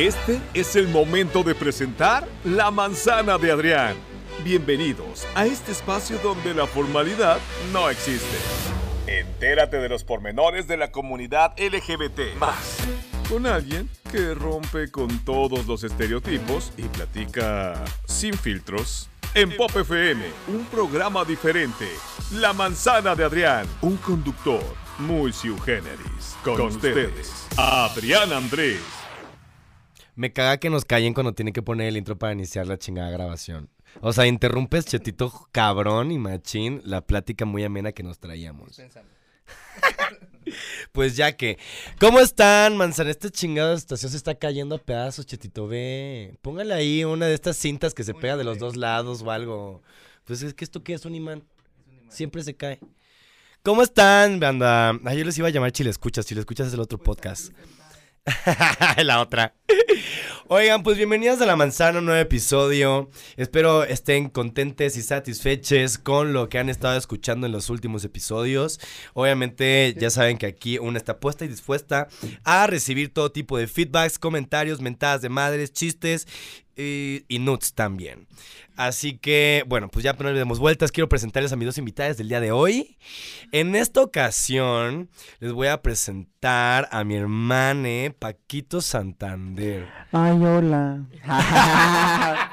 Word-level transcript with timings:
Este 0.00 0.40
es 0.54 0.76
el 0.76 0.88
momento 0.88 1.42
de 1.42 1.54
presentar 1.54 2.26
La 2.42 2.70
Manzana 2.70 3.36
de 3.36 3.52
Adrián. 3.52 3.94
Bienvenidos 4.42 5.26
a 5.34 5.44
este 5.44 5.72
espacio 5.72 6.16
donde 6.22 6.54
la 6.54 6.66
formalidad 6.66 7.38
no 7.70 7.90
existe. 7.90 8.34
Entérate 9.06 9.76
de 9.76 9.90
los 9.90 10.02
pormenores 10.02 10.66
de 10.66 10.78
la 10.78 10.90
comunidad 10.90 11.52
LGBT. 11.58 12.34
Más. 12.38 12.78
Con 13.28 13.46
alguien 13.46 13.90
que 14.10 14.32
rompe 14.32 14.90
con 14.90 15.18
todos 15.18 15.66
los 15.66 15.84
estereotipos 15.84 16.72
y 16.78 16.84
platica 16.84 17.74
sin 18.06 18.32
filtros. 18.32 19.10
En 19.34 19.54
Pop 19.54 19.76
FM, 19.76 20.24
un 20.48 20.64
programa 20.64 21.26
diferente. 21.26 21.88
La 22.32 22.54
Manzana 22.54 23.14
de 23.14 23.24
Adrián, 23.24 23.66
un 23.82 23.98
conductor 23.98 24.64
muy 24.98 25.30
sui 25.30 25.54
generis. 25.62 26.38
Con, 26.42 26.58
ustedes, 26.58 27.48
Adrián 27.58 28.32
Andrés. 28.32 28.99
Me 30.20 30.34
caga 30.34 30.58
que 30.58 30.68
nos 30.68 30.84
callen 30.84 31.14
cuando 31.14 31.32
tienen 31.32 31.54
que 31.54 31.62
poner 31.62 31.86
el 31.86 31.96
intro 31.96 32.18
para 32.18 32.34
iniciar 32.34 32.66
la 32.66 32.76
chingada 32.76 33.08
grabación. 33.08 33.70
O 34.02 34.12
sea, 34.12 34.26
interrumpes, 34.26 34.84
chetito 34.84 35.32
cabrón 35.50 36.12
y 36.12 36.18
machín, 36.18 36.82
la 36.84 37.00
plática 37.00 37.46
muy 37.46 37.64
amena 37.64 37.92
que 37.92 38.02
nos 38.02 38.18
traíamos. 38.18 38.78
Pues 40.92 41.16
ya 41.16 41.36
que. 41.36 41.58
¿Cómo 42.00 42.18
están, 42.18 42.76
manzana? 42.76 43.10
Esta 43.10 43.30
chingada 43.30 43.72
estación 43.74 44.10
se 44.10 44.16
está 44.16 44.34
cayendo 44.34 44.74
a 44.74 44.78
pedazos, 44.78 45.24
chetito. 45.24 45.68
Ve. 45.68 46.36
Póngale 46.42 46.74
ahí 46.74 47.04
una 47.04 47.26
de 47.26 47.34
estas 47.34 47.56
cintas 47.56 47.94
que 47.94 48.02
se 48.02 48.12
pega 48.12 48.36
de 48.36 48.42
los 48.42 48.58
dos 48.58 48.76
lados 48.76 49.22
o 49.22 49.30
algo. 49.30 49.82
Pues 50.24 50.42
es 50.42 50.52
que 50.52 50.64
esto 50.64 50.82
qué 50.82 50.94
es 50.94 51.04
un 51.04 51.14
imán. 51.14 51.44
Siempre 52.08 52.42
se 52.42 52.56
cae. 52.56 52.80
¿Cómo 53.62 53.82
están, 53.82 54.40
banda? 54.40 54.98
Ay, 55.04 55.18
yo 55.18 55.24
les 55.24 55.38
iba 55.38 55.46
a 55.46 55.50
llamar 55.50 55.70
Chile 55.72 55.90
Escuchas. 55.90 56.26
Chile 56.26 56.40
Escuchas 56.40 56.66
es 56.66 56.74
el 56.74 56.80
otro 56.80 56.98
podcast. 56.98 57.52
la 59.04 59.20
otra. 59.20 59.54
Oigan, 60.48 60.82
pues 60.82 60.96
bienvenidos 60.96 61.40
a 61.40 61.46
La 61.46 61.54
Manzana, 61.54 62.00
un 62.00 62.06
nuevo 62.06 62.20
episodio. 62.20 63.08
Espero 63.36 63.84
estén 63.84 64.28
contentes 64.28 64.96
y 64.96 65.02
satisfechos 65.02 65.96
con 65.96 66.32
lo 66.32 66.48
que 66.48 66.58
han 66.58 66.68
estado 66.68 66.98
escuchando 66.98 67.46
en 67.46 67.52
los 67.52 67.70
últimos 67.70 68.04
episodios. 68.04 68.80
Obviamente, 69.14 69.94
ya 69.96 70.10
saben 70.10 70.38
que 70.38 70.46
aquí 70.46 70.78
una 70.78 70.98
está 70.98 71.20
puesta 71.20 71.44
y 71.44 71.48
dispuesta 71.48 72.08
a 72.42 72.66
recibir 72.66 73.14
todo 73.14 73.30
tipo 73.30 73.56
de 73.58 73.68
feedbacks, 73.68 74.18
comentarios, 74.18 74.80
mentadas 74.80 75.22
de 75.22 75.28
madres, 75.28 75.72
chistes 75.72 76.26
y, 76.80 77.24
y 77.28 77.38
nuts 77.38 77.74
también. 77.74 78.26
Así 78.76 79.18
que, 79.18 79.62
bueno, 79.66 79.88
pues 79.88 80.02
ya 80.04 80.14
no 80.14 80.30
le 80.32 80.38
demos 80.38 80.58
vueltas. 80.58 80.90
Quiero 80.90 81.08
presentarles 81.08 81.52
a 81.52 81.56
mis 81.56 81.66
dos 81.66 81.76
invitadas 81.76 82.16
del 82.16 82.28
día 82.30 82.40
de 82.40 82.50
hoy. 82.50 82.96
En 83.52 83.74
esta 83.76 84.00
ocasión, 84.00 85.10
les 85.38 85.52
voy 85.52 85.66
a 85.68 85.82
presentar 85.82 86.88
a 86.90 87.04
mi 87.04 87.16
hermane 87.16 88.14
Paquito 88.18 88.80
Santander. 88.80 89.86
Ay, 90.12 90.38
hola. 90.42 91.04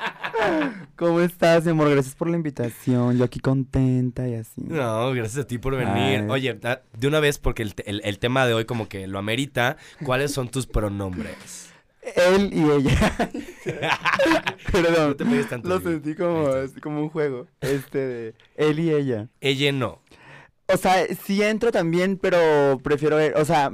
¿Cómo 0.96 1.20
estás, 1.22 1.64
mi 1.66 1.72
amor? 1.72 1.90
Gracias 1.92 2.16
por 2.16 2.30
la 2.30 2.38
invitación. 2.38 3.18
Yo 3.18 3.24
aquí 3.24 3.40
contenta 3.40 4.28
y 4.28 4.36
así. 4.36 4.62
No, 4.64 5.12
gracias 5.14 5.44
a 5.46 5.48
ti 5.48 5.58
por 5.58 5.76
venir. 5.76 6.22
Ay. 6.22 6.28
Oye, 6.30 6.54
da- 6.56 6.82
de 6.98 7.08
una 7.08 7.20
vez, 7.20 7.38
porque 7.38 7.64
el- 7.64 8.02
el 8.04 8.20
tema 8.20 8.46
de 8.48 8.54
hoy 8.54 8.66
como 8.66 8.88
que 8.90 9.08
lo 9.08 9.20
amerita, 9.20 9.78
¿cuáles 10.04 10.32
son 10.34 10.50
tus 10.50 10.66
pronombres? 10.68 11.72
Él 12.16 12.50
y 12.54 12.64
ella. 12.64 13.18
Perdón. 14.72 15.10
No 15.10 15.16
te 15.16 15.26
pegues 15.26 15.50
tanto, 15.50 15.68
Lo 15.68 15.80
sentí 15.80 16.16
como, 16.16 16.50
estás. 16.56 16.82
como 16.82 17.02
un 17.02 17.10
juego. 17.10 17.48
Este 17.62 17.98
de 17.98 18.34
él 18.56 18.80
y 18.80 18.94
ella. 18.94 19.28
Ella 19.42 19.72
no. 19.72 20.02
O 20.68 20.78
sea, 20.78 21.06
sí 21.26 21.42
entro 21.44 21.72
también, 21.72 22.18
pero 22.18 22.80
prefiero 22.84 23.20
él. 23.20 23.34
O 23.36 23.46
sea, 23.46 23.72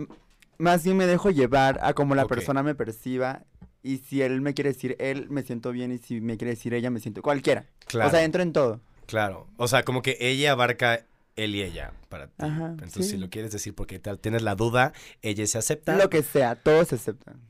más 0.57 0.83
bien 0.83 0.97
me 0.97 1.05
dejo 1.07 1.29
llevar 1.31 1.79
a 1.81 1.93
como 1.93 2.15
la 2.15 2.25
persona 2.25 2.63
me 2.63 2.75
perciba. 2.75 3.43
Y 3.81 3.97
si 3.97 4.21
él 4.21 4.39
me 4.41 4.53
quiere 4.53 4.71
decir 4.71 4.95
él, 4.99 5.27
me 5.29 5.43
siento 5.43 5.71
bien. 5.71 5.91
Y 5.91 5.97
si 5.97 6.21
me 6.21 6.37
quiere 6.37 6.51
decir 6.51 6.73
ella, 6.73 6.89
me 6.89 6.99
siento 6.99 7.21
cualquiera. 7.21 7.65
Claro. 7.85 8.07
O 8.07 8.11
sea, 8.11 8.23
entro 8.23 8.41
en 8.41 8.53
todo. 8.53 8.79
Claro. 9.07 9.47
O 9.57 9.67
sea, 9.67 9.83
como 9.83 10.01
que 10.01 10.17
ella 10.21 10.51
abarca 10.53 11.05
él 11.35 11.55
y 11.55 11.63
ella 11.63 11.93
para 12.09 12.27
ti. 12.27 12.33
Ajá, 12.37 12.67
Entonces, 12.67 13.05
sí. 13.07 13.11
si 13.13 13.17
lo 13.17 13.29
quieres 13.29 13.51
decir 13.51 13.73
porque 13.73 13.99
tienes 13.99 14.43
la 14.43 14.55
duda, 14.55 14.93
ella 15.21 15.45
se 15.47 15.57
acepta. 15.57 15.97
Lo 15.97 16.09
que 16.09 16.23
sea, 16.23 16.55
todos 16.55 16.89
se 16.89 16.95
aceptan. 16.95 17.41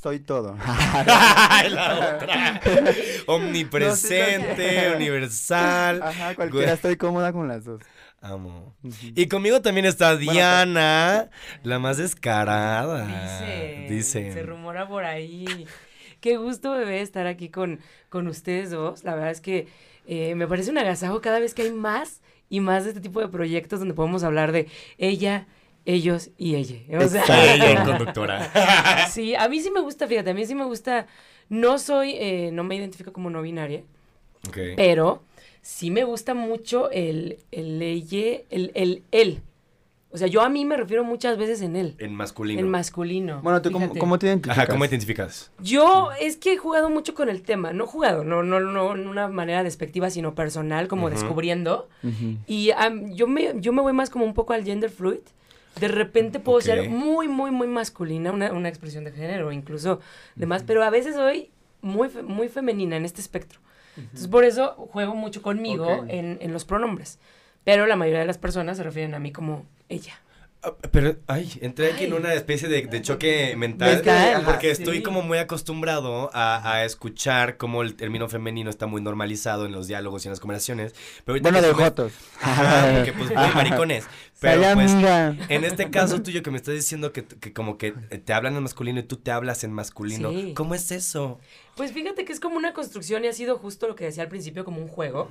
Soy 0.00 0.20
todo. 0.20 0.56
la 1.06 2.16
otra. 2.16 2.60
Omnipresente, 3.26 4.76
No, 4.84 4.90
sí, 4.90 4.96
universal. 4.96 6.02
Ajá, 6.02 6.34
cualquiera, 6.34 6.66
Güey. 6.66 6.74
estoy 6.74 6.96
cómoda 6.96 7.32
con 7.32 7.48
las 7.48 7.64
dos. 7.64 7.80
Amo. 8.20 8.76
Y 9.16 9.26
conmigo 9.26 9.60
también 9.62 9.84
está 9.86 10.14
Bueno, 10.14 10.32
Diana, 10.32 11.30
la 11.64 11.78
más 11.80 11.96
descarada. 11.96 13.06
Dicen, 13.06 13.88
Dicen. 13.88 14.32
Se 14.32 14.42
rumora 14.44 14.86
por 14.86 15.04
ahí. 15.04 15.66
Qué 16.20 16.36
gusto, 16.36 16.70
bebé, 16.70 17.00
estar 17.00 17.26
aquí 17.26 17.48
con, 17.48 17.80
con 18.08 18.28
ustedes 18.28 18.70
dos. 18.70 19.02
La 19.02 19.14
verdad 19.16 19.32
es 19.32 19.40
que 19.40 19.66
eh, 20.06 20.36
me 20.36 20.46
parece 20.46 20.70
un 20.70 20.78
agasajo 20.78 21.20
cada 21.20 21.40
vez 21.40 21.52
que 21.52 21.62
hay 21.62 21.72
más 21.72 22.20
y 22.48 22.60
más 22.60 22.84
de 22.84 22.90
este 22.90 23.00
tipo 23.00 23.20
de 23.20 23.26
proyectos 23.28 23.80
donde 23.80 23.94
podemos 23.94 24.22
hablar 24.22 24.52
de 24.52 24.68
ella, 24.98 25.46
ellos 25.84 26.30
y 26.38 26.54
ella. 26.56 26.76
O 27.04 27.08
sea, 27.08 27.54
Ella, 27.54 27.84
conductora. 27.84 29.06
sí, 29.10 29.34
a 29.34 29.48
mí 29.48 29.60
sí 29.60 29.70
me 29.70 29.80
gusta, 29.80 30.06
fíjate, 30.06 30.30
a 30.30 30.34
mí 30.34 30.44
sí 30.46 30.54
me 30.54 30.64
gusta. 30.64 31.06
No 31.48 31.78
soy, 31.78 32.14
eh, 32.18 32.50
no 32.52 32.64
me 32.64 32.76
identifico 32.76 33.12
como 33.12 33.28
no 33.30 33.42
binaria, 33.42 33.82
Ok. 34.48 34.58
pero 34.76 35.22
sí 35.60 35.90
me 35.90 36.04
gusta 36.04 36.34
mucho 36.34 36.90
el, 36.90 37.38
el 37.50 37.82
ella, 37.82 38.40
el, 38.50 38.70
el 38.74 39.02
él. 39.10 39.42
O 40.14 40.18
sea, 40.18 40.26
yo 40.28 40.42
a 40.42 40.50
mí 40.50 40.66
me 40.66 40.76
refiero 40.76 41.04
muchas 41.04 41.38
veces 41.38 41.62
en 41.62 41.74
él, 41.74 41.94
En 41.98 42.14
masculino. 42.14 42.60
en 42.60 42.68
masculino. 42.68 43.40
Bueno, 43.42 43.62
¿tú 43.62 43.72
cómo, 43.72 43.94
cómo 43.96 44.18
te 44.18 44.26
identificas? 44.26 44.58
Ajá, 44.58 44.66
¿cómo 44.66 44.84
identificas? 44.84 45.50
Yo 45.58 46.10
es 46.20 46.36
que 46.36 46.52
he 46.52 46.56
jugado 46.58 46.90
mucho 46.90 47.14
con 47.14 47.30
el 47.30 47.40
tema, 47.42 47.72
no 47.72 47.86
jugado, 47.86 48.22
no, 48.22 48.42
no, 48.42 48.60
no 48.60 48.94
en 48.94 49.08
una 49.08 49.28
manera 49.28 49.62
despectiva, 49.64 50.10
sino 50.10 50.34
personal, 50.34 50.86
como 50.86 51.08
descubriendo. 51.08 51.88
Y 52.46 52.72
am, 52.72 53.14
yo, 53.14 53.26
me, 53.26 53.54
yo 53.56 53.72
me 53.72 53.80
voy 53.80 53.94
más 53.94 54.10
como 54.10 54.26
un 54.26 54.34
poco 54.34 54.52
al 54.52 54.64
gender 54.64 54.90
fluid. 54.90 55.20
De 55.80 55.88
repente 55.88 56.38
puedo 56.38 56.60
ser 56.60 56.88
muy, 56.90 57.28
muy, 57.28 57.50
muy 57.50 57.66
masculina, 57.66 58.30
una, 58.32 58.52
una 58.52 58.68
expresión 58.68 59.04
de 59.04 59.12
género, 59.12 59.52
incluso 59.52 60.00
demás, 60.36 60.62
pero 60.66 60.82
a 60.84 60.90
veces 60.90 61.14
soy 61.14 61.50
muy, 61.80 62.08
muy 62.22 62.48
femenina 62.48 62.96
en 62.96 63.04
este 63.04 63.20
espectro. 63.20 63.58
Entonces, 63.96 64.28
por 64.28 64.44
eso 64.44 64.72
juego 64.92 65.14
mucho 65.14 65.42
conmigo 65.42 66.04
en, 66.08 66.38
en 66.40 66.52
los 66.52 66.64
pronombres. 66.64 67.18
Pero 67.64 67.86
la 67.86 67.96
mayoría 67.96 68.20
de 68.20 68.26
las 68.26 68.38
personas 68.38 68.76
se 68.76 68.82
refieren 68.82 69.14
a 69.14 69.18
mí 69.18 69.32
como 69.32 69.66
ella. 69.88 70.14
Ah, 70.64 70.72
Pero, 70.92 71.16
ay, 71.26 71.58
entré 71.60 71.92
aquí 71.92 72.04
en 72.04 72.12
Ay. 72.12 72.18
una 72.18 72.34
especie 72.34 72.68
de, 72.68 72.82
de 72.86 73.02
choque 73.02 73.54
mental. 73.56 73.96
Mental, 73.96 74.34
ajá, 74.36 74.44
porque 74.44 74.74
sí. 74.74 74.82
estoy 74.82 75.02
como 75.02 75.20
muy 75.22 75.38
acostumbrado 75.38 76.30
a, 76.32 76.72
a 76.72 76.84
escuchar 76.84 77.56
cómo 77.56 77.82
el 77.82 77.94
término 77.94 78.28
femenino 78.28 78.70
está 78.70 78.86
muy 78.86 79.02
normalizado 79.02 79.66
en 79.66 79.72
los 79.72 79.88
diálogos 79.88 80.24
y 80.24 80.28
en 80.28 80.32
las 80.32 80.40
conversaciones. 80.40 80.94
Pero 81.24 81.34
ahorita 81.34 81.50
Bueno, 81.50 81.66
de 81.66 81.74
me- 81.74 81.84
jotos. 81.84 82.12
Ajá, 82.40 82.92
porque 82.94 83.12
pues 83.12 83.30
muy 83.34 83.54
maricones. 83.54 84.06
Pero 84.42 84.74
pues, 84.74 84.92
amiga. 84.92 85.36
en 85.48 85.64
este 85.64 85.90
caso 85.90 86.20
tuyo 86.20 86.42
que 86.42 86.50
me 86.50 86.56
estás 86.56 86.74
diciendo 86.74 87.12
que, 87.12 87.24
que 87.24 87.52
como 87.52 87.78
que 87.78 87.92
te 87.92 88.32
hablan 88.32 88.56
en 88.56 88.62
masculino 88.64 89.00
y 89.00 89.04
tú 89.04 89.16
te 89.16 89.30
hablas 89.30 89.64
en 89.64 89.72
masculino. 89.72 90.30
Sí. 90.30 90.52
¿Cómo 90.54 90.74
es 90.74 90.90
eso? 90.90 91.38
Pues 91.76 91.92
fíjate 91.92 92.24
que 92.26 92.32
es 92.32 92.40
como 92.40 92.56
una 92.56 92.74
construcción 92.74 93.24
y 93.24 93.28
ha 93.28 93.32
sido 93.32 93.56
justo 93.56 93.88
lo 93.88 93.94
que 93.94 94.04
decía 94.04 94.24
al 94.24 94.28
principio, 94.28 94.64
como 94.64 94.82
un 94.82 94.88
juego. 94.88 95.30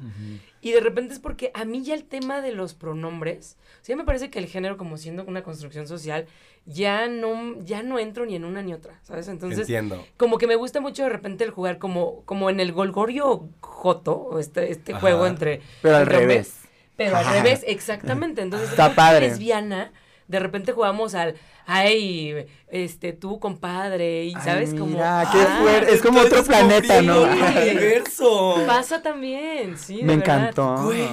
Y 0.61 0.71
de 0.71 0.79
repente 0.79 1.13
es 1.13 1.19
porque 1.19 1.51
a 1.53 1.65
mí 1.65 1.83
ya 1.83 1.93
el 1.93 2.05
tema 2.05 2.41
de 2.41 2.51
los 2.51 2.73
pronombres, 2.73 3.57
o 3.81 3.85
sea, 3.85 3.95
me 3.95 4.05
parece 4.05 4.31
que 4.31 4.39
el 4.39 4.47
género 4.47 4.77
como 4.77 4.97
siendo 4.97 5.23
una 5.25 5.43
construcción 5.43 5.87
social, 5.87 6.25
ya 6.65 7.07
no, 7.07 7.59
ya 7.59 7.83
no 7.83 7.99
entro 7.99 8.25
ni 8.25 8.35
en 8.35 8.45
una 8.45 8.63
ni 8.63 8.73
otra, 8.73 8.99
¿sabes? 9.03 9.27
Entonces, 9.27 9.61
Entiendo. 9.61 10.03
como 10.17 10.37
que 10.37 10.47
me 10.47 10.55
gusta 10.55 10.79
mucho 10.79 11.03
de 11.03 11.09
repente 11.09 11.43
el 11.43 11.51
jugar 11.51 11.77
como, 11.77 12.23
como 12.25 12.49
en 12.49 12.59
el 12.59 12.71
Golgorio 12.71 13.49
Joto, 13.59 14.15
o 14.15 14.39
este, 14.39 14.71
este 14.71 14.93
Ajá. 14.93 15.01
juego 15.01 15.27
entre... 15.27 15.61
Pero 15.81 15.97
al 15.97 16.03
entre 16.03 16.19
revés. 16.19 16.60
Pero 17.05 17.17
al 17.17 17.25
revés, 17.25 17.63
exactamente. 17.67 18.41
Entonces, 18.41 18.69
Está 18.69 18.93
padre. 18.95 19.27
lesbiana, 19.29 19.91
de 20.27 20.39
repente 20.39 20.71
jugamos 20.71 21.13
al, 21.13 21.35
ay, 21.65 22.45
este, 22.69 23.11
tú, 23.11 23.39
compadre, 23.39 24.23
y 24.25 24.33
Ay, 24.35 24.41
sabes 24.43 24.69
como... 24.71 24.85
mira, 24.85 25.27
qué 25.31 25.39
ah, 25.41 25.59
fuerte. 25.61 25.93
Es 25.93 26.01
como 26.01 26.21
otro 26.21 26.43
planeta, 26.43 27.01
¿no? 27.01 27.23
Universo. 27.23 28.63
Pasa 28.65 29.01
también, 29.01 29.77
sí. 29.77 29.97
de 29.97 30.03
Me 30.03 30.15
verdad. 30.17 30.37
encantó. 30.37 30.75
Güey, 30.83 31.07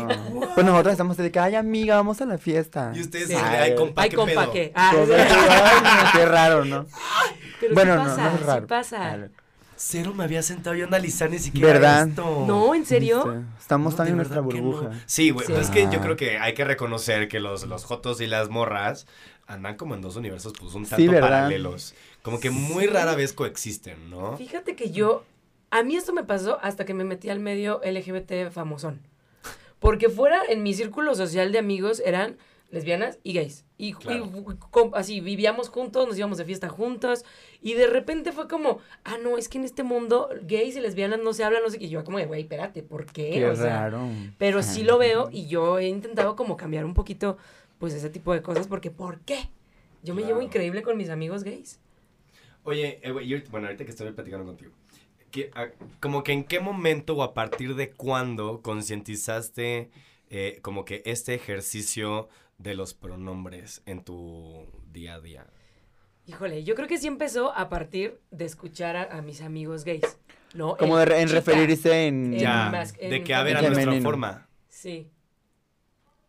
Pues 0.54 0.64
nosotros 0.66 0.92
estamos 0.92 1.16
de 1.16 1.30
que, 1.32 1.38
ay, 1.40 1.56
amiga, 1.56 1.96
vamos 1.96 2.20
a 2.20 2.26
la 2.26 2.38
fiesta. 2.38 2.92
Y 2.94 3.00
ustedes, 3.00 3.28
Sí. 3.28 3.34
ay, 3.36 3.74
compa, 3.74 4.02
Ay, 4.02 4.10
qué 4.10 4.16
compa, 4.16 4.40
pedo. 4.42 4.52
¿qué? 4.52 4.72
Ah, 4.74 4.92
Pues, 4.94 5.10
ay, 5.20 6.24
raro, 6.26 6.64
¿no? 6.64 6.86
pero 7.60 7.74
bueno, 7.74 7.94
sí 7.94 7.98
no, 7.98 8.04
pasa, 8.16 8.22
no 8.30 8.36
es 8.36 8.46
raro. 8.46 8.60
sí 8.62 8.66
pasa. 8.68 8.98
Vale. 8.98 9.30
Cero 9.80 10.12
me 10.14 10.25
había 10.25 10.42
sentado 10.42 10.75
yo 10.75 10.84
a 10.84 10.88
analizar 10.88 11.30
ni 11.30 11.38
siquiera 11.38 11.72
¿Verdad? 11.75 12.08
esto. 12.08 12.44
No, 12.46 12.75
¿en 12.75 12.84
serio? 12.84 13.25
Viste, 13.25 13.46
Estamos 13.60 13.92
No, 13.92 13.96
tan 13.96 14.08
en 14.08 14.16
nuestra 14.16 14.40
burbuja. 14.40 14.88
no. 14.88 15.00
Sí, 15.06 15.30
güey, 15.30 15.46
Sí. 15.46 15.52
pues 15.52 15.66
es 15.66 15.70
que 15.72 15.82
yo 15.84 15.98
Ah. 15.98 16.02
creo 16.02 16.16
que 16.16 16.38
hay 16.38 16.54
que 16.54 16.64
reconocer 16.64 17.28
que 17.28 17.38
los, 17.40 17.64
los 17.66 17.84
jotos 17.84 18.20
y 18.20 18.26
las 18.26 18.48
morras 18.48 19.06
andan 19.46 19.76
como 19.76 19.94
en 19.94 20.00
dos 20.02 20.16
universos, 20.16 20.52
pues 20.58 20.75
un 20.75 20.84
tanto 20.84 21.10
paralelos. 21.20 21.94
Como 22.22 22.40
que 22.40 22.50
muy 22.50 22.86
rara 22.86 23.14
vez 23.14 23.32
coexisten, 23.32 24.10
¿no? 24.10 24.36
Fíjate 24.36 24.75
que 24.76 24.90
yo, 24.90 25.25
a 25.70 25.82
mí 25.84 25.96
esto 25.96 26.12
me 26.12 26.25
pasó 26.25 26.58
hasta 26.60 26.84
que 26.84 26.92
me 26.92 27.04
metí 27.04 27.30
al 27.30 27.38
medio 27.40 27.80
LGBT 27.84 28.50
famosón. 28.50 29.00
Porque 29.78 30.08
fuera, 30.08 30.40
en 30.48 30.64
mi 30.64 30.75
círculo 30.75 31.14
social 31.14 31.52
de 31.52 31.58
amigos 31.60 32.02
eran 32.04 32.36
lesbianas 32.70 33.18
y 33.22 33.32
gays. 33.32 33.64
Y, 33.78 33.94
Claro. 33.94 34.30
así 34.94 35.20
vivíamos 35.20 35.68
juntos, 35.68 36.06
nos 36.06 36.18
íbamos 36.18 36.38
de 36.38 36.44
fiesta 36.44 36.68
juntos. 36.68 37.24
Y 37.62 37.74
de 37.74 37.86
repente 37.86 38.32
fue 38.32 38.46
como, 38.48 38.78
ah, 39.04 39.16
no, 39.22 39.38
es 39.38 39.48
que 39.48 39.58
en 39.58 39.64
este 39.64 39.82
mundo 39.82 40.28
gays 40.42 40.76
y 40.76 40.80
lesbianas 40.80 41.20
no 41.20 41.32
se 41.32 41.44
hablan, 41.44 41.62
no 41.62 41.70
sé 41.70 41.78
qué. 41.78 41.86
Y 41.86 41.88
yo 41.90 42.04
como 42.04 42.18
de, 42.18 42.26
güey, 42.26 42.42
espérate, 42.42 42.82
¿por 42.82 43.06
qué? 43.06 43.30
Qué 43.30 43.46
O 43.46 43.56
sea, 43.56 43.88
raro. 43.90 44.08
pero 44.36 44.62
sí 44.62 44.82
lo 44.82 44.98
veo 44.98 45.28
y 45.32 45.46
yo 45.46 45.78
he 45.78 45.88
intentado 45.88 46.36
como 46.36 46.56
cambiar 46.56 46.84
un 46.84 46.94
poquito, 46.94 47.38
pues, 47.78 47.94
ese 47.94 48.10
tipo 48.10 48.32
de 48.34 48.42
cosas, 48.42 48.66
porque 48.66 48.90
¿por 48.90 49.20
qué? 49.20 49.48
Yo 50.02 50.14
me 50.14 50.22
llevo 50.22 50.42
increíble 50.42 50.82
con 50.82 50.96
mis 50.96 51.08
amigos 51.10 51.42
gays. 51.44 51.80
Oye, 52.64 53.00
eh, 53.02 53.12
bueno, 53.50 53.66
ahorita 53.66 53.84
que 53.84 53.90
estoy 53.90 54.12
platicando 54.12 54.44
contigo, 54.44 54.72
que, 55.30 55.50
como 56.00 56.22
que 56.22 56.32
en 56.32 56.44
qué 56.44 56.60
momento 56.60 57.16
o 57.16 57.22
a 57.22 57.32
partir 57.34 57.74
de 57.74 57.90
cuándo 57.92 58.60
concientizaste 58.62 59.90
eh, 60.30 60.58
como 60.62 60.84
que 60.84 61.02
este 61.06 61.34
ejercicio 61.34 62.28
de 62.58 62.75
los 62.75 62.94
pronombres 62.94 63.82
en 63.87 64.02
tu 64.05 64.66
día 64.93 65.14
a 65.14 65.20
día. 65.20 65.46
Híjole, 66.26 66.64
yo 66.64 66.75
creo 66.75 66.88
que 66.88 66.99
sí 66.99 67.06
empezó 67.06 67.52
a 67.56 67.69
partir 67.69 68.20
de 68.31 68.44
escuchar 68.44 68.96
a, 68.96 69.16
a 69.16 69.22
mis 69.22 69.40
amigos 69.40 69.84
gays, 69.84 70.19
¿no? 70.55 70.76
Como 70.76 70.99
El 71.00 71.08
de 71.08 71.14
re- 71.14 71.20
en 71.22 71.28
chica. 71.28 71.40
referirse 71.40 72.06
en... 72.06 72.34
En 72.34 72.40
ya, 72.40 72.69
mas- 72.70 72.94
en 72.99 73.10
de 73.10 73.25
que 73.25 73.34
a 73.34 73.43
ver 73.43 73.56
a 73.56 73.60
femenino. 73.60 73.87
nuestra 73.87 74.02
forma. 74.02 74.49
Sí. 74.69 75.08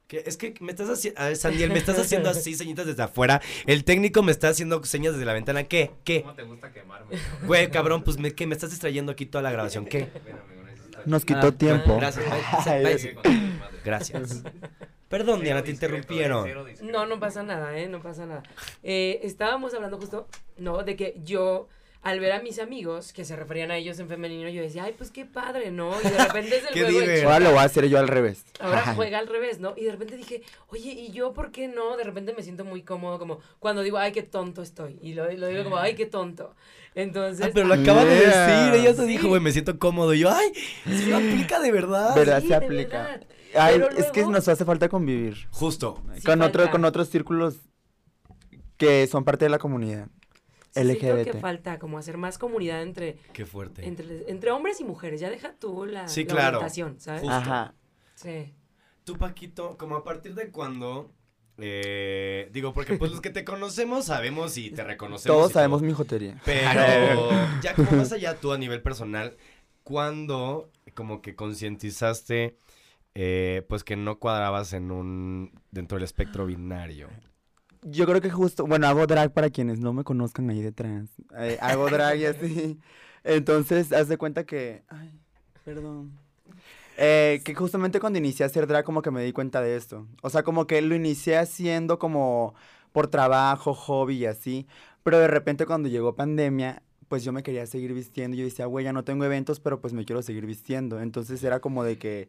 Que 0.08 0.24
es 0.26 0.38
que 0.38 0.56
me 0.62 0.72
estás 0.72 0.90
haciendo, 0.90 1.20
a 1.20 1.26
ver, 1.28 1.36
Sandiel, 1.36 1.70
me 1.72 1.78
estás 1.78 2.00
haciendo 2.00 2.30
así 2.30 2.56
señitas 2.56 2.86
desde 2.88 3.04
afuera. 3.04 3.42
El 3.68 3.84
técnico 3.84 4.24
me 4.24 4.32
está 4.32 4.50
haciendo 4.50 4.84
señas 4.84 5.14
desde 5.14 5.26
la 5.26 5.34
ventana. 5.34 5.66
¿Qué? 5.66 5.92
¿Qué? 6.04 6.22
¿Cómo 6.22 6.34
te 6.34 6.44
gusta 6.44 6.72
quemarme? 6.72 7.16
Güey, 7.46 7.70
cabrón, 7.70 8.04
pues 8.04 8.18
me, 8.18 8.32
¿qué? 8.34 8.48
me 8.48 8.56
estás 8.56 8.72
distrayendo 8.72 9.12
aquí 9.12 9.26
toda 9.28 9.42
la 9.44 9.52
grabación. 9.52 9.86
¿Qué? 9.86 10.10
Amigo, 10.26 10.40
Nos 11.06 11.26
quitó 11.26 11.48
Ah, 11.48 11.52
tiempo. 11.52 11.98
Gracias. 11.98 12.26
Gracias. 13.86 14.44
Perdón, 15.10 15.42
Diana, 15.42 15.64
te 15.64 15.72
discreto, 15.72 15.96
interrumpieron. 15.98 16.48
No, 16.92 17.06
no 17.06 17.20
pasa 17.20 17.44
nada, 17.44 17.78
¿eh? 17.78 17.88
No 17.90 18.02
pasa 18.02 18.26
nada. 18.26 18.44
Eh, 18.84 19.20
estábamos 19.24 19.74
hablando 19.74 19.98
justo, 19.98 20.28
¿no? 20.58 20.84
De 20.84 20.96
que 20.96 21.16
yo, 21.26 21.68
al 22.04 22.20
ver 22.20 22.32
a 22.32 22.42
mis 22.42 22.60
amigos 22.60 23.12
que 23.12 23.26
se 23.26 23.36
referían 23.36 23.72
a 23.72 23.78
ellos 23.78 23.98
en 24.00 24.08
femenino, 24.08 24.48
yo 24.50 24.62
decía, 24.62 24.84
ay, 24.84 24.94
pues 24.98 25.10
qué 25.10 25.26
padre, 25.26 25.72
¿no? 25.72 25.92
Y 26.00 26.08
de 26.10 26.18
repente 26.26 26.58
es 26.58 26.64
el 26.68 26.74
Qué 26.76 26.84
juego 26.84 27.00
de. 27.00 27.24
Ahora 27.24 27.40
lo 27.40 27.50
voy 27.50 27.60
a 27.60 27.64
hacer 27.64 27.88
yo 27.90 27.98
al 27.98 28.08
revés. 28.08 28.46
Ahora 28.60 28.94
juega 28.96 29.18
al 29.18 29.28
revés, 29.28 29.60
¿no? 29.60 29.74
Y 29.76 29.84
de 29.86 29.92
repente 29.92 30.16
dije, 30.16 30.44
oye, 30.68 30.92
¿y 30.92 31.12
yo 31.12 31.34
por 31.34 31.52
qué 31.52 31.68
no? 31.68 31.98
De 31.98 32.04
repente 32.04 32.34
me 32.38 32.44
siento 32.44 32.64
muy 32.64 32.84
cómodo, 32.84 33.18
como 33.18 33.40
cuando 33.58 33.82
digo, 33.82 33.98
ay, 33.98 34.12
qué 34.12 34.22
tonto 34.22 34.62
estoy. 34.62 35.00
Y 35.02 35.14
lo, 35.16 35.30
lo 35.32 35.48
digo 35.48 35.64
como, 35.64 35.78
ay, 35.78 35.96
qué 35.96 36.06
tonto. 36.06 36.54
Entonces, 36.96 37.48
Ah, 37.48 37.52
pero 37.54 37.68
lo 37.68 37.74
acaba 37.74 38.06
de 38.06 38.16
decir. 38.16 38.74
Ella 38.80 38.94
se 38.94 39.04
Sí. 39.04 39.08
dijo, 39.08 39.28
güey, 39.28 39.42
me 39.42 39.52
siento 39.52 39.78
cómodo. 39.80 40.14
Y 40.14 40.20
yo, 40.20 40.30
ay, 40.32 40.52
eso 40.86 41.16
aplica 41.16 41.60
de 41.60 41.72
verdad. 41.72 42.16
¿Verdad? 42.16 42.42
sí, 42.42 42.48
se 42.48 42.60
de 42.60 42.66
aplica. 42.66 42.98
verdad. 43.04 43.22
Ay, 43.56 43.82
es 43.98 44.08
que 44.12 44.26
nos 44.26 44.48
hace 44.48 44.66
falta 44.66 44.90
convivir. 44.90 45.48
Justo. 45.52 46.04
Sí 46.16 46.24
con, 46.24 46.42
otro, 46.42 46.70
con 46.72 46.86
otros 46.86 47.10
círculos 47.10 47.58
que 48.78 49.08
son 49.08 49.24
parte 49.24 49.46
de 49.46 49.50
la 49.50 49.60
comunidad. 49.60 50.08
sí 50.74 50.84
siento 51.00 51.32
que 51.32 51.40
falta 51.40 51.80
como 51.80 51.98
hacer 51.98 52.18
más 52.18 52.38
comunidad 52.38 52.82
entre, 52.82 53.18
Qué 53.34 53.46
fuerte. 53.46 53.86
entre, 53.88 54.30
entre 54.30 54.52
hombres 54.52 54.80
y 54.80 54.84
mujeres. 54.84 55.20
Ya 55.20 55.30
deja 55.30 55.54
tú 55.60 55.86
la, 55.86 56.08
Sí, 56.08 56.24
la 56.24 56.28
claro. 56.34 56.58
orientación, 56.60 57.00
¿sabes? 57.00 57.22
Justo. 57.22 57.36
Ajá. 57.36 57.74
Sí. 58.16 58.54
Tú, 59.04 59.18
Paquito, 59.18 59.78
como 59.78 59.96
a 59.96 60.04
partir 60.04 60.36
de 60.36 60.50
cuándo... 60.52 61.12
eh, 61.58 62.50
digo, 62.54 62.74
porque 62.74 62.96
pues 62.96 63.12
los 63.12 63.22
que 63.22 63.32
te 63.32 63.44
conocemos 63.44 64.06
sabemos 64.06 64.56
y 64.58 64.70
te 64.72 64.84
reconocemos. 64.84 65.36
Todos 65.38 65.52
sabemos 65.52 65.80
todo. 65.82 65.88
mi 65.88 65.94
jotería. 65.94 66.40
Pero 66.46 67.30
ya 67.62 67.74
como 67.76 67.92
más 67.92 68.12
allá 68.12 68.36
tú 68.40 68.54
a 68.54 68.58
nivel 68.58 68.82
personal, 68.82 69.36
¿cuándo 69.84 70.72
como 70.94 71.22
que 71.22 71.36
concientizaste 71.36 72.58
eh, 73.16 73.66
pues 73.68 73.84
que 73.84 73.96
no 73.96 74.20
cuadrabas 74.20 74.74
en 74.74 74.92
un 74.92 75.52
dentro 75.72 75.98
del 75.98 76.04
espectro 76.04 76.46
binario? 76.46 77.10
Yo 77.82 78.06
creo 78.06 78.20
que 78.22 78.30
justo, 78.30 78.66
bueno, 78.66 78.88
hago 78.88 79.08
drag 79.08 79.32
para 79.34 79.50
quienes 79.50 79.80
no 79.80 79.94
me 79.94 80.04
conozcan 80.04 80.50
ahí 80.50 80.62
detrás. 80.62 81.10
Eh, 81.38 81.58
hago 81.62 81.90
drag 81.90 82.18
y 82.18 82.26
así. 82.26 82.80
Entonces, 83.24 83.94
haz 83.94 84.08
de 84.10 84.18
cuenta 84.18 84.46
que, 84.46 84.84
ay, 84.90 85.12
perdón. 85.64 86.12
Eh, 86.98 87.42
que 87.46 87.56
justamente 87.56 88.02
cuando 88.02 88.20
inicié 88.20 88.44
a 88.44 88.48
hacer 88.48 88.68
drag 88.68 88.84
como 88.84 89.02
que 89.02 89.12
me 89.12 89.24
di 89.24 89.32
cuenta 89.32 89.62
de 89.62 89.78
esto. 89.78 90.08
O 90.22 90.30
sea, 90.30 90.44
como 90.44 90.68
que 90.68 90.82
lo 90.82 90.96
inicié 90.96 91.38
haciendo 91.38 91.98
como 91.98 92.54
por 92.92 93.08
trabajo, 93.08 93.74
hobby 93.74 94.18
y 94.18 94.26
así. 94.26 94.68
Pero 95.04 95.18
de 95.20 95.28
repente 95.28 95.66
cuando 95.66 95.88
llegó 95.88 96.16
pandemia, 96.16 96.84
pues 97.08 97.24
yo 97.24 97.32
me 97.32 97.44
quería 97.44 97.66
seguir 97.66 97.94
vistiendo. 97.94 98.36
Yo 98.36 98.44
decía, 98.44 98.66
güey, 98.66 98.84
ya 98.84 98.92
no 98.92 99.06
tengo 99.06 99.24
eventos, 99.24 99.62
pero 99.62 99.80
pues 99.80 99.94
me 99.94 100.04
quiero 100.04 100.22
seguir 100.22 100.46
vistiendo. 100.46 101.00
Entonces 101.00 101.42
era 101.44 101.62
como 101.62 101.86
de 101.86 101.98
que, 101.98 102.28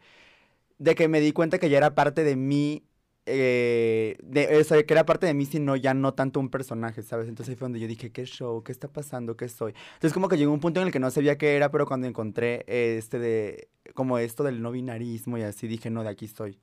de 0.80 0.94
que 0.94 1.06
me 1.06 1.20
di 1.20 1.32
cuenta 1.32 1.58
que 1.58 1.70
ya 1.70 1.76
era 1.76 1.94
parte 1.94 2.24
de 2.24 2.36
mí 2.36 2.82
eh, 3.26 4.16
de, 4.22 4.56
o 4.58 4.64
sea, 4.64 4.82
que 4.82 4.92
era 4.92 5.04
parte 5.04 5.26
de 5.26 5.34
mí, 5.34 5.46
sino 5.46 5.76
ya 5.76 5.94
no 5.94 6.14
tanto 6.14 6.40
un 6.40 6.48
personaje, 6.48 7.02
¿sabes? 7.02 7.28
Entonces 7.28 7.52
ahí 7.52 7.56
fue 7.56 7.66
donde 7.66 7.78
yo 7.78 7.86
dije, 7.86 8.10
¿qué 8.10 8.24
show? 8.24 8.64
¿Qué 8.64 8.72
está 8.72 8.88
pasando? 8.88 9.36
¿Qué 9.36 9.48
soy? 9.48 9.74
Entonces 9.94 10.12
como 10.14 10.28
que 10.28 10.36
llegó 10.36 10.52
un 10.52 10.58
punto 10.58 10.80
en 10.80 10.86
el 10.86 10.92
que 10.92 10.98
no 10.98 11.10
sabía 11.10 11.38
qué 11.38 11.54
era, 11.54 11.70
pero 11.70 11.86
cuando 11.86 12.06
encontré 12.06 12.64
este 12.66 13.18
de, 13.18 13.68
como 13.94 14.18
esto 14.18 14.42
del 14.42 14.62
no 14.62 14.72
binarismo 14.72 15.38
y 15.38 15.42
así, 15.42 15.68
dije, 15.68 15.90
no, 15.90 16.02
de 16.02 16.08
aquí 16.08 16.24
estoy. 16.24 16.58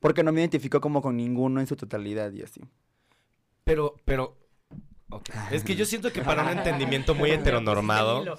Porque 0.00 0.22
no 0.24 0.32
me 0.32 0.40
identifico 0.40 0.80
como 0.80 1.02
con 1.02 1.16
ninguno 1.16 1.60
en 1.60 1.66
su 1.66 1.76
totalidad 1.76 2.32
y 2.32 2.42
así. 2.42 2.62
Pero, 3.64 3.94
pero... 4.04 4.36
ok. 5.10 5.30
Es 5.52 5.64
que 5.64 5.76
yo 5.76 5.84
siento 5.84 6.12
que 6.12 6.22
para 6.22 6.42
un 6.42 6.48
entendimiento 6.58 7.14
muy 7.14 7.30
heteronormado... 7.30 8.24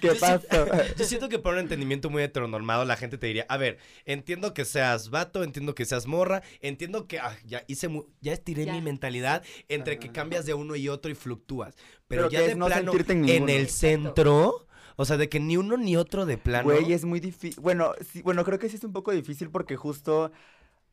¿Qué 0.00 0.08
Yo 0.08 0.18
pasó? 0.18 0.40
Yo 0.96 1.04
siento 1.04 1.28
que 1.28 1.38
para 1.38 1.56
un 1.56 1.60
entendimiento 1.60 2.08
muy 2.10 2.22
heteronormado 2.22 2.84
la 2.84 2.96
gente 2.96 3.18
te 3.18 3.26
diría, 3.26 3.44
a 3.48 3.56
ver, 3.56 3.78
entiendo 4.06 4.54
que 4.54 4.64
seas 4.64 5.10
vato, 5.10 5.42
entiendo 5.44 5.74
que 5.74 5.84
seas 5.84 6.06
morra, 6.06 6.42
entiendo 6.60 7.06
que 7.06 7.18
ah, 7.18 7.36
ya 7.44 7.64
hice 7.66 7.88
mu- 7.88 8.06
ya 8.20 8.32
estiré 8.32 8.64
Ya. 8.64 8.72
mi 8.72 8.80
mentalidad 8.80 9.42
entre 9.68 9.98
que 9.98 10.10
cambias 10.10 10.46
de 10.46 10.54
uno 10.54 10.74
y 10.76 10.88
otro 10.88 11.10
y 11.10 11.14
fluctúas. 11.14 11.74
Pero, 12.08 12.28
Pero 12.28 12.30
ya 12.30 12.40
de 12.42 12.54
no 12.54 12.66
plano 12.66 12.92
en 13.08 13.28
en, 13.28 13.48
el 13.50 13.68
centro, 13.68 14.66
o 14.96 15.04
sea, 15.04 15.16
de 15.16 15.28
que 15.28 15.38
ni 15.40 15.56
uno 15.56 15.76
ni 15.76 15.96
otro 15.96 16.24
de 16.26 16.38
plano. 16.38 16.64
Güey, 16.64 16.92
es 16.92 17.04
muy 17.04 17.20
difícil. 17.20 17.60
Bueno, 17.60 17.92
sí, 18.10 18.22
bueno, 18.22 18.44
creo 18.44 18.58
que 18.58 18.68
sí 18.68 18.76
es 18.76 18.84
un 18.84 18.92
poco 18.92 19.12
difícil 19.12 19.50
porque 19.50 19.76
justo. 19.76 20.32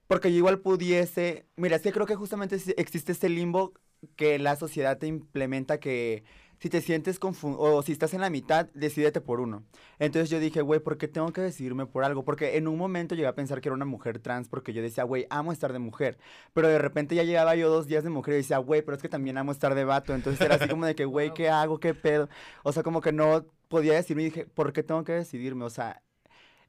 Porque 0.07 0.31
yo 0.31 0.37
igual 0.37 0.59
pudiese. 0.59 1.45
Mira, 1.55 1.75
es 1.75 1.81
que 1.81 1.91
creo 1.91 2.05
que 2.05 2.15
justamente 2.15 2.57
existe 2.77 3.11
este 3.11 3.29
limbo 3.29 3.73
que 4.15 4.39
la 4.39 4.55
sociedad 4.55 4.97
te 4.97 5.07
implementa 5.07 5.79
que 5.79 6.23
si 6.59 6.69
te 6.69 6.81
sientes 6.81 7.19
confundido 7.19 7.61
o 7.61 7.81
si 7.83 7.91
estás 7.91 8.13
en 8.13 8.21
la 8.21 8.29
mitad, 8.29 8.67
decídete 8.73 9.21
por 9.21 9.39
uno. 9.39 9.63
Entonces 9.99 10.29
yo 10.29 10.39
dije, 10.39 10.61
güey, 10.61 10.79
¿por 10.79 10.97
qué 10.97 11.07
tengo 11.07 11.31
que 11.31 11.41
decidirme 11.41 11.85
por 11.85 12.03
algo? 12.03 12.23
Porque 12.25 12.57
en 12.57 12.67
un 12.67 12.77
momento 12.77 13.15
llegué 13.15 13.27
a 13.27 13.35
pensar 13.35 13.61
que 13.61 13.69
era 13.69 13.75
una 13.75 13.85
mujer 13.85 14.19
trans 14.19 14.49
porque 14.49 14.73
yo 14.73 14.81
decía, 14.81 15.03
güey, 15.03 15.27
amo 15.29 15.51
estar 15.51 15.71
de 15.71 15.79
mujer. 15.79 16.17
Pero 16.53 16.67
de 16.67 16.79
repente 16.79 17.15
ya 17.15 17.23
llevaba 17.23 17.55
yo 17.55 17.69
dos 17.69 17.87
días 17.87 18.03
de 18.03 18.09
mujer 18.09 18.33
y 18.35 18.37
decía, 18.37 18.57
güey, 18.57 18.81
pero 18.81 18.95
es 18.95 19.01
que 19.01 19.09
también 19.09 19.37
amo 19.37 19.51
estar 19.51 19.75
de 19.75 19.83
vato. 19.85 20.15
Entonces 20.15 20.41
era 20.41 20.55
así 20.55 20.67
como 20.67 20.85
de 20.85 20.95
que, 20.95 21.05
güey, 21.05 21.33
¿qué 21.33 21.49
hago? 21.49 21.79
¿Qué 21.79 21.93
pedo? 21.93 22.29
O 22.63 22.71
sea, 22.71 22.83
como 22.83 23.01
que 23.01 23.11
no 23.11 23.45
podía 23.67 23.93
decidirme 23.93 24.23
y 24.23 24.25
dije, 24.25 24.45
¿por 24.47 24.73
qué 24.73 24.83
tengo 24.83 25.03
que 25.03 25.13
decidirme? 25.13 25.65
O 25.65 25.69
sea, 25.69 26.01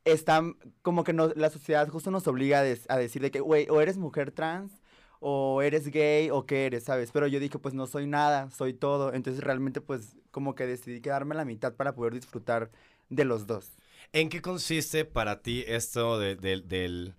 están 0.04 0.56
como 0.82 1.04
que 1.04 1.12
no, 1.12 1.28
la 1.36 1.50
sociedad 1.50 1.88
justo 1.88 2.10
nos 2.10 2.26
obliga 2.28 2.60
a, 2.60 2.62
des- 2.62 2.86
a 2.88 2.96
decir 2.96 3.22
de 3.22 3.30
que, 3.30 3.40
güey, 3.40 3.68
o 3.70 3.80
eres 3.80 3.98
mujer 3.98 4.32
trans, 4.32 4.72
o 5.20 5.62
eres 5.62 5.88
gay, 5.88 6.30
o 6.30 6.46
qué 6.46 6.66
eres, 6.66 6.84
¿sabes? 6.84 7.10
Pero 7.12 7.26
yo 7.26 7.40
dije, 7.40 7.58
pues 7.58 7.74
no 7.74 7.86
soy 7.86 8.06
nada, 8.06 8.50
soy 8.50 8.72
todo. 8.74 9.12
Entonces 9.12 9.42
realmente, 9.42 9.80
pues, 9.80 10.16
como 10.30 10.54
que 10.54 10.66
decidí 10.66 11.00
quedarme 11.00 11.34
a 11.34 11.38
la 11.38 11.44
mitad 11.44 11.74
para 11.74 11.94
poder 11.94 12.14
disfrutar 12.14 12.70
de 13.08 13.24
los 13.24 13.46
dos. 13.46 13.70
¿En 14.12 14.28
qué 14.28 14.40
consiste 14.40 15.04
para 15.04 15.42
ti 15.42 15.64
esto 15.66 16.18
de- 16.18 16.36
de- 16.36 16.60
del, 16.60 17.14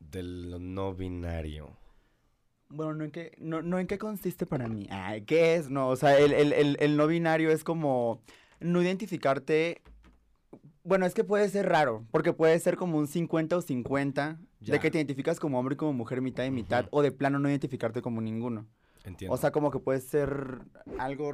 del 0.00 0.74
no 0.74 0.94
binario? 0.94 1.76
Bueno, 2.68 2.94
no 2.94 3.04
en 3.04 3.10
qué, 3.12 3.32
no, 3.38 3.62
no 3.62 3.78
en 3.78 3.86
qué 3.86 3.96
consiste 3.98 4.44
para 4.44 4.66
mí. 4.66 4.86
Ay, 4.90 5.22
¿qué 5.22 5.54
es? 5.54 5.70
No, 5.70 5.88
o 5.88 5.96
sea, 5.96 6.18
el, 6.18 6.32
el, 6.32 6.52
el, 6.52 6.76
el 6.80 6.96
no 6.96 7.06
binario 7.06 7.50
es 7.50 7.62
como 7.62 8.22
no 8.60 8.82
identificarte. 8.82 9.82
Bueno, 10.86 11.04
es 11.04 11.14
que 11.14 11.24
puede 11.24 11.48
ser 11.48 11.68
raro, 11.68 12.06
porque 12.12 12.32
puede 12.32 12.56
ser 12.60 12.76
como 12.76 12.96
un 12.98 13.08
50 13.08 13.56
o 13.56 13.60
50, 13.60 14.38
Ya. 14.60 14.72
de 14.72 14.78
que 14.80 14.90
te 14.90 14.98
identificas 14.98 15.40
como 15.40 15.58
hombre 15.58 15.74
y 15.74 15.76
como 15.76 15.92
mujer 15.92 16.20
mitad 16.22 16.44
y 16.44 16.50
mitad, 16.52 16.86
o 16.92 17.02
de 17.02 17.10
plano 17.10 17.40
no 17.40 17.48
identificarte 17.50 18.02
como 18.02 18.20
ninguno. 18.20 18.66
Entiendo. 19.04 19.34
O 19.34 19.36
sea, 19.36 19.50
como 19.50 19.70
que 19.72 19.80
puede 19.80 20.00
ser 20.00 20.60
algo, 20.98 21.32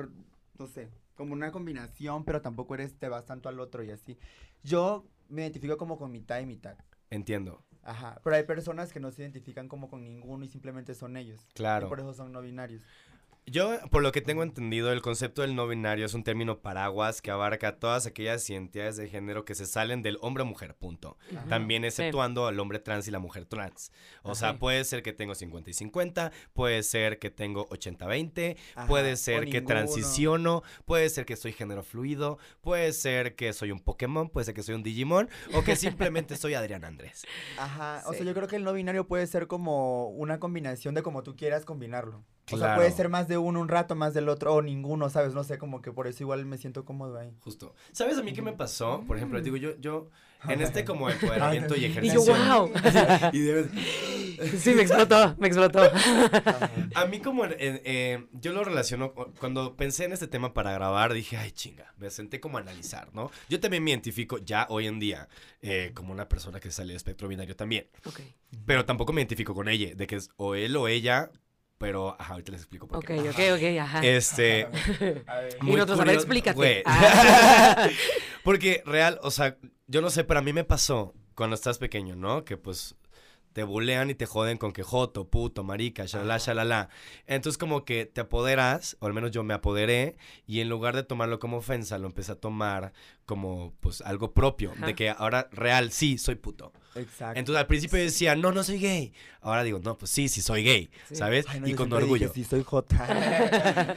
no 0.59 0.67
sé, 0.67 0.89
como 1.17 1.35
una 1.35 1.53
combinación, 1.53 2.25
pero 2.25 2.41
tampoco 2.41 2.75
eres, 2.75 2.95
te 2.99 3.09
vas 3.09 3.27
tanto 3.27 3.49
al 3.51 3.61
otro 3.61 3.83
y 3.85 3.91
así. 3.91 4.17
Yo 4.63 5.05
me 5.29 5.43
identifico 5.43 5.77
como 5.77 5.99
con 5.99 6.11
mitad 6.13 6.41
y 6.41 6.47
mitad. 6.47 6.77
Entiendo. 7.11 7.63
Ajá, 7.83 8.21
pero 8.25 8.37
hay 8.37 8.45
personas 8.45 8.93
que 8.93 9.01
no 9.01 9.11
se 9.11 9.23
identifican 9.23 9.69
como 9.69 9.91
con 9.91 10.03
ninguno 10.05 10.45
y 10.45 10.49
simplemente 10.49 10.95
son 10.95 11.17
ellos. 11.17 11.47
Claro. 11.53 11.87
Y 11.87 11.89
por 11.91 12.01
eso 12.01 12.15
son 12.15 12.33
no 12.33 12.41
binarios. 12.41 12.83
Yo, 13.47 13.77
por 13.91 14.03
lo 14.03 14.13
que 14.13 14.21
tengo 14.21 14.45
entendido, 14.45 14.93
el 14.93 15.03
concepto 15.03 15.43
del 15.43 15.57
no 15.57 15.67
binario 15.67 16.07
es 16.07 16.15
un 16.15 16.23
término 16.23 16.61
paraguas 16.61 17.21
que 17.21 17.33
abarca 17.33 17.77
todas 17.77 18.07
aquellas 18.07 18.49
identidades 18.49 18.97
de 18.97 19.09
género 19.09 19.45
que 19.45 19.57
se 19.57 19.67
salen 19.67 20.01
del 20.03 20.17
hombre 20.21 20.45
o 20.45 20.47
mujer, 20.47 20.77
punto. 20.77 21.19
También 21.49 21.85
exceptuando 21.85 22.47
al 22.47 22.61
hombre 22.61 22.79
trans 22.79 23.09
y 23.09 23.11
la 23.11 23.19
mujer 23.19 23.45
trans. 23.47 23.91
O 24.23 24.37
sea, 24.37 24.59
puede 24.59 24.85
ser 24.85 25.03
que 25.03 25.13
tengo 25.13 25.35
50 25.35 25.71
y 25.71 25.73
50, 25.73 26.33
puede 26.53 26.83
ser 26.85 27.19
que 27.19 27.31
tengo 27.31 27.69
80-20, 27.71 28.57
Ajá, 28.77 28.87
puede 28.87 29.17
ser 29.17 29.47
que 29.47 29.61
ninguno. 29.61 29.67
transiciono, 29.67 30.63
puede 30.85 31.09
ser 31.11 31.27
que 31.27 31.35
soy 31.35 31.53
género 31.53 31.83
fluido, 31.83 32.39
puede 32.61 32.93
ser 32.93 33.35
que 33.35 33.53
soy 33.53 33.73
un 33.73 33.81
Pokémon, 33.81 34.29
puede 34.29 34.45
ser 34.45 34.55
que 34.55 34.63
soy 34.63 34.77
un 34.77 34.85
Digimon 34.85 35.29
o 35.53 35.65
que 35.65 35.75
simplemente 35.75 36.37
soy 36.37 36.55
Adrián 36.55 36.85
Andrés. 36.85 37.27
Ajá, 37.59 38.05
o 38.07 38.13
sea, 38.13 38.25
yo 38.25 38.35
creo 38.35 38.47
que 38.47 38.57
el 38.57 38.63
no 38.63 38.73
binario 38.73 39.09
puede 39.09 39.27
ser 39.27 39.49
como 39.49 40.11
una 40.11 40.39
combinación 40.39 40.95
de 40.95 41.03
como 41.03 41.25
tú 41.25 41.35
quieras 41.35 41.65
combinarlo. 41.65 42.25
O 42.51 42.59
sea, 42.59 42.75
puede 42.75 42.91
ser 42.91 43.09
más 43.09 43.29
de 43.29 43.39
uno 43.39 43.61
un 43.61 43.69
rato, 43.69 43.95
más 43.95 44.15
del 44.15 44.29
otro, 44.29 44.53
o 44.55 44.63
ninguno, 44.63 45.09
¿sabes? 45.09 45.33
No 45.33 45.45
sé, 45.45 45.59
como 45.59 45.81
que 45.81 45.93
por 45.93 46.07
eso 46.09 46.25
igual 46.25 46.45
me 46.45 46.59
siento 46.59 46.85
cómodo 46.85 47.19
ahí. 47.19 47.31
Justo. 47.41 47.75
¿Sabes 47.93 48.19
a 48.19 48.23
mí 48.23 48.33
qué 48.33 48.43
me 48.43 48.53
pasó? 48.53 49.05
Por 49.07 49.17
ejemplo, 49.17 49.41
digo, 49.41 49.57
yo, 49.57 49.77
yo, 49.79 50.09
en 50.49 50.61
este 50.61 50.85
como 50.85 51.09
empoderamiento 51.09 51.77
y 51.77 51.83
Y 51.83 51.85
ejercicio. 51.87 52.21
yo, 52.25 52.35
wow. 52.59 52.73
Y 53.33 53.39
de- 53.41 53.69
Sí, 54.59 54.75
me 54.75 54.83
explotó, 54.83 55.37
me 55.39 55.47
explotó. 55.47 55.81
A 56.97 57.07
mí 57.07 57.21
como, 57.21 57.45
eh, 57.47 58.27
yo 58.33 58.53
lo 58.53 58.65
relaciono, 58.65 59.13
cu- 59.15 59.33
cuando 59.39 59.77
pensé 59.77 60.05
en 60.05 60.13
este 60.13 60.27
tema 60.27 60.53
para 60.53 60.73
grabar, 60.73 61.13
dije, 61.13 61.37
ay 61.37 61.53
chinga, 61.53 61.95
me 61.99 62.11
senté 62.11 62.41
como 62.41 62.59
a 62.59 62.61
analizar, 62.61 63.15
¿no? 63.15 63.31
Yo 63.49 63.61
también 63.61 63.85
me 63.85 63.91
identifico 63.93 64.39
ya 64.39 64.67
hoy 64.69 64.89
en 64.89 64.99
día 64.99 65.29
eh, 65.61 65.93
como 65.95 66.13
una 66.13 66.29
persona 66.29 66.59
que 66.61 66.71
sale 66.71 66.89
del 66.89 66.97
espectro 66.97 67.29
binario 67.29 67.55
también, 67.57 67.87
Ok, 68.05 68.21
pero 68.67 68.85
tampoco 68.85 69.13
me 69.13 69.21
identifico 69.21 69.55
con 69.55 69.69
ella, 69.69 69.95
de 69.95 70.07
que 70.07 70.17
es 70.17 70.29
o 70.37 70.55
él 70.57 70.77
o 70.77 70.89
ella, 70.89 71.31
pero, 71.83 72.15
ajá, 72.17 72.35
ahorita 72.35 72.53
les 72.53 72.61
explico 72.61 72.87
por 72.87 72.99
ok, 72.99 73.05
qué. 73.07 73.19
ok, 73.29 73.59
ok, 73.59 73.81
ajá. 73.81 74.07
Este, 74.07 74.67
A 75.27 75.39
ver. 75.41 75.59
Y 75.62 75.67
nosotros, 75.73 75.99
a 75.99 76.05
ver, 76.05 76.15
curioso- 76.15 76.19
explícate. 76.21 76.55
Güey. 76.57 76.83
Ah. 76.87 77.89
Porque 78.45 78.85
real, 78.87 79.19
o 79.25 79.33
sea, 79.33 79.57
yo 79.89 80.01
no 80.01 80.09
sé, 80.09 80.23
pero 80.23 80.39
a 80.39 80.43
mí 80.45 80.53
me 80.53 80.62
pasó 80.62 81.12
cuando 81.35 81.55
estás 81.55 81.79
pequeño, 81.79 82.15
¿no? 82.15 82.45
Que 82.45 82.57
pues 82.57 82.95
te 83.53 83.63
bulean 83.65 84.11
y 84.11 84.15
te 84.15 84.27
joden 84.27 84.59
con 84.59 84.73
que 84.73 84.83
joto, 84.83 85.29
puto, 85.29 85.63
marica, 85.65 86.05
shalala, 86.07 86.39
shalala. 86.39 86.89
Entonces 87.27 87.59
como 87.59 87.85
que 87.85 88.07
te 88.07 88.21
apoderas, 88.23 88.97
o 89.01 89.07
al 89.07 89.13
menos 89.15 89.31
yo 89.31 89.43
me 89.45 89.55
apoderé, 89.55 90.17
y 90.47 90.61
en 90.61 90.69
lugar 90.69 90.97
de 90.97 91.03
tomarlo 91.03 91.39
como 91.39 91.59
ofensa, 91.59 91.99
lo 91.99 92.07
empecé 92.07 92.33
a 92.33 92.37
tomar 92.37 92.93
como 93.27 93.73
pues 93.81 94.01
algo 94.03 94.33
propio, 94.33 94.73
Ajá. 94.73 94.87
de 94.87 94.95
que 94.95 95.11
ahora 95.11 95.49
real, 95.53 95.93
sí, 95.93 96.19
soy 96.19 96.35
puto. 96.35 96.73
Exacto. 96.95 97.39
Entonces 97.39 97.61
al 97.61 97.67
principio 97.67 97.99
decía, 97.99 98.35
no, 98.37 98.53
no 98.53 98.63
soy 98.65 98.79
gay. 98.79 99.15
Ahora 99.41 99.63
digo, 99.63 99.79
no, 99.83 99.97
pues 99.97 100.11
sí, 100.11 100.29
sí 100.29 100.43
soy 100.43 100.63
gay, 100.65 100.91
Sí. 101.09 101.17
¿sabes? 101.17 101.47
Ay, 101.49 101.61
no, 101.61 101.67
y 101.67 101.71
yo 101.71 101.77
con 101.77 101.89
siempre 101.89 102.07
dije, 102.09 102.25
orgullo. 102.27 102.33
sí, 102.35 102.45
soy 102.45 102.63
Jota. 102.63 103.97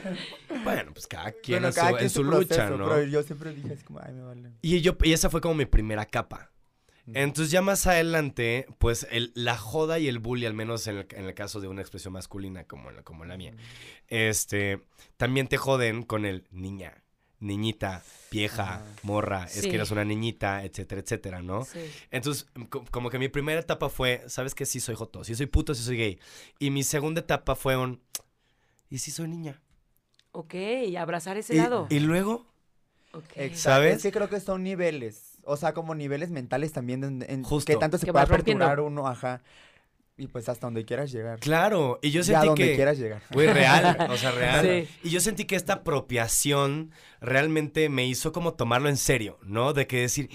Bueno, 0.64 0.92
pues 0.92 1.06
cada 1.06 1.32
quien 1.32 1.56
Bueno, 1.62 1.66
en 1.68 1.72
su, 1.72 1.78
cada 1.78 1.90
en 1.90 1.96
quien 1.98 2.10
su 2.10 2.14
su 2.16 2.24
lucha, 2.24 2.46
proceso, 2.56 2.76
¿no? 2.78 2.88
Pero 2.88 3.04
yo 3.04 3.22
siempre 3.22 3.54
dije 3.54 3.74
así 3.74 3.84
como, 3.84 4.00
ay, 4.02 4.12
me 4.14 4.22
vale. 4.22 4.50
Y, 4.62 4.80
yo, 4.80 4.96
y 5.02 5.12
esa 5.12 5.30
fue 5.30 5.40
como 5.40 5.54
mi 5.54 5.66
primera 5.66 6.04
capa. 6.06 6.50
Entonces 7.14 7.50
ya 7.52 7.62
más 7.62 7.86
adelante, 7.86 8.66
pues 8.78 9.06
el- 9.10 9.32
la 9.34 9.56
joda 9.56 9.98
y 9.98 10.08
el 10.08 10.18
bully, 10.18 10.46
al 10.46 10.54
menos 10.54 10.86
en 10.88 10.98
el, 10.98 11.06
en 11.10 11.24
el 11.26 11.34
caso 11.34 11.60
de 11.60 11.68
una 11.68 11.80
expresión 11.80 12.12
masculina 12.12 12.64
como, 12.64 12.90
la- 12.90 13.02
como 13.02 13.24
la 13.24 13.36
mía, 13.36 13.54
este, 14.08 14.80
también 15.16 15.46
te 15.48 15.56
joden 15.56 16.02
con 16.02 16.24
el 16.24 16.46
niña, 16.50 17.02
niñita, 17.38 18.02
vieja, 18.30 18.76
Ajá. 18.76 18.86
morra, 19.02 19.44
es 19.44 19.62
que 19.62 19.74
eres 19.76 19.90
una 19.90 20.04
niñita, 20.04 20.64
etcétera, 20.64 21.00
etcétera, 21.00 21.42
¿no? 21.42 21.64
Sí. 21.64 21.78
Entonces, 22.10 22.48
co- 22.70 22.84
como 22.90 23.10
que 23.10 23.18
mi 23.18 23.28
primera 23.28 23.60
etapa 23.60 23.88
fue, 23.88 24.24
¿sabes 24.26 24.54
qué? 24.54 24.66
Sí 24.66 24.80
soy 24.80 24.94
joto, 24.96 25.22
sí 25.22 25.34
soy 25.34 25.46
puto, 25.46 25.74
sí 25.74 25.82
soy 25.84 25.96
gay. 25.98 26.18
Y 26.58 26.70
mi 26.70 26.82
segunda 26.82 27.20
etapa 27.20 27.54
fue 27.54 27.76
un, 27.76 28.00
¿y 28.90 28.98
sí 28.98 29.10
soy 29.10 29.28
niña? 29.28 29.60
Ok, 30.32 30.54
abrazar 30.98 31.36
ese 31.36 31.54
Y, 31.54 31.58
lado. 31.58 31.86
y 31.88 32.00
luego. 32.00 32.46
¿Sabes? 33.54 33.96
Es 33.96 34.02
que 34.02 34.12
creo 34.12 34.28
que 34.28 34.40
son 34.40 34.62
niveles. 34.62 35.35
O 35.46 35.56
sea, 35.56 35.72
como 35.72 35.94
niveles 35.94 36.30
mentales 36.30 36.72
también. 36.72 37.02
En, 37.04 37.24
en- 37.28 37.42
Justo. 37.44 37.72
Que 37.72 37.78
tanto 37.78 37.98
se 37.98 38.06
Que 38.06 38.12
puede 38.12 38.24
aperturar 38.24 38.80
uno, 38.80 39.06
ajá. 39.08 39.42
Y 40.18 40.28
pues 40.28 40.48
hasta 40.48 40.66
donde 40.66 40.86
quieras 40.86 41.12
llegar. 41.12 41.38
claro, 41.40 41.98
y 42.00 42.10
yo 42.10 42.24
sentí 42.24 42.46
donde 42.46 42.68
que... 42.70 42.74
quieras 42.74 42.98
llegar. 42.98 43.20
Güey, 43.32 43.48
real, 43.48 44.08
o 44.10 44.16
sea, 44.16 44.30
real. 44.32 44.64
Sí. 44.64 44.88
Y 45.04 45.10
yo 45.10 45.20
sentí 45.20 45.44
que 45.44 45.56
esta 45.56 45.74
apropiación 45.74 46.90
realmente 47.20 47.90
me 47.90 48.06
hizo 48.06 48.32
como 48.32 48.54
tomarlo 48.54 48.88
en 48.88 48.96
serio, 48.96 49.38
¿no? 49.42 49.74
De 49.74 49.86
que 49.86 50.00
decir, 50.00 50.30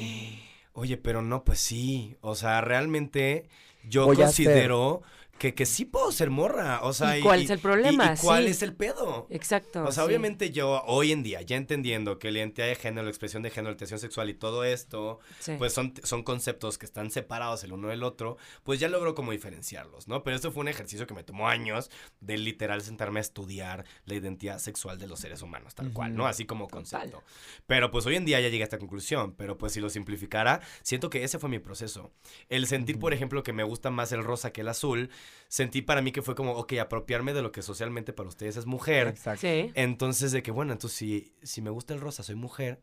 oye, 0.73 0.97
pero 0.97 1.23
no, 1.23 1.43
pues 1.43 1.59
sí. 1.59 2.15
O 2.21 2.35
sea, 2.35 2.61
realmente 2.61 3.49
yo 3.83 4.05
Voy 4.05 4.17
a 4.17 4.25
considero 4.25 5.01
que, 5.41 5.55
que 5.55 5.65
sí 5.65 5.85
puedo 5.85 6.11
ser 6.11 6.29
morra. 6.29 6.81
O 6.83 6.93
sea, 6.93 7.17
¿Y 7.17 7.21
cuál 7.23 7.41
es 7.41 7.49
el 7.49 7.57
problema? 7.57 8.13
¿Y, 8.15 8.17
cuál 8.19 8.43
Sí. 8.45 8.51
es 8.51 8.61
el 8.61 8.75
pedo? 8.75 9.25
Exacto. 9.31 9.83
O 9.85 9.91
sea, 9.91 10.03
sí. 10.03 10.07
obviamente 10.07 10.51
yo 10.51 10.83
hoy 10.85 11.11
en 11.11 11.23
día, 11.23 11.41
ya 11.41 11.55
entendiendo 11.57 12.19
que 12.19 12.29
la 12.31 12.37
identidad 12.37 12.67
de 12.67 12.75
género, 12.75 13.05
la 13.05 13.09
expresión 13.09 13.41
de 13.41 13.49
género, 13.49 13.69
la 13.69 13.71
orientación 13.71 13.97
sexual 13.99 14.29
y 14.29 14.35
todo 14.35 14.63
esto, 14.63 15.17
Sí. 15.39 15.53
pues 15.57 15.73
son, 15.73 15.95
son 16.03 16.21
conceptos 16.21 16.77
que 16.77 16.85
están 16.85 17.09
separados 17.09 17.63
el 17.63 17.73
uno 17.73 17.87
del 17.87 18.03
otro, 18.03 18.37
pues 18.61 18.79
ya 18.79 18.87
logro 18.87 19.15
como 19.15 19.31
diferenciarlos, 19.31 20.07
¿no? 20.07 20.21
Pero 20.23 20.35
esto 20.35 20.51
fue 20.51 20.61
un 20.61 20.67
ejercicio 20.67 21.07
que 21.07 21.15
me 21.15 21.23
tomó 21.23 21.47
años 21.49 21.89
de 22.19 22.37
literal 22.37 22.83
sentarme 22.83 23.19
a 23.19 23.21
estudiar 23.21 23.83
la 24.05 24.13
identidad 24.13 24.59
sexual 24.59 24.99
de 24.99 25.07
los 25.07 25.19
seres 25.21 25.41
humanos, 25.41 25.73
tal 25.73 25.91
cual, 25.91 26.15
¿no? 26.15 26.27
Así 26.27 26.45
como 26.45 26.65
Total. 26.67 26.77
concepto. 26.81 27.23
Pero 27.65 27.89
pues 27.89 28.05
hoy 28.05 28.15
en 28.15 28.25
día 28.25 28.39
ya 28.39 28.49
llegué 28.49 28.61
a 28.61 28.65
esta 28.65 28.77
conclusión, 28.77 29.33
pero 29.35 29.57
pues 29.57 29.73
si 29.73 29.79
lo 29.79 29.89
simplificara, 29.89 30.61
siento 30.83 31.09
que 31.09 31.23
ese 31.23 31.39
fue 31.39 31.49
mi 31.49 31.57
proceso. 31.57 32.11
El 32.47 32.67
sentir, 32.67 32.99
por 32.99 33.11
ejemplo, 33.15 33.41
que 33.41 33.53
me 33.53 33.63
gusta 33.63 33.89
más 33.89 34.11
el 34.11 34.23
rosa 34.23 34.51
que 34.53 34.61
el 34.61 34.67
azul, 34.67 35.09
sentí 35.47 35.81
para 35.81 36.01
mí 36.01 36.11
que 36.11 36.21
fue 36.21 36.35
como, 36.35 36.53
ok, 36.53 36.73
apropiarme 36.73 37.33
de 37.33 37.41
lo 37.41 37.51
que 37.51 37.61
socialmente 37.61 38.13
para 38.13 38.29
ustedes 38.29 38.57
es 38.57 38.65
mujer. 38.65 39.07
Exacto. 39.07 39.41
Sí. 39.41 39.71
Entonces, 39.75 40.31
de 40.31 40.43
que, 40.43 40.51
bueno, 40.51 40.73
entonces 40.73 40.97
si, 40.97 41.33
si 41.43 41.61
me 41.61 41.69
gusta 41.69 41.93
el 41.93 42.01
rosa, 42.01 42.23
soy 42.23 42.35
mujer, 42.35 42.81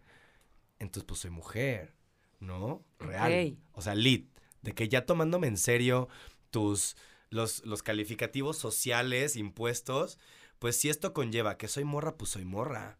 entonces 0.78 1.04
pues 1.06 1.20
soy 1.20 1.30
mujer, 1.30 1.94
¿no? 2.40 2.84
Real. 2.98 3.56
O 3.72 3.82
sea, 3.82 3.94
lit. 3.94 4.30
De 4.62 4.74
que 4.74 4.88
ya 4.88 5.06
tomándome 5.06 5.46
en 5.46 5.56
serio 5.56 6.08
tus, 6.50 6.96
los, 7.30 7.64
los 7.64 7.82
calificativos 7.82 8.56
sociales, 8.58 9.36
impuestos, 9.36 10.18
pues 10.58 10.76
si 10.76 10.88
esto 10.88 11.12
conlleva 11.12 11.56
que 11.56 11.68
soy 11.68 11.84
morra, 11.84 12.16
pues 12.16 12.30
soy 12.30 12.44
morra. 12.44 12.98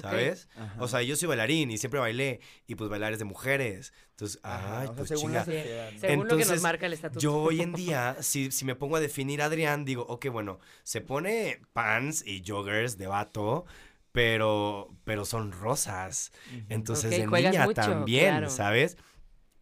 ¿Sabes? 0.00 0.48
O 0.78 0.88
sea, 0.88 1.02
yo 1.02 1.16
soy 1.16 1.28
bailarín 1.28 1.70
y 1.70 1.78
siempre 1.78 2.00
bailé, 2.00 2.40
y 2.66 2.74
pues 2.74 2.88
bailar 2.90 3.12
es 3.12 3.18
de 3.18 3.24
mujeres. 3.24 3.92
Entonces, 4.10 4.40
Ajá, 4.42 4.80
ay, 4.80 4.88
o 4.88 4.94
sea, 4.94 4.96
pues 4.96 5.08
según 5.08 5.30
chinga. 5.30 5.44
sociedad, 5.44 5.92
¿no? 5.92 5.98
Según 5.98 6.28
lo 6.28 6.36
que 6.36 6.44
nos 6.46 6.56
Entonces, 6.56 6.62
marca 6.62 6.86
el 6.86 6.92
estatuto. 6.92 7.20
Yo 7.20 7.36
hoy 7.36 7.60
en 7.62 7.72
día, 7.74 8.16
si, 8.20 8.50
si 8.50 8.64
me 8.64 8.74
pongo 8.74 8.96
a 8.96 9.00
definir 9.00 9.42
a 9.42 9.46
Adrián, 9.46 9.84
digo, 9.84 10.04
ok, 10.08 10.26
bueno, 10.28 10.58
se 10.82 11.00
pone 11.00 11.60
pants 11.72 12.24
y 12.26 12.42
joggers 12.46 12.98
de 12.98 13.06
vato, 13.06 13.64
pero, 14.12 14.88
pero 15.04 15.24
son 15.24 15.52
rosas. 15.52 16.32
Entonces, 16.68 17.12
Ok, 17.12 17.18
de 17.18 17.26
juegas 17.26 17.52
niña 17.52 17.64
mucho, 17.66 17.80
también, 17.80 18.30
claro. 18.30 18.50
¿sabes? 18.50 18.96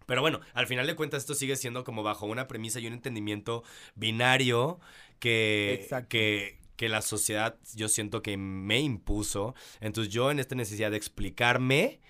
Pero 0.06 0.20
bueno, 0.20 0.40
al 0.54 0.66
final 0.68 0.86
de 0.86 0.94
cuentas 0.94 1.22
esto 1.22 1.34
sigue 1.34 1.56
siendo 1.56 1.82
como 1.82 2.02
bajo 2.04 2.26
una 2.26 2.46
premisa 2.46 2.78
y 2.78 2.86
un 2.86 2.92
entendimiento 2.92 3.64
binario 3.96 4.78
que, 5.18 5.74
Exacto. 5.74 6.08
que, 6.10 6.60
que 6.76 6.88
la 6.88 7.02
sociedad 7.02 7.58
yo 7.74 7.88
siento 7.88 8.22
que 8.22 8.36
me 8.36 8.80
impuso. 8.80 9.54
Entonces 9.80 10.12
yo 10.12 10.30
en 10.30 10.38
esta 10.38 10.54
necesidad 10.54 10.90
de 10.90 10.96
explicarme, 10.96 12.00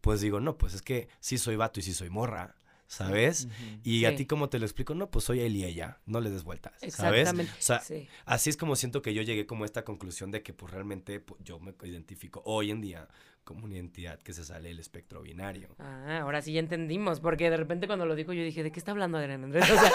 pues 0.00 0.20
digo, 0.20 0.40
no, 0.40 0.56
pues 0.56 0.74
es 0.74 0.82
que 0.82 1.08
sí 1.20 1.38
soy 1.38 1.56
vato 1.56 1.80
y 1.80 1.82
sí 1.82 1.92
soy 1.92 2.10
morra, 2.10 2.56
¿sabes? 2.90 3.46
Y 3.84 4.04
a 4.04 4.16
ti 4.16 4.26
cómo 4.26 4.48
te 4.48 4.58
lo 4.58 4.64
explico, 4.66 4.94
no, 4.96 5.10
pues 5.12 5.24
soy 5.24 5.40
él 5.40 5.54
y 5.56 5.64
ella, 5.64 6.00
no 6.06 6.20
le 6.20 6.28
des 6.28 6.42
vueltas, 6.42 6.72
¿sabes? 6.88 7.20
Exactamente. 7.20 7.52
O 7.52 7.62
sea, 7.62 7.78
sí. 7.78 8.08
así 8.24 8.50
es 8.50 8.56
como 8.56 8.74
siento 8.74 9.00
que 9.00 9.14
yo 9.14 9.22
llegué 9.22 9.46
como 9.46 9.62
a 9.62 9.66
esta 9.66 9.84
conclusión 9.84 10.32
de 10.32 10.42
que 10.42 10.52
pues 10.52 10.72
realmente 10.72 11.20
pues, 11.20 11.40
yo 11.44 11.60
me 11.60 11.72
identifico 11.84 12.42
hoy 12.44 12.72
en 12.72 12.80
día 12.80 13.06
como 13.44 13.64
una 13.64 13.74
identidad 13.76 14.18
que 14.18 14.32
se 14.32 14.44
sale 14.44 14.68
del 14.70 14.80
espectro 14.80 15.22
binario. 15.22 15.74
Ah, 15.78 16.18
ahora 16.22 16.42
sí 16.42 16.52
ya 16.52 16.58
entendimos, 16.60 17.20
porque 17.20 17.48
de 17.48 17.56
repente 17.56 17.86
cuando 17.86 18.06
lo 18.06 18.16
dijo 18.16 18.32
yo 18.32 18.42
dije, 18.42 18.64
¿de 18.64 18.72
qué 18.72 18.80
está 18.80 18.90
hablando 18.90 19.18
Adrián 19.18 19.44
Andrés? 19.44 19.70
O 19.70 19.74
sea, 19.78 19.92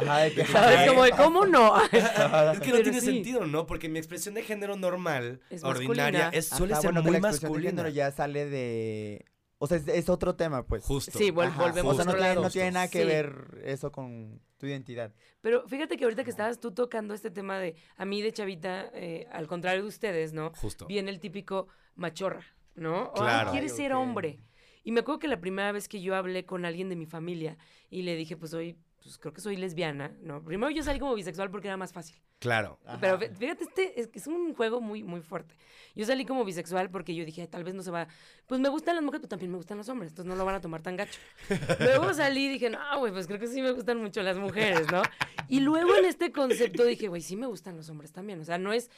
Ajá, 0.00 0.18
de 0.20 0.32
que- 0.34 0.46
¿sabes? 0.46 0.88
Como 0.88 1.04
de, 1.04 1.10
¿cómo 1.10 1.44
no? 1.46 1.74
Es 1.92 2.02
que 2.60 2.70
no 2.70 2.72
Pero 2.78 2.82
tiene 2.82 3.00
sí. 3.00 3.06
sentido, 3.06 3.46
¿no? 3.46 3.66
Porque 3.66 3.90
mi 3.90 3.98
expresión 3.98 4.34
de 4.34 4.42
género 4.42 4.74
normal, 4.76 5.40
Es 5.50 5.62
ordinaria, 5.64 6.30
es, 6.32 6.48
suele 6.48 6.72
Ajá, 6.72 6.80
ser 6.82 6.92
bueno, 6.92 7.02
muy 7.02 7.12
la 7.12 7.18
de 7.18 7.22
masculina. 7.22 7.70
género 7.70 7.88
ya 7.90 8.10
sale 8.10 8.46
de... 8.46 9.26
O 9.60 9.66
sea, 9.66 9.76
es, 9.78 9.88
es 9.88 10.08
otro 10.08 10.34
tema, 10.36 10.64
pues. 10.64 10.84
Justo. 10.84 11.18
Sí, 11.18 11.30
vol- 11.32 11.46
Ajá, 11.48 11.62
volvemos 11.62 11.92
O 11.92 11.94
sea, 11.96 12.02
a 12.02 12.04
no 12.06 12.10
otro 12.12 12.20
tiene, 12.20 12.34
lado. 12.34 12.42
no 12.42 12.50
tiene 12.50 12.70
nada 12.70 12.88
que 12.88 13.00
Sí. 13.02 13.06
ver 13.06 13.60
eso 13.64 13.90
con 13.90 14.40
tu 14.56 14.66
identidad. 14.66 15.12
Pero 15.40 15.66
fíjate 15.68 15.96
que 15.96 16.04
ahorita 16.04 16.22
que 16.24 16.30
estabas 16.30 16.60
tú 16.60 16.72
tocando 16.72 17.12
este 17.14 17.30
tema 17.30 17.58
de, 17.58 17.74
a 17.96 18.04
mí 18.04 18.22
de 18.22 18.32
chavita, 18.32 18.90
eh, 18.94 19.26
al 19.32 19.46
contrario 19.48 19.82
de 19.82 19.88
ustedes, 19.88 20.32
¿no? 20.32 20.52
Justo. 20.56 20.86
Viene 20.86 21.10
el 21.10 21.18
típico 21.20 21.66
machorra, 21.96 22.44
¿no? 22.76 23.04
O, 23.06 23.12
"Ay, 23.16 23.20
Claro. 23.22 23.50
quieres 23.50 23.72
Ay, 23.72 23.76
ser 23.78 23.92
hombre. 23.94 24.38
Y 24.84 24.92
me 24.92 25.00
acuerdo 25.00 25.18
que 25.18 25.28
la 25.28 25.40
primera 25.40 25.70
vez 25.72 25.88
que 25.88 26.00
yo 26.00 26.14
hablé 26.14 26.46
con 26.46 26.64
alguien 26.64 26.88
de 26.88 26.96
mi 26.96 27.06
familia 27.06 27.58
y 27.90 28.02
le 28.02 28.14
dije, 28.16 28.36
pues 28.36 28.52
soy, 28.52 28.78
pues 29.08 29.18
creo 29.18 29.32
que 29.32 29.40
soy 29.40 29.56
lesbiana, 29.56 30.12
¿no? 30.20 30.42
Primero 30.44 30.70
yo 30.70 30.82
salí 30.82 30.98
como 30.98 31.14
bisexual 31.14 31.50
porque 31.50 31.68
era 31.68 31.78
más 31.78 31.94
fácil. 31.94 32.16
Claro. 32.40 32.78
Pero 33.00 33.18
fí- 33.18 33.34
fíjate, 33.34 33.64
este 33.64 34.00
es, 34.00 34.10
es 34.12 34.26
un 34.26 34.54
juego 34.54 34.80
muy, 34.82 35.02
muy 35.02 35.22
fuerte. 35.22 35.54
Yo 35.96 36.04
salí 36.04 36.24
como 36.26 36.44
bisexual 36.44 36.90
porque 36.90 37.14
yo 37.14 37.24
dije, 37.24 37.48
tal 37.48 37.64
vez 37.64 37.74
no 37.74 37.82
se 37.82 37.90
va. 37.90 38.06
Pues 38.46 38.60
me 38.60 38.68
gustan 38.68 38.94
las 38.96 39.02
mujeres, 39.02 39.22
pero 39.22 39.30
también 39.30 39.50
me 39.50 39.56
gustan 39.56 39.78
los 39.78 39.88
hombres, 39.88 40.12
entonces 40.12 40.28
no 40.28 40.36
lo 40.36 40.44
van 40.44 40.54
a 40.54 40.60
tomar 40.60 40.82
tan 40.82 40.96
gacho. 40.96 41.18
Luego 41.80 42.12
salí 42.14 42.44
y 42.44 42.48
dije, 42.50 42.68
no, 42.70 42.78
güey, 42.98 43.12
pues 43.12 43.26
creo 43.26 43.40
que 43.40 43.46
sí 43.48 43.60
me 43.62 43.72
gustan 43.72 43.98
mucho 44.00 44.22
las 44.22 44.36
mujeres, 44.36 44.86
¿no? 44.92 45.02
Y 45.48 45.60
luego 45.60 45.96
en 45.96 46.04
este 46.04 46.30
concepto 46.30 46.84
dije, 46.84 47.08
güey, 47.08 47.22
sí 47.22 47.34
me 47.34 47.46
gustan 47.46 47.76
los 47.76 47.88
hombres 47.88 48.12
también. 48.12 48.38
O 48.40 48.44
sea, 48.44 48.58
no 48.58 48.72
es. 48.74 48.90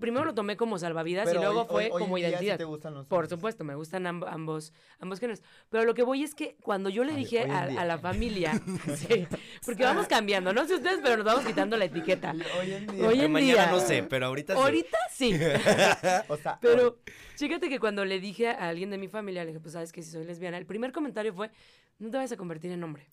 Primero 0.00 0.24
lo 0.24 0.34
tomé 0.34 0.56
como 0.56 0.78
salvavidas 0.78 1.26
Pero 1.28 1.40
y 1.40 1.44
luego 1.44 1.60
hoy- 1.62 1.66
fue 1.68 1.84
hoy- 1.86 1.90
hoy 1.92 2.02
como 2.02 2.16
en 2.18 2.20
día 2.22 2.28
sí 2.28 2.32
identidad. 2.34 2.58
te 2.58 2.64
gustan 2.64 2.94
los 2.94 3.06
Por 3.06 3.28
supuesto, 3.28 3.62
me 3.64 3.74
gustan 3.76 4.04
amb- 4.04 4.26
ambos, 4.28 4.72
ambos 4.98 5.18
géneros. 5.20 5.42
Pero 5.70 5.84
lo 5.84 5.94
que 5.94 6.02
voy 6.02 6.22
es 6.24 6.34
que 6.34 6.56
cuando 6.60 6.88
yo 6.90 7.04
le 7.04 7.12
Ay, 7.12 7.18
dije 7.18 7.44
hoy 7.44 7.50
a, 7.50 7.62
a 7.80 7.84
la 7.84 7.98
familia, 7.98 8.52
sí, 8.96 9.26
porque 9.64 9.84
vamos 9.84 10.06
cambiando, 10.06 10.52
no 10.52 10.66
sé 10.66 10.74
ustedes, 10.76 11.00
pero 11.02 11.16
nos 11.18 11.26
vamos 11.26 11.44
quitando 11.44 11.76
la 11.76 11.84
etiqueta. 11.86 12.32
Hoy 12.60 12.72
en 12.72 12.86
día. 12.86 13.06
Hoy 13.06 13.14
Pero 13.14 13.24
en 13.26 13.32
mañana 13.32 13.62
día- 13.64 13.70
no 13.72 13.80
sé, 13.80 14.02
pero 14.02 14.26
ahorita 14.26 14.54
sí. 14.54 14.60
Ahorita 14.60 14.98
sí. 15.12 15.32
O 16.28 16.36
sea, 16.36 16.58
Pero 16.60 16.98
fíjate 17.36 17.68
que 17.68 17.78
cuando 17.78 18.04
le 18.04 18.20
dije 18.20 18.48
a 18.48 18.68
alguien 18.68 18.90
de 18.90 18.98
mi 18.98 19.08
familia, 19.08 19.42
le 19.44 19.48
dije, 19.48 19.60
pues 19.60 19.72
sabes 19.72 19.92
que 19.92 20.02
si 20.02 20.10
soy 20.10 20.24
lesbiana, 20.24 20.58
el 20.58 20.66
primer 20.66 20.92
comentario 20.92 21.32
fue, 21.34 21.50
no 21.98 22.10
te 22.10 22.16
vayas 22.16 22.32
a 22.32 22.36
convertir 22.36 22.70
en 22.72 22.82
hombre. 22.84 23.10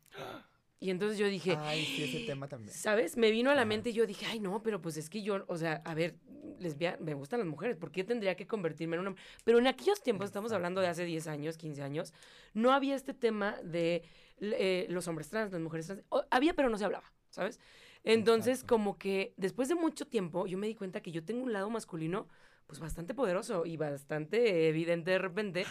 Y 0.80 0.92
entonces 0.92 1.18
yo 1.18 1.28
dije, 1.28 1.58
Ay, 1.60 1.86
sí, 1.86 2.04
ese 2.04 2.20
tema 2.26 2.48
también. 2.48 2.74
¿sabes? 2.74 3.18
Me 3.18 3.32
vino 3.32 3.52
a 3.52 3.56
la 3.56 3.66
mente 3.66 3.90
y 3.90 3.94
yo 3.94 4.06
dije, 4.08 4.26
ay, 4.28 4.40
no, 4.40 4.64
pero 4.64 4.82
pues 4.82 4.96
es 4.98 5.10
que 5.10 5.22
yo, 5.22 5.44
o 5.48 5.58
sea, 5.58 5.82
a 5.84 5.94
ver, 5.94 6.16
lesbiana, 6.60 6.98
me 7.02 7.14
gustan 7.14 7.40
las 7.40 7.48
mujeres, 7.48 7.76
¿por 7.76 7.92
qué 7.92 8.04
tendría 8.06 8.36
que 8.36 8.48
convertirme 8.48 8.96
en 8.96 9.02
un 9.02 9.08
hombre? 9.08 9.24
Pero 9.44 9.60
en 9.60 9.68
aquellos 9.68 10.02
tiempos, 10.02 10.28
estamos 10.28 10.52
hablando 10.54 10.80
de 10.80 10.88
hace 10.88 11.04
10 11.04 11.28
años, 11.28 11.58
15 11.58 11.84
años, 11.84 12.14
no 12.54 12.72
había 12.72 12.96
este 12.96 13.14
tema 13.14 13.58
de 13.64 14.04
eh, 14.40 14.86
los 14.90 15.08
hombres 15.10 15.28
trans, 15.30 15.52
las 15.52 15.62
mujeres 15.62 15.88
trans. 15.88 16.04
O- 16.10 16.24
había, 16.32 16.54
pero 16.54 16.70
no 16.70 16.78
se 16.78 16.86
hablaba, 16.86 17.12
¿sabes? 17.30 17.60
Entonces, 18.06 18.60
Exacto. 18.60 18.76
como 18.76 18.98
que 18.98 19.34
después 19.36 19.68
de 19.68 19.76
mucho 19.76 20.08
tiempo, 20.08 20.48
yo 20.48 20.58
me 20.58 20.68
di 20.68 20.76
cuenta 20.76 21.02
que 21.02 21.12
yo 21.12 21.24
tengo 21.26 21.44
un 21.44 21.52
lado 21.52 21.70
masculino, 21.70 22.28
pues 22.70 22.80
bastante 22.80 23.16
poderoso 23.16 23.66
y 23.66 23.78
bastante 23.78 24.70
evidente 24.70 25.10
de 25.10 25.18
repente. 25.18 25.66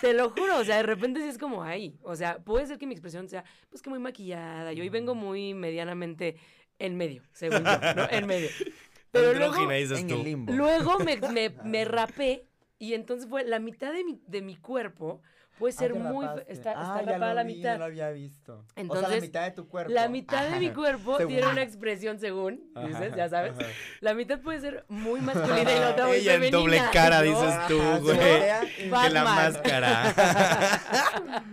Te 0.00 0.14
lo 0.14 0.30
juro, 0.30 0.58
o 0.58 0.64
sea, 0.64 0.76
de 0.76 0.84
repente 0.84 1.20
sí 1.20 1.26
es 1.26 1.36
como, 1.36 1.64
ay, 1.64 1.98
o 2.04 2.14
sea, 2.14 2.38
puede 2.38 2.64
ser 2.64 2.78
que 2.78 2.86
mi 2.86 2.94
expresión 2.94 3.28
sea, 3.28 3.42
pues 3.68 3.82
que 3.82 3.90
muy 3.90 3.98
maquillada, 3.98 4.72
yo 4.72 4.84
hoy 4.84 4.88
vengo 4.88 5.16
muy 5.16 5.52
medianamente 5.54 6.36
en 6.78 6.96
medio, 6.96 7.24
según 7.32 7.64
yo, 7.64 7.94
¿no? 7.96 8.08
En 8.08 8.28
medio. 8.28 8.50
Pero 9.10 9.34
luego, 9.34 9.68
En 9.68 10.06
tú. 10.06 10.14
el 10.14 10.22
limbo. 10.22 10.52
luego 10.52 11.00
me, 11.00 11.16
me, 11.16 11.50
me 11.64 11.84
rapé 11.84 12.44
y 12.78 12.94
entonces 12.94 13.28
fue 13.28 13.42
la 13.42 13.58
mitad 13.58 13.92
de 13.92 14.04
mi, 14.04 14.20
de 14.28 14.40
mi 14.40 14.54
cuerpo 14.54 15.20
puede 15.58 15.74
Ah, 15.74 15.78
ser 15.78 15.94
muy... 15.94 16.24
rapaste. 16.26 16.52
Está, 16.52 16.70
está 16.72 16.94
Ah, 16.94 17.02
rapada 17.02 17.34
la 17.34 17.42
vi, 17.42 17.54
mitad. 17.56 17.72
No 17.72 17.78
lo 17.80 17.84
había 17.86 18.10
visto. 18.10 18.52
o 18.54 18.56
sea, 18.64 18.72
la 18.76 18.80
Entonces, 18.82 19.22
mitad 19.22 19.42
de 19.44 19.50
tu 19.50 19.68
cuerpo. 19.68 19.92
La 19.92 20.08
mitad 20.08 20.48
de 20.50 20.58
mi 20.60 20.70
cuerpo 20.70 21.16
Según. 21.16 21.32
tiene 21.34 21.48
una 21.48 21.62
expresión 21.62 22.18
según, 22.18 22.70
Ajá, 22.74 22.86
dices, 22.88 23.14
ya 23.16 23.28
sabes. 23.28 23.52
ajá. 23.58 23.68
La 24.00 24.14
mitad 24.14 24.40
puede 24.40 24.60
ser 24.60 24.84
muy 24.88 25.20
masculina 25.20 25.72
y 25.72 25.78
la 25.80 25.90
otra 25.90 26.06
muy 26.06 26.16
Ella 26.16 26.34
en 26.34 26.40
femenina. 26.40 26.58
doble 26.58 26.80
cara, 26.92 27.16
¿no? 27.18 27.22
dices 27.24 27.54
tú, 27.68 27.78
güey. 28.02 28.18
Que 28.18 29.10
la 29.10 29.24
máscara. 29.24 30.14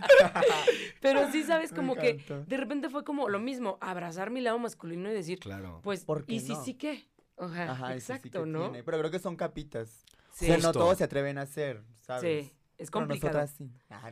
Pero 1.02 1.32
sí 1.32 1.44
sabes 1.44 1.72
como 1.74 1.96
que 1.96 2.24
de 2.48 2.58
repente 2.58 2.90
fue 2.90 3.04
como 3.04 3.30
lo 3.30 3.40
mismo, 3.40 3.78
abrazar 3.82 4.32
mi 4.32 4.42
lado 4.42 4.60
masculino 4.60 5.10
y 5.10 5.14
decir, 5.14 5.40
claro. 5.40 5.80
pues, 5.84 6.04
¿Por 6.06 6.26
qué 6.26 6.34
¿y 6.36 6.40
si 6.40 6.54
no? 6.54 6.64
sí 6.64 6.74
qué? 6.76 7.08
Ajá, 7.38 7.72
Ajá, 7.72 7.96
ese 7.96 8.06
sí 8.08 8.14
exacto, 8.14 8.44
que 8.44 8.50
¿no? 8.50 8.62
tiene. 8.70 8.84
Pero 8.84 9.00
creo 9.00 9.12
que 9.12 9.20
son 9.20 9.36
capitas. 9.36 10.06
Sí, 10.32 10.46
O 10.46 10.48
sea, 10.48 10.58
no 10.58 10.72
todos 10.74 10.98
se 10.98 11.04
atreven 11.04 11.38
a 11.38 11.42
hacer, 11.44 11.82
¿sabes? 12.02 12.46
sí, 12.48 12.54
es 12.78 12.90
Pero 12.92 13.06
complicado. 13.06 13.34
nosotras 13.34 13.56
sí. 13.58 13.72
Ah, 13.90 14.12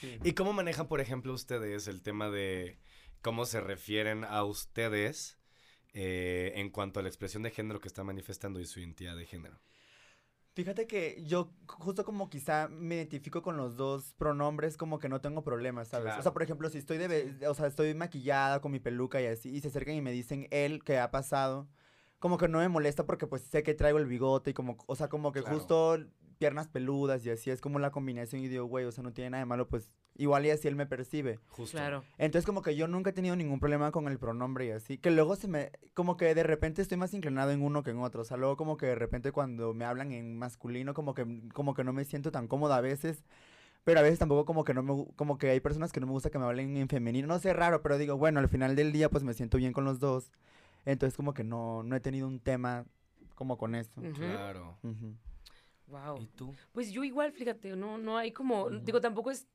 sí. 0.00 0.18
¿Y 0.22 0.32
cómo 0.32 0.52
manejan, 0.52 0.88
por 0.88 1.00
ejemplo, 1.00 1.32
ustedes 1.32 1.86
el 1.88 2.02
tema 2.02 2.30
de 2.30 2.78
cómo 3.22 3.46
se 3.46 3.60
refieren 3.60 4.24
a 4.24 4.44
ustedes 4.44 5.38
eh, 5.92 6.52
en 6.56 6.70
cuanto 6.70 7.00
a 7.00 7.02
la 7.02 7.08
expresión 7.08 7.42
de 7.42 7.50
género 7.50 7.80
que 7.80 7.88
está 7.88 8.04
manifestando 8.04 8.60
y 8.60 8.66
su 8.66 8.80
identidad 8.80 9.16
de 9.16 9.26
género? 9.26 9.60
Fíjate 10.54 10.86
que 10.86 11.20
yo 11.26 11.52
justo 11.66 12.04
como 12.04 12.30
quizá 12.30 12.68
me 12.68 12.94
identifico 12.94 13.42
con 13.42 13.56
los 13.56 13.76
dos 13.76 14.14
pronombres, 14.14 14.76
como 14.76 15.00
que 15.00 15.08
no 15.08 15.20
tengo 15.20 15.42
problemas, 15.42 15.88
¿sabes? 15.88 16.04
Claro. 16.04 16.20
O 16.20 16.22
sea, 16.22 16.32
por 16.32 16.44
ejemplo, 16.44 16.68
si 16.68 16.78
estoy 16.78 16.96
de, 16.98 17.48
o 17.48 17.54
sea, 17.54 17.66
estoy 17.66 17.92
maquillada 17.94 18.60
con 18.60 18.70
mi 18.70 18.78
peluca 18.78 19.20
y 19.20 19.26
así, 19.26 19.50
y 19.50 19.60
se 19.60 19.68
acercan 19.68 19.96
y 19.96 20.00
me 20.00 20.12
dicen 20.12 20.46
él, 20.52 20.84
que 20.84 20.98
ha 21.00 21.10
pasado, 21.10 21.68
como 22.20 22.38
que 22.38 22.46
no 22.46 22.58
me 22.58 22.68
molesta 22.68 23.04
porque 23.04 23.26
pues 23.26 23.42
sé 23.42 23.64
que 23.64 23.74
traigo 23.74 23.98
el 23.98 24.06
bigote 24.06 24.50
y 24.50 24.54
como, 24.54 24.76
o 24.86 24.94
sea, 24.94 25.08
como 25.08 25.32
que 25.32 25.42
Claro. 25.42 25.56
justo 25.56 25.98
piernas 26.34 26.68
peludas 26.68 27.24
y 27.24 27.30
así, 27.30 27.50
es 27.50 27.60
como 27.60 27.78
la 27.78 27.90
combinación 27.90 28.42
y 28.42 28.48
digo, 28.48 28.64
güey, 28.66 28.84
o 28.84 28.92
sea, 28.92 29.02
no 29.02 29.12
tiene 29.12 29.30
nada 29.30 29.42
de 29.42 29.46
malo, 29.46 29.68
pues 29.68 29.90
igual 30.16 30.46
y 30.46 30.50
así 30.50 30.68
él 30.68 30.76
me 30.76 30.86
percibe. 30.86 31.38
Justo. 31.48 31.76
Claro. 31.76 32.04
Entonces 32.18 32.46
como 32.46 32.62
que 32.62 32.76
yo 32.76 32.86
nunca 32.86 33.10
he 33.10 33.12
tenido 33.12 33.34
ningún 33.36 33.60
problema 33.60 33.90
con 33.90 34.06
el 34.08 34.18
pronombre 34.18 34.66
y 34.66 34.70
así, 34.70 34.98
que 34.98 35.10
luego 35.10 35.36
se 35.36 35.48
me, 35.48 35.72
como 35.94 36.16
que 36.16 36.34
de 36.34 36.42
repente 36.42 36.82
estoy 36.82 36.98
más 36.98 37.14
inclinado 37.14 37.50
en 37.50 37.62
uno 37.62 37.82
que 37.82 37.90
en 37.90 37.98
otro, 37.98 38.22
o 38.22 38.24
sea, 38.24 38.36
luego 38.36 38.56
como 38.56 38.76
que 38.76 38.86
de 38.86 38.94
repente 38.94 39.32
cuando 39.32 39.74
me 39.74 39.84
hablan 39.84 40.12
en 40.12 40.36
masculino 40.38 40.94
como 40.94 41.14
que, 41.14 41.26
como 41.52 41.74
que 41.74 41.84
no 41.84 41.92
me 41.92 42.04
siento 42.04 42.30
tan 42.30 42.46
cómoda 42.48 42.76
a 42.76 42.80
veces, 42.80 43.24
pero 43.84 44.00
a 44.00 44.02
veces 44.02 44.18
tampoco 44.18 44.44
como 44.44 44.64
que 44.64 44.72
no 44.74 44.82
me, 44.82 45.06
como 45.16 45.36
que 45.38 45.50
hay 45.50 45.60
personas 45.60 45.92
que 45.92 46.00
no 46.00 46.06
me 46.06 46.12
gusta 46.12 46.30
que 46.30 46.38
me 46.38 46.44
hablen 46.44 46.76
en 46.76 46.88
femenino, 46.88 47.26
no 47.28 47.38
sé, 47.38 47.52
raro, 47.52 47.82
pero 47.82 47.98
digo, 47.98 48.16
bueno, 48.16 48.40
al 48.40 48.48
final 48.48 48.76
del 48.76 48.92
día 48.92 49.10
pues 49.10 49.24
me 49.24 49.34
siento 49.34 49.58
bien 49.58 49.72
con 49.72 49.84
los 49.84 49.98
dos, 50.00 50.30
entonces 50.84 51.16
como 51.16 51.34
que 51.34 51.44
no, 51.44 51.82
no 51.82 51.96
he 51.96 52.00
tenido 52.00 52.26
un 52.28 52.40
tema 52.40 52.86
como 53.34 53.58
con 53.58 53.74
eso. 53.74 54.00
Ujú. 54.00 54.12
Claro. 54.14 54.78
Ujú. 54.82 55.16
Wow. 55.86 56.20
¿Y 56.20 56.26
tú? 56.28 56.54
Pues 56.72 56.90
yo 56.90 57.04
igual, 57.04 57.32
fíjate, 57.32 57.76
no, 57.76 57.98
no 57.98 58.16
hay 58.16 58.32
como, 58.32 58.70
digo, 58.70 59.00
tampoco 59.00 59.30
es, 59.30 59.46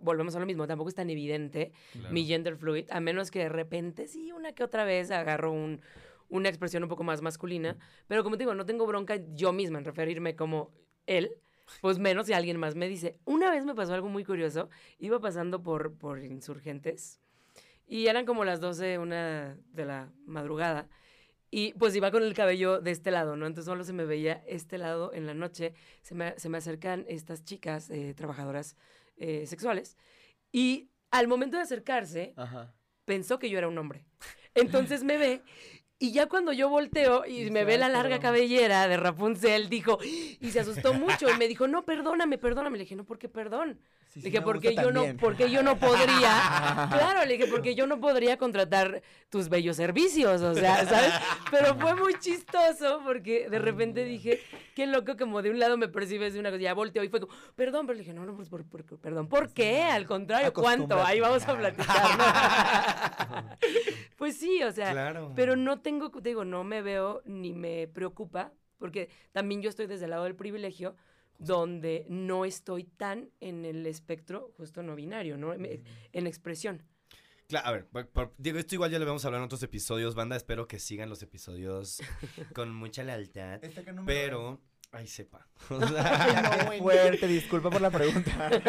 volvemos 0.00 0.34
a 0.36 0.40
lo 0.40 0.46
mismo, 0.46 0.66
tampoco 0.66 0.88
es 0.88 0.94
tan 0.94 1.10
evidente 1.10 1.72
Claro. 1.92 2.12
mi 2.12 2.24
gender 2.24 2.56
fluid, 2.56 2.86
a 2.90 3.00
menos 3.00 3.30
que 3.30 3.40
de 3.40 3.48
repente 3.48 4.06
sí, 4.06 4.32
una 4.32 4.52
que 4.52 4.62
otra 4.64 4.84
vez 4.84 5.10
agarro 5.10 5.52
un, 5.52 5.80
una 6.28 6.48
expresión 6.48 6.82
un 6.82 6.88
poco 6.88 7.04
más 7.04 7.20
masculina, 7.22 7.76
pero 8.06 8.22
como 8.22 8.36
te 8.36 8.42
digo, 8.42 8.54
no 8.54 8.64
tengo 8.66 8.86
bronca 8.86 9.16
yo 9.34 9.52
misma 9.52 9.78
en 9.78 9.84
referirme 9.84 10.36
como 10.36 10.70
él, 11.06 11.32
pues 11.80 11.98
menos 11.98 12.26
si 12.26 12.32
alguien 12.32 12.58
más 12.58 12.74
me 12.74 12.88
dice. 12.88 13.18
Una 13.24 13.50
vez 13.50 13.64
me 13.64 13.74
pasó 13.74 13.94
algo 13.94 14.08
muy 14.08 14.24
curioso, 14.24 14.68
iba 14.98 15.20
pasando 15.20 15.62
por, 15.62 15.94
por 15.94 16.22
insurgentes 16.22 17.20
y 17.86 18.06
eran 18.06 18.24
como 18.24 18.44
las 18.44 18.60
12, 18.60 18.98
una 18.98 19.56
de 19.72 19.84
la 19.84 20.12
madrugada. 20.26 20.88
Y 21.54 21.74
pues 21.74 21.94
iba 21.94 22.10
con 22.10 22.22
el 22.22 22.32
cabello 22.32 22.80
de 22.80 22.92
este 22.92 23.10
lado, 23.10 23.36
¿no? 23.36 23.46
Entonces 23.46 23.66
solo 23.66 23.84
se 23.84 23.92
me 23.92 24.06
veía 24.06 24.42
este 24.46 24.78
lado 24.78 25.12
en 25.12 25.26
la 25.26 25.34
noche. 25.34 25.74
Se 26.00 26.14
me, 26.14 26.32
se 26.38 26.48
me 26.48 26.56
acercan 26.56 27.04
estas 27.08 27.44
chicas 27.44 27.90
eh, 27.90 28.14
trabajadoras 28.16 28.74
eh, 29.18 29.46
sexuales. 29.46 29.98
Y 30.50 30.88
al 31.10 31.28
momento 31.28 31.58
de 31.58 31.62
acercarse, 31.64 32.32
Ajá. 32.36 32.74
pensó 33.04 33.38
que 33.38 33.50
yo 33.50 33.58
era 33.58 33.68
un 33.68 33.76
hombre. 33.76 34.06
Entonces 34.54 35.04
me 35.04 35.18
ve. 35.18 35.42
Y 35.98 36.12
ya 36.12 36.26
cuando 36.26 36.54
yo 36.54 36.70
volteo 36.70 37.26
y 37.26 37.50
me 37.50 37.64
ve 37.66 37.76
la 37.76 37.86
"Ay, 37.86 37.92
larga 37.92 38.16
perdón". 38.16 38.22
cabellera 38.22 38.88
de 38.88 38.96
Rapunzel, 38.96 39.68
dijo, 39.68 39.98
y 40.02 40.50
se 40.52 40.60
asustó 40.60 40.94
mucho. 40.94 41.28
Y 41.30 41.36
me 41.38 41.48
dijo, 41.48 41.68
no, 41.68 41.84
perdóname, 41.84 42.38
perdóname. 42.38 42.78
Le 42.78 42.84
dije, 42.84 42.96
no, 42.96 43.04
¿por 43.04 43.18
qué 43.18 43.28
perdón? 43.28 43.78
Sí, 44.12 44.20
Le 44.20 44.24
dije, 44.28 44.42
porque 44.42 44.74
yo 44.74 44.90
no, 44.90 45.00
también". 45.00 45.16
porque 45.16 45.50
yo 45.50 45.62
no 45.62 45.78
podría. 45.78 46.86
claro, 46.92 47.24
le 47.24 47.38
dije, 47.38 47.46
porque 47.50 47.74
yo 47.74 47.86
no 47.86 47.98
podría 47.98 48.36
contratar 48.36 49.00
tus 49.30 49.48
bellos 49.48 49.76
servicios, 49.78 50.42
o 50.42 50.54
sea, 50.54 50.84
¿sabes? 50.84 51.14
Pero 51.50 51.74
fue 51.76 51.94
muy 51.96 52.18
chistoso 52.20 53.00
porque 53.04 53.48
de 53.48 53.58
repente 53.58 54.04
dije, 54.04 54.38
qué 54.74 54.86
loco, 54.86 55.16
como 55.16 55.40
de 55.40 55.48
un 55.48 55.58
lado 55.58 55.78
me 55.78 55.88
percibes 55.88 56.34
de 56.34 56.40
una 56.40 56.50
cosa, 56.50 56.60
ya 56.60 56.74
volteó 56.74 57.02
y 57.02 57.08
fue 57.08 57.20
como, 57.20 57.32
perdón, 57.56 57.86
pero 57.86 57.94
le 57.94 58.00
dije, 58.00 58.12
no, 58.12 58.26
no, 58.26 58.36
pues, 58.36 58.50
por, 58.50 58.64
por- 58.68 58.84
perdón, 59.00 59.28
¿por 59.28 59.50
qué? 59.54 59.82
Al 59.84 60.04
contrario, 60.06 60.52
¿cuánto? 60.52 61.02
Ahí 61.02 61.18
vamos 61.18 61.48
a 61.48 61.56
platicar, 61.56 62.18
¿no? 62.18 62.24
pues 64.18 64.36
sí, 64.36 64.62
o 64.62 64.72
sea, 64.72 64.92
Claro. 64.92 65.32
pero 65.34 65.56
no 65.56 65.80
tengo, 65.80 66.10
te 66.10 66.28
digo, 66.28 66.44
no 66.44 66.64
me 66.64 66.82
veo 66.82 67.22
ni 67.24 67.52
me 67.54 67.88
preocupa, 67.88 68.52
porque 68.78 69.08
también 69.32 69.62
yo 69.62 69.70
estoy 69.70 69.86
desde 69.86 70.04
el 70.04 70.10
lado 70.10 70.24
del 70.24 70.34
privilegio, 70.36 70.96
donde 71.44 72.06
no 72.08 72.44
estoy 72.44 72.84
tan 72.84 73.30
en 73.40 73.64
el 73.64 73.86
espectro 73.86 74.52
justo 74.56 74.82
no 74.82 74.94
binario, 74.94 75.36
¿no? 75.36 75.52
En 75.54 76.26
expresión. 76.26 76.82
Claro, 77.48 77.68
a 77.68 77.72
ver, 77.72 77.86
por- 77.86 78.08
por- 78.08 78.34
digo, 78.38 78.58
esto 78.58 78.74
igual 78.76 78.90
ya 78.90 78.98
lo 78.98 79.04
vamos 79.04 79.24
a 79.24 79.28
hablar 79.28 79.40
en 79.40 79.44
otros 79.46 79.62
episodios, 79.62 80.14
banda. 80.14 80.36
Espero 80.36 80.66
que 80.66 80.78
sigan 80.78 81.08
los 81.10 81.22
episodios 81.22 82.00
con 82.54 82.74
mucha 82.74 83.02
lealtad. 83.04 83.62
Este, 83.62 83.84
¿qué 83.84 83.92
número 83.92 84.06
Pero, 84.06 84.60
ay, 84.92 85.06
sepa. 85.06 85.46
O 85.70 85.86
sea, 85.86 86.70
fuerte, 86.78 87.26
disculpa 87.26 87.70
por 87.70 87.80
la 87.80 87.90
pregunta. 87.90 88.50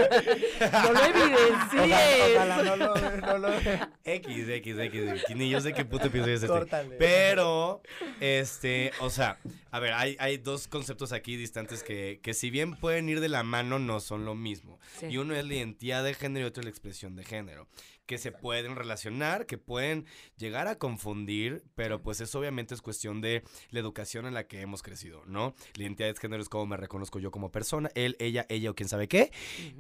No 0.72 0.94
lo 0.94 1.00
evidencies. 1.06 1.82
Ojalá, 1.82 2.00
ojalá 2.34 2.64
no 2.64 2.76
lo, 2.76 3.18
no 3.22 3.38
lo 3.40 3.50
X, 4.04 4.50
X, 4.50 4.78
X, 4.78 4.78
X. 4.80 5.36
Ni 5.36 5.50
yo 5.50 5.60
sé 5.60 5.74
qué 5.74 5.86
puto 5.86 6.08
episodio 6.08 6.36
es 6.36 6.44
este. 6.44 6.48
Córtale. 6.48 6.96
Pero, 6.98 7.82
este, 8.20 8.92
o 9.02 9.10
sea, 9.10 9.40
a 9.72 9.80
ver, 9.80 9.94
hay, 9.94 10.16
hay 10.20 10.38
dos 10.38 10.68
conceptos 10.68 11.12
aquí 11.12 11.36
distantes 11.36 11.84
que, 11.84 12.20
que 12.22 12.34
si 12.34 12.50
bien 12.50 12.76
pueden 12.76 13.10
ir 13.10 13.20
de 13.20 13.30
la 13.30 13.44
mano, 13.44 13.80
no 13.80 14.00
son 14.00 14.24
lo 14.24 14.36
mismo. 14.36 14.80
Sí. 15.00 15.08
Y 15.08 15.18
uno 15.18 15.36
es 15.36 15.46
la 15.46 15.56
identidad 15.56 16.04
de 16.04 16.14
género 16.14 16.46
y 16.46 16.48
otro 16.50 16.62
es 16.62 16.66
la 16.66 16.72
expresión 16.72 17.16
de 17.16 17.24
género. 17.24 17.68
Que 18.06 18.18
se 18.18 18.34
pueden 18.34 18.76
relacionar, 18.76 19.46
que 19.46 19.58
pueden 19.58 20.06
llegar 20.36 20.68
a 20.68 20.78
confundir, 20.78 21.64
pero 21.74 22.02
pues 22.02 22.20
eso 22.20 22.38
obviamente 22.38 22.74
es 22.76 22.82
cuestión 22.82 23.22
de 23.22 23.44
la 23.70 23.80
educación 23.80 24.26
en 24.26 24.34
la 24.34 24.46
que 24.46 24.60
hemos 24.60 24.84
crecido, 24.84 25.24
¿no? 25.26 25.56
La 25.76 25.84
identidad 25.84 26.10
de 26.14 26.20
género 26.22 26.42
es 26.42 26.50
cómo 26.50 26.66
me 26.66 26.78
reconozco 26.78 27.20
yo 27.20 27.32
como 27.32 27.52
persona, 27.52 27.90
él, 27.96 28.16
ella, 28.20 28.46
ella 28.50 28.72
o 28.72 28.76
quién 28.76 28.90
sabe 28.90 29.08
qué. 29.08 29.32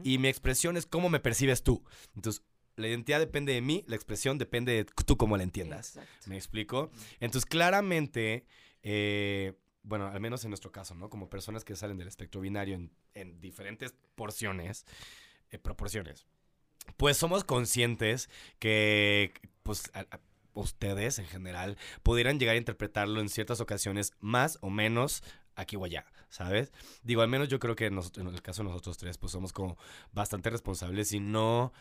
Y 0.03 0.17
mi 0.17 0.27
expresión 0.27 0.77
es 0.77 0.85
cómo 0.85 1.09
me 1.09 1.19
percibes 1.19 1.63
tú. 1.63 1.83
Entonces, 2.15 2.43
la 2.75 2.87
identidad 2.87 3.19
depende 3.19 3.53
de 3.53 3.61
mí, 3.61 3.83
la 3.87 3.95
expresión 3.95 4.37
depende 4.37 4.71
de 4.73 4.85
tú 4.85 5.15
cómo 5.17 5.37
la 5.37 5.43
entiendas. 5.43 5.89
Exacto. 5.97 6.29
¿Me 6.29 6.35
explico? 6.37 6.91
Entonces, 7.19 7.45
claramente, 7.45 8.45
eh, 8.81 9.53
bueno, 9.83 10.07
al 10.07 10.19
menos 10.19 10.43
en 10.43 10.49
nuestro 10.49 10.71
caso, 10.71 10.95
¿no? 10.95 11.09
Como 11.09 11.29
personas 11.29 11.63
que 11.63 11.75
salen 11.75 11.97
del 11.97 12.07
espectro 12.07 12.41
binario 12.41 12.75
en, 12.75 12.91
en 13.13 13.39
diferentes 13.41 13.93
porciones, 14.15 14.85
eh, 15.51 15.59
proporciones, 15.59 16.25
pues 16.97 17.15
somos 17.17 17.43
conscientes 17.43 18.29
que, 18.59 19.33
pues, 19.61 19.91
a- 19.93 19.99
a- 20.09 20.19
ustedes 20.55 21.17
en 21.19 21.25
general 21.25 21.77
pudieran 22.03 22.39
llegar 22.39 22.55
a 22.55 22.59
interpretarlo 22.59 23.19
en 23.21 23.29
ciertas 23.29 23.59
ocasiones 23.59 24.11
más 24.19 24.57
o 24.61 24.69
menos 24.69 25.23
aquí 25.55 25.75
o 25.75 25.83
allá, 25.85 26.05
¿sabes? 26.29 26.71
Digo, 27.03 27.21
al 27.21 27.27
menos 27.29 27.47
yo 27.49 27.59
creo 27.59 27.75
que 27.75 27.89
nos- 27.91 28.17
en 28.17 28.27
el 28.27 28.41
caso 28.41 28.63
de 28.63 28.69
nosotros 28.69 28.97
tres, 28.97 29.17
pues 29.17 29.31
somos 29.31 29.53
como 29.53 29.77
bastante 30.11 30.49
responsables 30.49 31.11
y 31.13 31.19
no, 31.19 31.73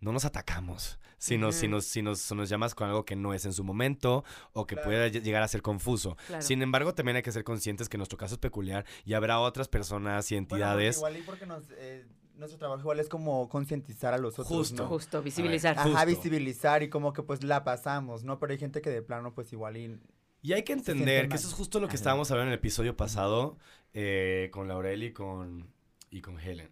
no 0.00 0.12
nos 0.12 0.24
atacamos. 0.24 0.98
Si, 1.18 1.38
nos, 1.38 1.54
si, 1.54 1.68
nos, 1.68 1.86
si, 1.86 2.02
nos, 2.02 2.20
si 2.20 2.34
nos 2.34 2.48
llamas 2.50 2.74
con 2.74 2.88
algo 2.88 3.04
que 3.06 3.16
no 3.16 3.32
es 3.32 3.46
en 3.46 3.52
su 3.54 3.64
momento 3.64 4.24
o 4.52 4.66
que 4.66 4.74
Claro. 4.74 4.88
pueda 4.90 5.08
lle- 5.08 5.22
llegar 5.22 5.42
a 5.42 5.48
ser 5.48 5.62
confuso. 5.62 6.16
Claro. 6.26 6.42
Sin 6.42 6.60
embargo, 6.60 6.92
también 6.94 7.16
hay 7.16 7.22
que 7.22 7.32
ser 7.32 7.44
conscientes 7.44 7.88
que 7.88 7.96
nuestro 7.96 8.18
caso 8.18 8.34
es 8.34 8.38
peculiar 8.40 8.84
y 9.04 9.14
habrá 9.14 9.38
otras 9.40 9.68
personas 9.68 10.30
y 10.30 10.34
Bueno, 10.34 10.42
entidades. 10.42 10.96
igual 10.98 11.16
y 11.16 11.22
porque 11.22 11.46
nos, 11.46 11.64
eh, 11.78 12.04
nuestro 12.36 12.58
trabajo 12.58 12.80
igual 12.80 13.00
es 13.00 13.08
como 13.08 13.48
concientizar 13.48 14.12
a 14.12 14.18
los 14.18 14.34
otros, 14.34 14.48
Justo. 14.48 14.82
¿no? 14.82 14.88
Justo, 14.88 15.22
visibilizar. 15.22 15.76
Justo. 15.76 15.96
Ajá, 15.96 16.04
visibilizar 16.04 16.82
y 16.82 16.90
como 16.90 17.12
que 17.14 17.22
pues 17.22 17.42
la 17.42 17.64
pasamos, 17.64 18.24
¿no? 18.24 18.38
Pero 18.38 18.52
hay 18.52 18.58
gente 18.58 18.82
que 18.82 18.90
de 18.90 19.00
plano 19.02 19.32
pues 19.32 19.52
igual 19.52 19.76
y... 19.78 19.98
Y 20.44 20.52
hay 20.52 20.62
que 20.62 20.74
entender 20.74 21.28
que 21.30 21.36
eso 21.36 21.48
es 21.48 21.54
justo 21.54 21.80
lo 21.80 21.86
que 21.88 21.92
Ajá. 21.92 21.96
estábamos 21.96 22.30
hablando 22.30 22.48
en 22.50 22.52
el 22.52 22.58
episodio 22.58 22.96
pasado 22.96 23.56
eh, 23.94 24.50
con 24.52 24.68
Laurel 24.68 25.02
y 25.02 25.12
con, 25.12 25.72
y 26.10 26.20
con 26.20 26.38
Helen. 26.38 26.70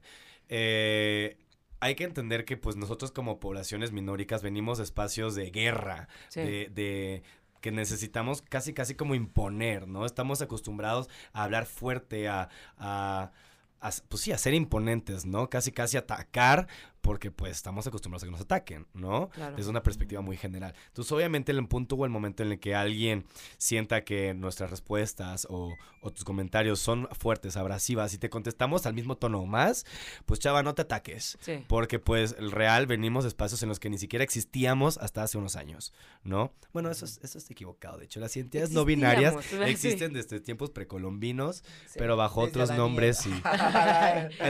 Eh, 0.51 1.39
hay 1.81 1.95
que 1.95 2.05
entender 2.05 2.45
que 2.45 2.59
pues 2.59 2.77
nosotros 2.77 3.13
como 3.13 3.41
poblaciones 3.41 3.91
minóricas 3.91 4.43
venimos 4.43 4.77
de 4.77 4.85
espacios 4.85 5.35
de 5.35 5.51
guerra, 5.51 6.09
Sí. 6.29 6.41
de, 6.43 6.69
de- 6.69 7.23
que 7.63 7.71
necesitamos 7.73 8.43
casi 8.43 8.75
casi 8.75 8.95
como 8.95 9.15
imponer, 9.15 9.89
¿no? 9.89 10.05
Estamos 10.05 10.43
acostumbrados 10.43 11.09
a 11.33 11.45
hablar 11.45 11.65
fuerte, 11.65 12.29
a, 12.29 12.51
a- 12.77 13.33
a- 13.81 13.91
pues 14.09 14.23
sí, 14.23 14.33
a 14.33 14.39
ser 14.39 14.53
imponentes, 14.53 15.25
¿no? 15.25 15.49
Casi 15.49 15.73
casi 15.73 15.97
atacar 15.97 16.69
porque 17.03 17.31
pues 17.31 17.53
estamos 17.53 17.87
acostumbrados 17.87 18.23
a 18.23 18.27
que 18.27 18.31
nos 18.31 18.41
ataquen, 18.41 18.87
¿no? 18.95 19.29
Claro. 19.31 19.57
Desde 19.57 19.69
una 19.71 19.83
perspectiva 19.83 20.21
muy 20.23 20.37
general. 20.37 20.75
Entonces, 20.89 21.13
obviamente, 21.13 21.53
el 21.53 21.67
punto 21.69 21.97
o 21.97 22.05
el 22.05 22.11
momento 22.11 22.43
en 22.43 22.53
el 22.53 22.61
que 22.61 22.75
alguien 22.75 23.25
sienta 23.59 24.05
que 24.05 24.35
nuestras 24.35 24.71
respuestas 24.71 25.47
o, 25.51 25.75
o 26.01 26.11
tus 26.13 26.25
comentarios 26.25 26.79
son 26.81 27.09
fuertes, 27.19 27.57
abrasivas 27.57 28.15
y 28.15 28.19
te 28.19 28.31
contestamos 28.31 28.87
al 28.87 28.95
mismo 28.95 29.17
tono 29.17 29.41
o 29.41 29.47
más, 29.47 29.85
pues 30.27 30.41
chava, 30.41 30.63
no 30.63 30.75
te 30.75 30.83
ataques. 30.83 31.37
Sí. 31.41 31.65
Porque 31.69 31.99
pues 31.99 32.37
el 32.39 32.51
real 32.53 32.87
venimos 32.87 33.25
de 33.25 33.29
espacios 33.29 33.63
en 33.63 33.69
los 33.69 33.81
que 33.81 33.91
ni 33.91 33.99
siquiera 33.99 34.23
existíamos 34.25 34.97
hasta 34.99 35.23
hace 35.25 35.39
unos 35.39 35.57
años, 35.57 35.93
¿no? 36.23 36.53
Bueno, 36.73 36.91
eso 36.91 37.05
es, 37.05 37.19
eso 37.23 37.37
está 37.37 37.53
equivocado. 37.53 37.99
De 37.99 38.05
hecho, 38.05 38.21
las 38.21 38.35
identidades 38.37 38.71
no 38.71 38.85
binarias 38.85 39.35
sí. 39.51 39.57
existen 39.67 40.13
desde 40.13 40.41
tiempos 40.41 40.71
precolombinos, 40.71 41.65
Sí. 41.87 41.99
pero 41.99 42.17
bajo 42.17 42.47
Desde 42.47 42.63
otros 42.63 42.77
nombres 42.79 43.27
y... 43.27 43.31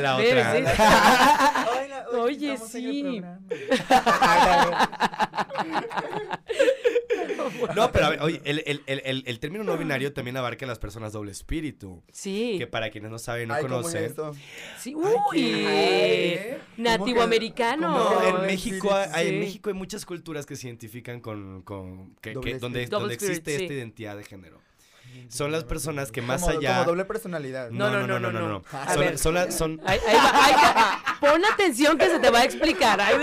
La 0.02 0.16
otra. 0.16 0.56
sí. 0.56 2.02
Oye, 2.50 2.58
sí. 2.58 3.22
No, 7.76 7.92
pero 7.92 8.06
a 8.06 8.10
ver, 8.10 8.20
oye, 8.22 8.40
el, 8.44 8.62
el- 8.66 8.82
el- 8.86 9.02
el- 9.04 9.22
el 9.26 9.38
término 9.38 9.64
no 9.64 9.76
binario 9.76 10.12
también 10.12 10.36
abarca 10.36 10.64
a 10.64 10.68
las 10.68 10.78
personas 10.78 11.12
doble 11.12 11.32
espíritu. 11.32 12.02
Sí. 12.12 12.56
Que 12.58 12.66
para 12.66 12.90
quienes 12.90 13.10
no 13.10 13.18
saben, 13.18 13.48
no 13.48 13.54
Ay, 13.54 13.62
¿cómo 13.62 13.80
es 13.80 13.86
conocen. 14.14 14.32
Sí. 14.78 14.94
Uy. 14.94 15.64
Nativo 16.76 17.16
que- 17.18 17.22
americano. 17.22 17.88
No, 18.20 18.22
en 18.40 18.46
México, 18.46 18.92
hay, 18.92 19.28
en. 19.28 19.40
México 19.40 19.70
hay 19.70 19.74
muchas 19.74 20.04
culturas 20.04 20.46
que 20.46 20.56
se 20.56 20.66
identifican 20.68 21.20
con, 21.20 21.62
con 21.62 22.14
que, 22.16 22.34
que- 22.40 22.58
donde, 22.58 22.86
donde 22.86 23.14
existe 23.14 23.56
sí. 23.56 23.62
esta 23.64 23.74
identidad 23.74 24.16
de 24.16 24.24
género. 24.24 24.60
Son 25.28 25.50
las 25.52 25.64
personas 25.64 26.12
que 26.12 26.22
más 26.22 26.42
como, 26.42 26.58
allá. 26.58 26.74
Como 26.74 26.84
doble 26.90 27.04
personalidad. 27.04 27.70
No, 27.70 27.90
no, 27.90 28.06
no, 28.06 28.18
no, 28.20 28.30
no, 28.32 28.48
no. 28.48 28.62
A 28.72 28.92
Son, 28.94 29.00
ver. 29.00 29.18
son 29.18 29.34
la- 29.34 29.50
son- 29.50 29.80
Ahí- 29.84 29.98
ahí 30.06 30.16
va, 30.16 30.44
ahí 30.44 30.52
va. 30.54 31.18
Pon 31.20 31.44
atención 31.44 31.96
que 31.98 32.06
se 32.08 32.18
te 32.18 32.30
va 32.30 32.40
a 32.40 32.44
explicar. 32.44 33.00
Ahí. 33.00 33.14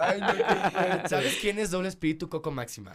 Ay, 0.00 0.20
no, 0.20 1.08
¿Sabes 1.08 1.38
quién 1.40 1.58
es 1.58 1.70
doble 1.70 1.88
espíritu 1.88 2.28
Coco 2.28 2.50
Máxima? 2.50 2.92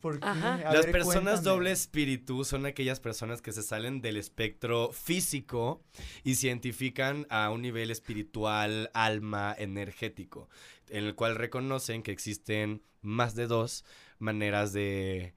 ¿Por 0.00 0.18
qué? 0.18 0.26
Las 0.26 0.72
ver, 0.86 0.92
personas 0.92 1.22
cuéntame. 1.34 1.42
doble 1.42 1.72
espíritu 1.72 2.44
son 2.46 2.64
aquellas 2.64 3.00
personas 3.00 3.42
que 3.42 3.52
se 3.52 3.62
salen 3.62 4.00
del 4.00 4.16
espectro 4.16 4.90
físico 4.92 5.82
y 6.24 6.36
se 6.36 6.46
identifican 6.46 7.26
a 7.28 7.50
un 7.50 7.60
nivel 7.60 7.90
espiritual, 7.90 8.90
alma, 8.94 9.54
energético, 9.58 10.48
en 10.88 11.04
el 11.04 11.14
cual 11.14 11.36
reconocen 11.36 12.02
que 12.02 12.12
existen 12.12 12.82
más 13.02 13.34
de 13.34 13.46
dos 13.46 13.84
maneras 14.18 14.72
de 14.72 15.34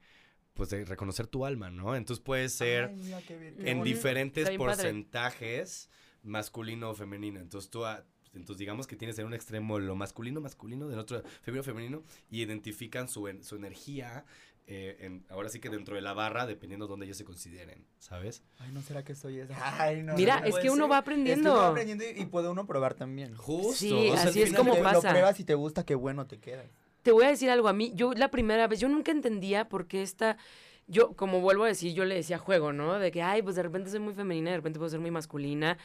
pues 0.54 0.70
de 0.70 0.84
reconocer 0.84 1.26
tu 1.26 1.44
alma, 1.44 1.70
¿no? 1.70 1.94
Entonces 1.96 2.22
puede 2.24 2.48
ser 2.48 2.84
Ay, 2.84 2.96
mira, 2.96 3.20
qué 3.22 3.36
bien, 3.36 3.54
qué 3.56 3.70
en 3.70 3.78
bonito. 3.78 3.96
diferentes 3.96 4.44
padre. 4.44 4.58
porcentajes 4.58 5.90
masculino 6.22 6.90
o 6.90 6.94
femenino. 6.94 7.40
Entonces 7.40 7.70
tú, 7.70 7.84
a- 7.84 8.04
entonces 8.32 8.58
digamos 8.58 8.86
que 8.86 8.96
tienes 8.96 9.18
en 9.18 9.26
un 9.26 9.34
extremo 9.34 9.78
lo 9.78 9.94
masculino, 9.96 10.40
masculino, 10.40 10.88
del 10.88 10.98
otro 10.98 11.22
femenino, 11.42 11.62
femenino, 11.62 12.02
y 12.30 12.42
identifican 12.42 13.08
su, 13.08 13.28
en- 13.28 13.42
su 13.44 13.56
energía, 13.56 14.24
eh, 14.66 14.96
en- 15.00 15.26
ahora 15.28 15.48
sí 15.50 15.60
que 15.60 15.68
dentro 15.68 15.94
de 15.96 16.00
la 16.02 16.14
barra, 16.14 16.46
dependiendo 16.46 16.86
de 16.86 16.90
donde 16.90 17.04
ellos 17.06 17.18
se 17.18 17.24
consideren, 17.24 17.84
¿sabes? 17.98 18.42
Ay, 18.58 18.70
no 18.72 18.80
será 18.80 19.04
que 19.04 19.14
soy 19.14 19.38
esa. 19.40 19.54
Ay, 19.82 20.02
no. 20.02 20.14
Mira, 20.14 20.40
no 20.40 20.46
es 20.46 20.54
que 20.56 20.70
uno 20.70 20.88
va 20.88 20.98
Es 21.00 21.04
que 21.04 21.10
uno 21.10 21.20
aprendiendo. 21.20 21.54
va 21.54 21.68
aprendiendo 21.68 22.04
y, 22.04 22.22
y 22.22 22.26
puede 22.26 22.48
uno 22.48 22.66
probar 22.66 22.94
también. 22.94 23.34
Justo. 23.36 23.74
Sí, 23.74 23.92
o 24.10 24.16
sea, 24.16 24.30
así 24.30 24.40
es 24.40 24.54
como 24.54 24.72
te- 24.72 24.78
de- 24.78 24.84
Lo 24.84 24.90
pasa. 24.92 25.10
pruebas 25.10 25.38
y 25.40 25.44
te 25.44 25.54
gusta, 25.54 25.84
qué 25.84 25.94
bueno 25.94 26.26
te 26.26 26.38
quedas. 26.38 26.70
Te 27.04 27.12
voy 27.12 27.26
a 27.26 27.28
decir 27.28 27.50
algo 27.50 27.68
a 27.68 27.74
mí. 27.74 27.92
Yo 27.94 28.14
la 28.14 28.30
primera 28.30 28.66
vez, 28.66 28.80
yo 28.80 28.88
nunca 28.88 29.12
entendía 29.12 29.68
por 29.68 29.86
qué 29.86 30.02
esta. 30.02 30.38
Yo, 30.86 31.14
como 31.14 31.42
vuelvo 31.42 31.64
a 31.64 31.68
decir, 31.68 31.92
yo 31.92 32.06
le 32.06 32.14
decía 32.14 32.38
juego, 32.38 32.72
¿no? 32.72 32.98
De 32.98 33.10
que, 33.10 33.20
ay, 33.20 33.42
pues 33.42 33.56
de 33.56 33.62
repente 33.62 33.90
soy 33.90 34.00
muy 34.00 34.14
femenina, 34.14 34.50
de 34.50 34.56
repente 34.56 34.78
puedo 34.78 34.88
ser 34.88 35.00
muy 35.00 35.10
masculina. 35.10 35.76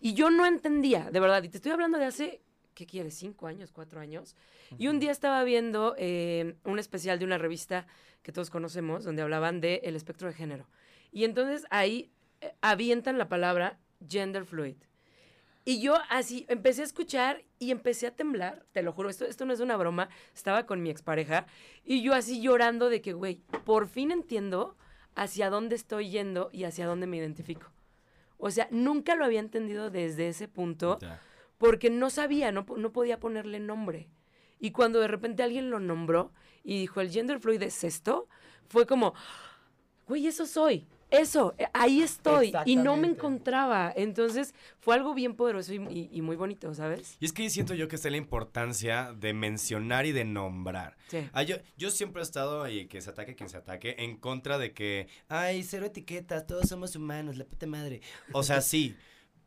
Y 0.00 0.14
yo 0.14 0.30
no 0.30 0.44
entendía, 0.46 1.12
de 1.12 1.20
verdad. 1.20 1.44
Y 1.44 1.48
te 1.48 1.58
estoy 1.58 1.70
hablando 1.70 1.96
de 1.96 2.06
hace, 2.06 2.42
¿qué 2.74 2.86
quieres? 2.86 3.14
¿Cinco 3.14 3.46
años? 3.46 3.70
¿Cuatro 3.70 4.00
años? 4.00 4.34
Y 4.76 4.88
un 4.88 4.98
día 4.98 5.12
estaba 5.12 5.44
viendo 5.44 5.94
eh, 5.96 6.56
un 6.64 6.80
especial 6.80 7.20
de 7.20 7.24
una 7.24 7.38
revista 7.38 7.86
que 8.22 8.32
todos 8.32 8.50
conocemos, 8.50 9.04
donde 9.04 9.22
hablaban 9.22 9.60
del 9.60 9.78
el 9.84 9.94
espectro 9.94 10.26
de 10.26 10.34
género. 10.34 10.66
Y 11.12 11.22
entonces 11.22 11.66
ahí 11.70 12.10
eh, 12.40 12.52
avientan 12.62 13.16
la 13.16 13.28
palabra 13.28 13.78
gender 14.08 14.44
fluid. 14.44 14.74
Y 15.64 15.80
yo 15.80 15.96
así 16.10 16.44
empecé 16.48 16.82
a 16.82 16.84
escuchar 16.84 17.42
y 17.58 17.70
empecé 17.70 18.06
a 18.06 18.14
temblar, 18.14 18.66
te 18.72 18.82
lo 18.82 18.92
juro, 18.92 19.08
esto, 19.08 19.24
esto 19.24 19.46
no 19.46 19.54
es 19.54 19.60
una 19.60 19.78
broma, 19.78 20.10
estaba 20.34 20.66
con 20.66 20.82
mi 20.82 20.90
expareja 20.90 21.46
y 21.84 22.02
yo 22.02 22.12
así 22.12 22.42
llorando 22.42 22.90
de 22.90 23.00
que, 23.00 23.14
güey, 23.14 23.40
por 23.64 23.88
fin 23.88 24.10
entiendo 24.10 24.76
hacia 25.14 25.48
dónde 25.48 25.76
estoy 25.76 26.10
yendo 26.10 26.50
y 26.52 26.64
hacia 26.64 26.86
dónde 26.86 27.06
me 27.06 27.16
identifico. 27.16 27.70
O 28.36 28.50
sea, 28.50 28.68
nunca 28.70 29.14
lo 29.14 29.24
había 29.24 29.40
entendido 29.40 29.90
desde 29.90 30.28
ese 30.28 30.48
punto 30.48 30.98
porque 31.56 31.88
no 31.88 32.10
sabía, 32.10 32.52
no, 32.52 32.66
no 32.76 32.92
podía 32.92 33.18
ponerle 33.18 33.58
nombre. 33.58 34.10
Y 34.60 34.72
cuando 34.72 35.00
de 35.00 35.08
repente 35.08 35.42
alguien 35.42 35.70
lo 35.70 35.80
nombró 35.80 36.32
y 36.62 36.78
dijo, 36.78 37.00
el 37.00 37.10
gender 37.10 37.40
fluid 37.40 37.62
es 37.62 37.84
esto, 37.84 38.28
fue 38.68 38.86
como, 38.86 39.14
güey, 40.06 40.26
eso 40.26 40.44
soy, 40.44 40.86
eso, 41.10 41.54
eh, 41.58 41.66
ahí 41.72 42.00
estoy. 42.02 42.52
Y 42.66 42.76
no 42.76 42.96
me 42.96 43.08
encontraba. 43.08 43.92
Entonces 43.94 44.54
fue 44.80 44.94
algo 44.94 45.14
bien 45.14 45.34
poderoso 45.34 45.72
y, 45.72 45.76
y- 45.90 46.08
y 46.12 46.22
muy 46.22 46.36
bonito, 46.36 46.72
¿sabes? 46.74 47.16
Y 47.20 47.24
es 47.26 47.32
que 47.32 47.48
siento 47.50 47.74
yo 47.74 47.88
que 47.88 47.96
está 47.96 48.10
la 48.10 48.16
importancia 48.16 49.12
de 49.12 49.32
mencionar 49.34 50.06
y 50.06 50.12
de 50.12 50.24
nombrar. 50.24 50.96
Sí. 51.08 51.28
Ah, 51.32 51.42
yo, 51.42 51.56
yo 51.76 51.90
siempre 51.90 52.20
he 52.20 52.24
estado 52.24 52.62
ahí, 52.62 52.86
que 52.86 53.00
se 53.00 53.10
ataque 53.10 53.34
quien 53.34 53.48
se 53.48 53.56
ataque, 53.56 53.96
en 53.98 54.16
contra 54.16 54.58
de 54.58 54.72
que, 54.72 55.08
ay, 55.28 55.62
cero 55.62 55.86
etiquetas, 55.86 56.46
todos 56.46 56.68
somos 56.68 56.96
humanos, 56.96 57.36
la 57.36 57.44
puta 57.44 57.66
madre. 57.66 58.00
O 58.32 58.42
sea, 58.42 58.60
sí, 58.60 58.96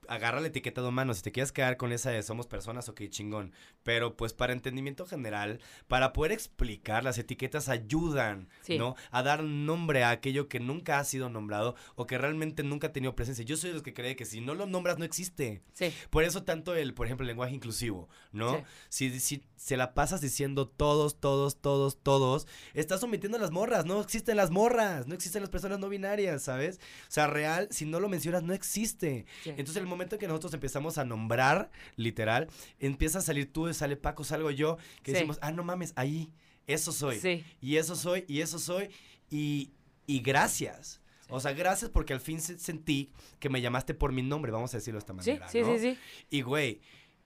agarra 0.09 0.39
la 0.41 0.47
etiqueta 0.47 0.81
de 0.81 0.87
humano, 0.87 1.13
si 1.13 1.21
te 1.21 1.31
quieres 1.31 1.51
quedar 1.51 1.77
con 1.77 1.91
esa 1.91 2.09
de 2.11 2.23
somos 2.23 2.47
personas, 2.47 2.89
ok, 2.89 3.03
chingón. 3.09 3.53
Pero 3.83 4.15
pues 4.15 4.33
para 4.33 4.53
entendimiento 4.53 5.05
general, 5.05 5.59
para 5.87 6.13
poder 6.13 6.31
explicar, 6.31 7.03
las 7.03 7.17
etiquetas 7.17 7.69
ayudan, 7.69 8.49
Sí. 8.61 8.77
¿no? 8.77 8.95
A 9.11 9.23
dar 9.23 9.43
nombre 9.43 10.03
a 10.03 10.11
aquello 10.11 10.47
que 10.47 10.59
nunca 10.59 10.99
ha 10.99 11.03
sido 11.03 11.29
nombrado 11.29 11.75
o 11.95 12.05
que 12.05 12.17
realmente 12.17 12.63
nunca 12.63 12.87
ha 12.87 12.93
tenido 12.93 13.15
presencia. 13.15 13.45
Yo 13.45 13.57
soy 13.57 13.69
de 13.69 13.73
los 13.75 13.83
que 13.83 13.93
cree 13.93 14.15
que 14.15 14.25
si 14.25 14.41
no 14.41 14.53
lo 14.53 14.65
nombras 14.65 14.97
no 14.97 15.05
existe. 15.05 15.61
Sí. 15.73 15.93
Por 16.09 16.23
eso 16.23 16.43
tanto 16.43 16.75
el, 16.75 16.93
por 16.93 17.05
ejemplo, 17.07 17.23
el 17.23 17.27
lenguaje 17.27 17.53
inclusivo, 17.55 18.09
¿no? 18.31 18.57
Sí. 18.89 19.09
Si, 19.09 19.19
si 19.19 19.43
se 19.55 19.77
la 19.77 19.93
pasas 19.93 20.21
diciendo 20.21 20.67
todos, 20.67 21.19
todos, 21.19 21.57
todos, 21.61 21.97
todos, 22.01 22.47
estás 22.73 23.03
omitiendo 23.03 23.37
a 23.37 23.41
las 23.41 23.51
morras, 23.51 23.85
no 23.85 23.99
existen 24.01 24.37
las 24.37 24.51
morras, 24.51 25.07
no 25.07 25.15
existen 25.15 25.41
las 25.41 25.49
personas 25.49 25.79
no 25.79 25.89
binarias, 25.89 26.43
¿sabes? 26.43 26.79
O 27.07 27.11
sea, 27.11 27.27
real, 27.27 27.67
si 27.71 27.85
no 27.85 27.99
lo 27.99 28.09
mencionas, 28.09 28.43
no 28.43 28.53
existe. 28.53 29.25
Entonces, 29.45 29.77
el 29.77 29.85
momento 29.85 29.96
que 29.97 30.27
nosotros 30.27 30.53
empezamos 30.53 30.97
a 30.97 31.05
nombrar, 31.05 31.69
literal, 31.95 32.47
empieza 32.79 33.19
a 33.19 33.21
salir 33.21 33.51
tú, 33.51 33.73
sale 33.73 33.95
Paco, 33.97 34.23
salgo 34.23 34.51
yo, 34.51 34.77
que 35.03 35.11
Sí. 35.11 35.13
decimos, 35.13 35.39
ah, 35.41 35.51
no 35.51 35.63
mames, 35.63 35.93
ahí, 35.95 36.31
eso 36.67 36.91
soy. 36.91 37.19
Sí. 37.19 37.43
Y 37.61 37.77
eso 37.77 37.95
soy, 37.95 38.25
y 38.27 38.41
eso 38.41 38.59
soy, 38.59 38.89
y, 39.29 39.71
y 40.05 40.19
gracias. 40.19 41.01
O 41.29 41.39
sea, 41.41 41.51
gracias 41.53 41.91
porque 41.91 42.13
al 42.13 42.21
fin 42.21 42.39
se- 42.39 42.57
sentí 42.57 43.11
que 43.39 43.49
me 43.49 43.61
llamaste 43.61 43.93
por 43.93 44.11
mi 44.13 44.21
nombre, 44.21 44.51
vamos 44.51 44.73
a 44.73 44.77
decirlo 44.77 44.97
de 44.97 45.05
esta 45.05 45.13
Sí, 45.21 45.31
manera. 45.31 45.47
sí, 45.49 45.61
¿no? 45.61 45.73
sí, 45.77 45.79
sí. 45.79 45.97
Y 46.29 46.41
güey, 46.41 46.79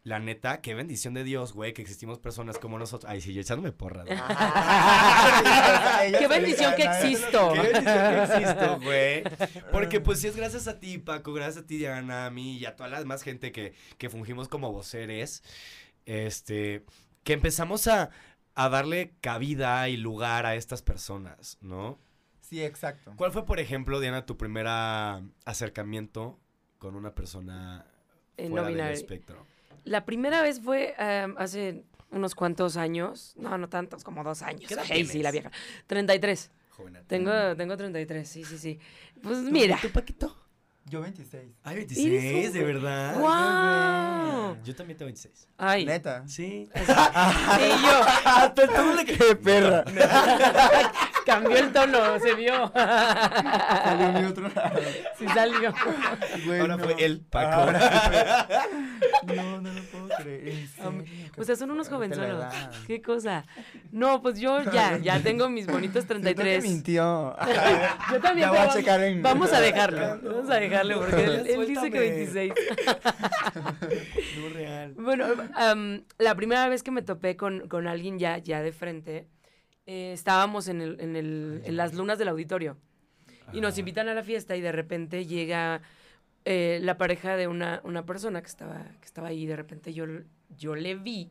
La 0.03 0.17
neta, 0.17 0.61
qué 0.61 0.73
bendición 0.73 1.13
de 1.13 1.23
Dios, 1.23 1.53
güey, 1.53 1.73
que 1.73 1.83
existimos 1.83 2.17
personas 2.17 2.57
como 2.57 2.79
nosotros. 2.79 3.07
Ay, 3.07 3.21
sí, 3.21 3.33
yo 3.33 3.41
echándome 3.41 3.71
porras. 3.71 4.05
güey. 4.05 4.17
Qué 6.19 6.27
bendición 6.27 6.73
que 6.75 6.83
existo. 6.85 7.53
Qué 7.53 7.61
bendición 7.61 7.85
que 7.85 8.23
existo, 8.23 8.79
güey. 8.81 9.23
Porque 9.71 10.01
pues 10.01 10.19
sí 10.19 10.27
es 10.27 10.35
gracias 10.35 10.67
a 10.67 10.79
ti, 10.79 10.97
Paco, 10.97 11.33
gracias 11.33 11.65
a 11.65 11.67
ti, 11.67 11.77
Diana, 11.77 12.25
a 12.25 12.31
mí 12.31 12.57
y 12.57 12.65
a 12.65 12.75
toda 12.75 12.89
la 12.89 12.97
demás 12.97 13.21
gente 13.21 13.51
que, 13.51 13.75
que 13.99 14.09
fungimos 14.09 14.47
como 14.47 14.71
voceres, 14.71 15.43
este, 16.07 16.83
que 17.23 17.33
empezamos 17.33 17.87
a, 17.87 18.09
a 18.55 18.69
darle 18.69 19.13
cabida 19.21 19.87
y 19.87 19.97
lugar 19.97 20.47
a 20.47 20.55
estas 20.55 20.81
personas, 20.81 21.59
¿no? 21.61 21.99
Sí, 22.41 22.63
exacto. 22.63 23.13
¿Cuál 23.17 23.31
fue, 23.31 23.45
por 23.45 23.59
ejemplo, 23.59 23.99
Diana, 23.99 24.25
tu 24.25 24.35
primer 24.35 24.65
acercamiento 25.45 26.39
con 26.79 26.95
una 26.95 27.13
persona 27.13 27.85
fuera 28.35 28.63
no 28.63 28.65
del 28.75 28.79
espectro? 28.79 29.45
La 29.83 30.05
primera 30.05 30.41
vez 30.41 30.61
fue 30.61 30.95
em, 30.97 31.35
hace 31.37 31.83
unos 32.11 32.35
cuantos 32.35 32.77
años. 32.77 33.33
No, 33.37 33.57
no 33.57 33.69
tantos, 33.69 34.03
como 34.03 34.23
dos 34.23 34.41
años. 34.41 34.65
¿Qué 34.67 34.73
edad 34.73 34.85
Ay, 34.89 35.05
sí, 35.05 35.21
la 35.23 35.31
vieja. 35.31 35.51
33. 35.87 36.51
Joven. 36.71 36.97
Tengo, 37.07 37.55
tengo 37.55 37.77
33, 37.77 38.27
sí, 38.27 38.43
sí, 38.43 38.57
sí. 38.57 38.79
Pues 39.21 39.37
mira. 39.39 39.77
¿Tú, 39.81 39.89
Paquito? 39.89 40.35
Yo 40.85 40.99
26. 41.01 41.43
Ay, 41.63 41.75
Eres 41.77 41.87
26, 41.95 42.47
un 42.47 42.53
de 42.53 42.63
verdad. 42.63 43.15
¡Guau! 43.19 44.57
Yo 44.63 44.75
también 44.75 44.97
tengo 44.97 45.07
26. 45.07 45.47
Ay. 45.57 45.85
Neta. 45.85 46.27
Sí. 46.27 46.69
Sí, 46.73 46.81
yo. 46.87 48.01
Hasta 48.25 48.67
tú 48.67 48.93
le 48.95 49.05
crees 49.05 49.35
perra. 49.35 49.83
Cambió 51.25 51.55
el 51.57 51.71
tono, 51.71 52.19
se 52.19 52.33
vio. 52.33 52.71
Salió 52.73 54.11
mi 54.11 54.25
otro 54.25 54.49
lado. 54.49 54.79
Sí 55.19 55.27
salió. 55.27 55.71
Güey, 56.45 56.59
Ahora 56.59 56.77
fue 56.79 56.95
el 57.05 57.21
Paco. 57.21 57.61
Ahora 57.61 57.79
fue- 58.49 59.00
No, 59.27 59.61
no 59.61 59.71
lo 59.73 59.81
puedo 59.83 60.07
creer. 60.23 60.67
O 61.37 61.43
sea, 61.43 61.55
son 61.55 61.71
unos 61.71 61.89
jovenzuelos. 61.89 62.45
Qué 62.87 63.01
cosa. 63.01 63.45
No, 63.91 64.21
pues 64.21 64.39
yo 64.39 64.61
ya, 64.73 64.97
ya 64.97 65.21
tengo 65.21 65.49
mis 65.49 65.67
bonitos 65.67 66.05
Siento 66.05 66.27
que 66.29 66.33
33. 66.35 66.63
mintió. 66.63 67.35
Yo 68.11 68.19
también. 68.21 68.49
Voy 68.49 68.57
a 68.57 68.61
pero 68.63 68.73
checar 68.73 69.01
en- 69.01 69.21
Vamos 69.21 69.51
a 69.53 69.59
dejarlo. 69.61 70.19
Vamos 70.23 70.49
a 70.49 70.55
dejarlo 70.55 70.99
porque 70.99 71.23
él, 71.23 71.47
él 71.47 71.67
dice 71.67 71.91
que 71.91 71.99
26. 71.99 72.53
No 74.41 74.49
real. 74.49 74.93
Bueno, 74.97 75.25
la 76.17 76.35
primera 76.35 76.67
vez 76.69 76.83
que 76.83 76.91
me 76.91 77.01
topé 77.01 77.35
con, 77.35 77.67
con 77.67 77.87
alguien 77.87 78.19
ya, 78.19 78.37
ya 78.37 78.61
de 78.61 78.71
frente, 78.71 79.27
eh, 79.85 80.11
estábamos 80.13 80.67
en, 80.67 80.81
el, 80.81 80.99
en, 80.99 81.15
el, 81.15 81.61
en 81.65 81.77
las 81.77 81.93
lunas 81.93 82.17
del 82.17 82.27
auditorio. 82.29 82.77
Y 83.53 83.59
nos 83.61 83.77
invitan 83.77 84.07
a 84.07 84.13
la 84.13 84.23
fiesta 84.23 84.55
y 84.55 84.61
de 84.61 84.71
repente 84.71 85.25
llega 85.25 85.81
eh, 86.45 86.79
la 86.81 86.97
pareja 86.97 87.35
de 87.37 87.47
una, 87.47 87.81
una 87.83 88.05
persona 88.05 88.41
que 88.41 88.47
estaba, 88.47 88.83
que 88.99 89.05
estaba 89.05 89.29
ahí. 89.29 89.43
Y 89.43 89.45
de 89.47 89.55
repente 89.55 89.93
yo, 89.93 90.05
yo 90.57 90.75
le 90.75 90.95
vi 90.95 91.29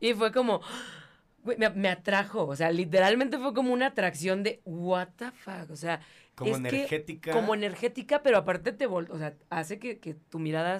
y 0.00 0.14
fue 0.14 0.32
como... 0.32 0.60
me, 1.44 1.68
me 1.70 1.88
atrajo, 1.90 2.46
o 2.46 2.56
sea, 2.56 2.70
literalmente 2.70 3.38
fue 3.38 3.52
como 3.52 3.72
una 3.72 3.88
atracción 3.88 4.42
de 4.42 4.60
what 4.64 5.08
the 5.16 5.30
fuck, 5.32 5.70
o 5.70 5.76
sea, 5.76 6.00
Como 6.34 6.56
es 6.56 6.62
que- 6.62 6.68
energética. 6.68 7.32
como 7.32 7.54
energética, 7.54 8.22
pero 8.22 8.38
aparte 8.38 8.72
te 8.72 8.86
vol 8.86 9.08
o 9.10 9.18
sea, 9.18 9.34
hace 9.50 9.78
que, 9.78 9.98
que 9.98 10.14
tu 10.14 10.38
mirada 10.38 10.78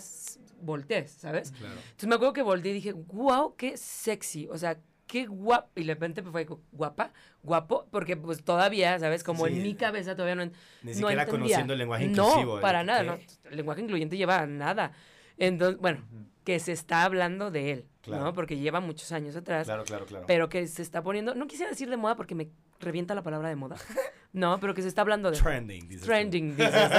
voltees, 0.62 1.10
¿sabes? 1.10 1.50
Claro. 1.52 1.74
Entonces 1.74 2.08
me 2.08 2.14
acuerdo 2.14 2.32
que 2.32 2.42
volteé 2.42 2.70
y 2.72 2.74
dije, 2.76 2.92
wow, 2.92 3.54
qué 3.56 3.76
sexy, 3.76 4.48
o 4.50 4.56
sea, 4.56 4.78
qué 5.14 5.27
guapo. 5.27 5.68
Y 5.77 5.85
de 5.85 5.94
repente 5.94 6.24
fue 6.24 6.44
guapa, 6.72 7.12
guapo, 7.44 7.87
porque 7.92 8.16
pues 8.16 8.42
todavía, 8.42 8.98
¿sabes? 8.98 9.22
Como 9.22 9.46
Sí. 9.46 9.53
en 9.53 9.62
mi 9.62 9.74
cabeza 9.77 10.16
todavía 10.16 10.35
no, 10.35 10.44
Ni 10.83 10.90
no 10.90 10.92
siquiera 10.92 11.24
conociendo 11.27 11.72
el 11.72 11.79
lenguaje 11.79 12.07
inclusivo. 12.07 12.57
No, 12.57 12.61
para 12.61 12.81
¿eh? 12.81 12.85
nada, 12.85 13.00
¿Qué? 13.03 13.07
no. 13.44 13.50
El 13.50 13.57
lenguaje 13.59 13.81
incluyente 13.83 14.16
lleva 14.16 14.44
nada. 14.46 14.90
Entonces, 15.38 15.81
bueno, 15.81 16.00
que 16.42 16.59
se 16.59 16.72
está 16.72 17.05
hablando 17.05 17.53
de 17.53 17.70
él, 17.70 17.85
Claro. 18.03 18.24
¿no? 18.24 18.35
Porque 18.35 18.57
lleva 18.59 18.81
muchos 18.81 19.12
años 19.12 19.37
atrás. 19.37 19.66
Claro, 19.68 19.85
claro, 19.85 20.05
claro. 20.05 20.24
Pero 20.27 20.48
que 20.48 20.66
se 20.66 20.83
está 20.83 21.00
poniendo, 21.00 21.37
no 21.37 21.46
quisiera 21.46 21.70
decir 21.70 21.88
de 21.88 21.96
moda 21.96 22.16
porque 22.16 22.35
me 22.35 22.48
revienta 22.81 23.14
la 23.14 23.22
palabra 23.22 23.48
de 23.48 23.57
moda. 23.57 23.77
No, 24.35 24.59
pero 24.59 24.74
que 24.74 24.83
se 24.83 24.88
está 24.88 25.03
hablando 25.03 25.31
de 25.31 25.38
Trending, 25.38 25.88
dices 25.88 26.05
trending, 26.05 26.57
dices. 26.57 26.74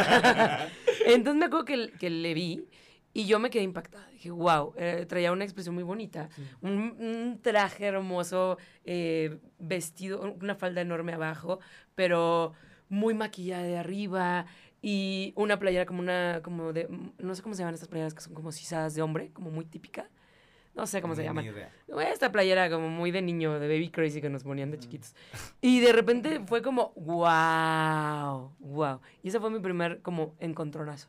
Entonces 1.06 1.36
me 1.38 1.46
acuerdo 1.48 1.66
que, 1.66 1.92
que 2.00 2.10
le 2.10 2.34
vi 2.34 2.66
y 3.16 3.26
yo 3.26 3.40
me 3.40 3.50
quedé 3.50 3.64
impactada. 3.64 4.06
Dije, 4.10 4.30
wow, 4.30 4.74
traía 5.08 5.32
una 5.32 5.46
expresión 5.46 5.74
muy 5.74 5.84
bonita, 5.86 6.30
un, 6.62 6.96
un 7.00 7.40
traje 7.42 7.86
hermoso, 7.86 8.58
eh, 8.84 9.40
vestido, 9.58 10.22
una 10.42 10.54
falda 10.56 10.82
enorme 10.82 11.14
abajo, 11.14 11.60
pero 11.96 12.54
muy 12.90 13.14
maquillada 13.14 13.64
de 13.64 13.78
arriba 13.78 14.46
y 14.82 15.32
una 15.38 15.58
playera 15.58 15.86
como 15.86 16.02
una, 16.02 16.42
como 16.44 16.74
de, 16.74 16.88
no 17.18 17.34
sé 17.34 17.42
cómo 17.42 17.56
se 17.56 17.60
llaman 17.62 17.74
estas 17.74 17.88
playeras 17.90 18.14
que 18.14 18.22
son 18.22 18.34
como 18.34 18.52
sisadas 18.52 18.94
de 18.94 19.02
hombre, 19.02 19.32
como 19.32 19.50
muy 19.50 19.64
típica. 19.66 20.10
No 20.76 20.86
sé 20.86 21.02
cómo 21.02 21.16
se 21.16 21.22
Ni 21.22 21.28
llaman. 21.28 21.46
idea. 21.46 21.72
Esta 22.12 22.34
playera 22.34 22.70
como 22.70 22.90
muy 22.90 23.10
de 23.12 23.22
niño, 23.22 23.60
de 23.62 23.68
baby 23.70 23.90
crazy 23.92 24.20
que 24.20 24.30
nos 24.30 24.44
ponían 24.44 24.72
de 24.72 24.78
chiquitos. 24.78 25.16
Y 25.62 25.80
de 25.80 25.94
repente 25.94 26.42
fue 26.46 26.62
como, 26.62 26.92
wow, 26.98 28.52
wow. 28.60 29.00
Y 29.24 29.30
ese 29.30 29.40
fue 29.40 29.50
mi 29.50 29.60
primer 29.60 30.02
como 30.02 30.36
encontronazo. 30.40 31.08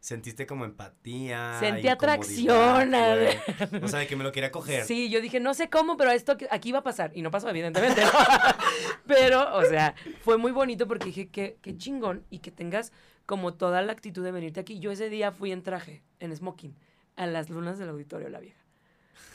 Sentiste 0.00 0.46
como 0.46 0.64
empatía. 0.64 1.58
Sentí 1.60 1.86
atracción, 1.88 2.94
a 2.94 3.14
güey. 3.14 3.18
ver. 3.18 3.84
O 3.84 3.88
sea, 3.88 4.00
de 4.00 4.06
que 4.06 4.16
me 4.16 4.24
lo 4.24 4.32
quería 4.32 4.50
coger. 4.52 4.84
Sí, 4.84 5.10
yo 5.10 5.20
dije, 5.20 5.40
no 5.40 5.52
sé 5.52 5.68
cómo, 5.68 5.98
pero 5.98 6.10
esto 6.10 6.38
aquí 6.50 6.72
va 6.72 6.78
a 6.78 6.82
pasar. 6.82 7.12
Y 7.14 7.20
no 7.20 7.30
pasó, 7.30 7.50
evidentemente. 7.50 8.02
¿no? 8.02 8.10
pero, 9.06 9.54
o 9.56 9.64
sea, 9.64 9.94
fue 10.22 10.38
muy 10.38 10.52
bonito 10.52 10.88
porque 10.88 11.06
dije, 11.06 11.28
qué, 11.28 11.58
qué 11.60 11.76
chingón. 11.76 12.24
Y 12.30 12.38
que 12.38 12.50
tengas 12.50 12.92
como 13.26 13.52
toda 13.52 13.82
la 13.82 13.92
actitud 13.92 14.24
de 14.24 14.32
venirte 14.32 14.58
aquí. 14.60 14.80
Yo 14.80 14.90
ese 14.90 15.10
día 15.10 15.32
fui 15.32 15.52
en 15.52 15.62
traje, 15.62 16.02
en 16.18 16.34
smoking, 16.34 16.74
a 17.16 17.26
las 17.26 17.50
lunas 17.50 17.78
del 17.78 17.90
auditorio 17.90 18.30
La 18.30 18.40
Vieja. 18.40 18.58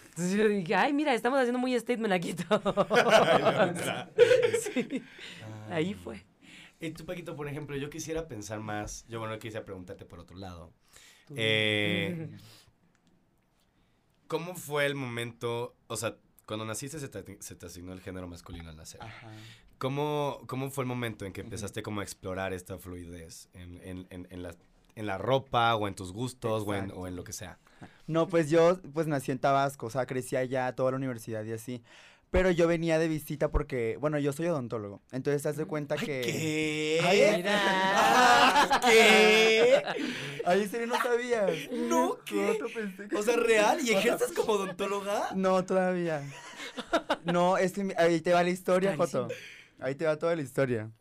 Entonces 0.09 0.35
yo 0.35 0.47
dije, 0.47 0.73
ay, 0.73 0.93
mira, 0.93 1.13
estamos 1.13 1.37
haciendo 1.39 1.59
muy 1.59 1.77
statement 1.79 2.13
aquí 2.13 2.33
todo. 2.33 2.87
sí. 4.73 5.03
Ahí 5.69 5.93
fue. 5.93 6.25
Y 6.79 6.91
tú, 6.91 7.05
Paquito, 7.05 7.35
por 7.35 7.47
ejemplo, 7.47 7.75
yo 7.77 7.89
quisiera 7.89 8.27
pensar 8.27 8.59
más. 8.59 9.05
Yo, 9.07 9.19
bueno, 9.19 9.37
quisiera 9.39 9.65
preguntarte 9.65 10.05
por 10.05 10.19
otro 10.19 10.37
lado. 10.37 10.73
Eh, 11.35 12.29
¿Cómo 14.27 14.55
fue 14.55 14.85
el 14.85 14.95
momento? 14.95 15.75
O 15.87 15.97
sea, 15.97 16.17
cuando 16.45 16.65
naciste 16.65 16.99
se 16.99 17.07
te, 17.07 17.41
se 17.41 17.55
te 17.55 17.65
asignó 17.65 17.93
el 17.93 18.01
género 18.01 18.27
masculino 18.27 18.69
al 18.69 18.75
nacer. 18.75 19.01
Ajá. 19.01 19.29
¿Cómo, 19.77 20.41
¿Cómo 20.47 20.69
fue 20.69 20.83
el 20.83 20.87
momento 20.87 21.25
en 21.25 21.33
que 21.33 21.41
empezaste 21.41 21.83
como 21.83 21.99
a 21.99 22.03
explorar 22.03 22.53
esta 22.53 22.77
fluidez 22.77 23.49
en, 23.53 23.79
en, 23.83 24.07
en, 24.09 24.27
en 24.29 24.43
la, 24.43 24.55
en 24.95 25.05
la 25.05 25.17
ropa 25.17 25.75
o 25.75 25.87
en 25.87 25.95
tus 25.95 26.13
gustos 26.13 26.63
o 26.65 26.73
en, 26.73 26.91
o 26.91 27.07
en 27.07 27.15
lo 27.15 27.23
que 27.23 27.33
sea? 27.33 27.59
No, 28.07 28.27
pues 28.27 28.49
yo 28.49 28.79
pues 28.93 29.05
nací 29.05 29.31
en 29.31 29.39
Tabasco, 29.39 29.87
o 29.87 29.89
sea, 29.89 30.05
crecí 30.05 30.35
allá, 30.37 30.73
toda 30.73 30.91
la 30.91 30.97
universidad 30.97 31.43
y 31.43 31.51
así. 31.51 31.83
Pero 32.35 32.51
yo 32.51 32.67
venía 32.67 32.99
de 32.99 33.07
visita 33.07 33.49
porque, 33.49 33.97
bueno, 34.01 34.19
yo 34.19 34.33
soy 34.33 34.47
odontólogo. 34.47 35.01
Entonces 35.13 35.41
te 35.41 35.47
das 35.49 35.57
de 35.57 35.65
cuenta 35.65 35.95
que... 35.95 36.21
¿Qué? 36.21 36.99
Ay, 37.01 37.37
Mira. 37.37 37.53
Ah, 37.57 38.81
¿Qué? 38.89 39.81
Ay, 40.45 40.61
¿en 40.63 40.69
serio 40.69 40.87
no 40.87 40.95
sabías? 41.01 41.51
No, 41.71 42.17
¿qué? 42.25 42.57
¿Cómo 42.59 42.67
te 42.67 42.73
pensé 42.75 43.07
que- 43.07 43.15
O 43.15 43.23
sea, 43.23 43.37
¿real? 43.37 43.79
¿Y 43.81 43.91
ejerces 43.91 44.33
como 44.33 44.53
odontóloga? 44.53 45.29
No, 45.33 45.63
todavía. 45.63 46.23
No, 47.23 47.57
es 47.57 47.71
que 47.71 47.93
ahí 47.97 48.19
te 48.19 48.33
va 48.33 48.43
la 48.43 48.49
historia. 48.49 48.97
Joto. 48.97 49.29
Ahí 49.79 49.95
te 49.95 50.05
va 50.05 50.17
toda 50.17 50.35
la 50.35 50.41
historia. 50.41 50.91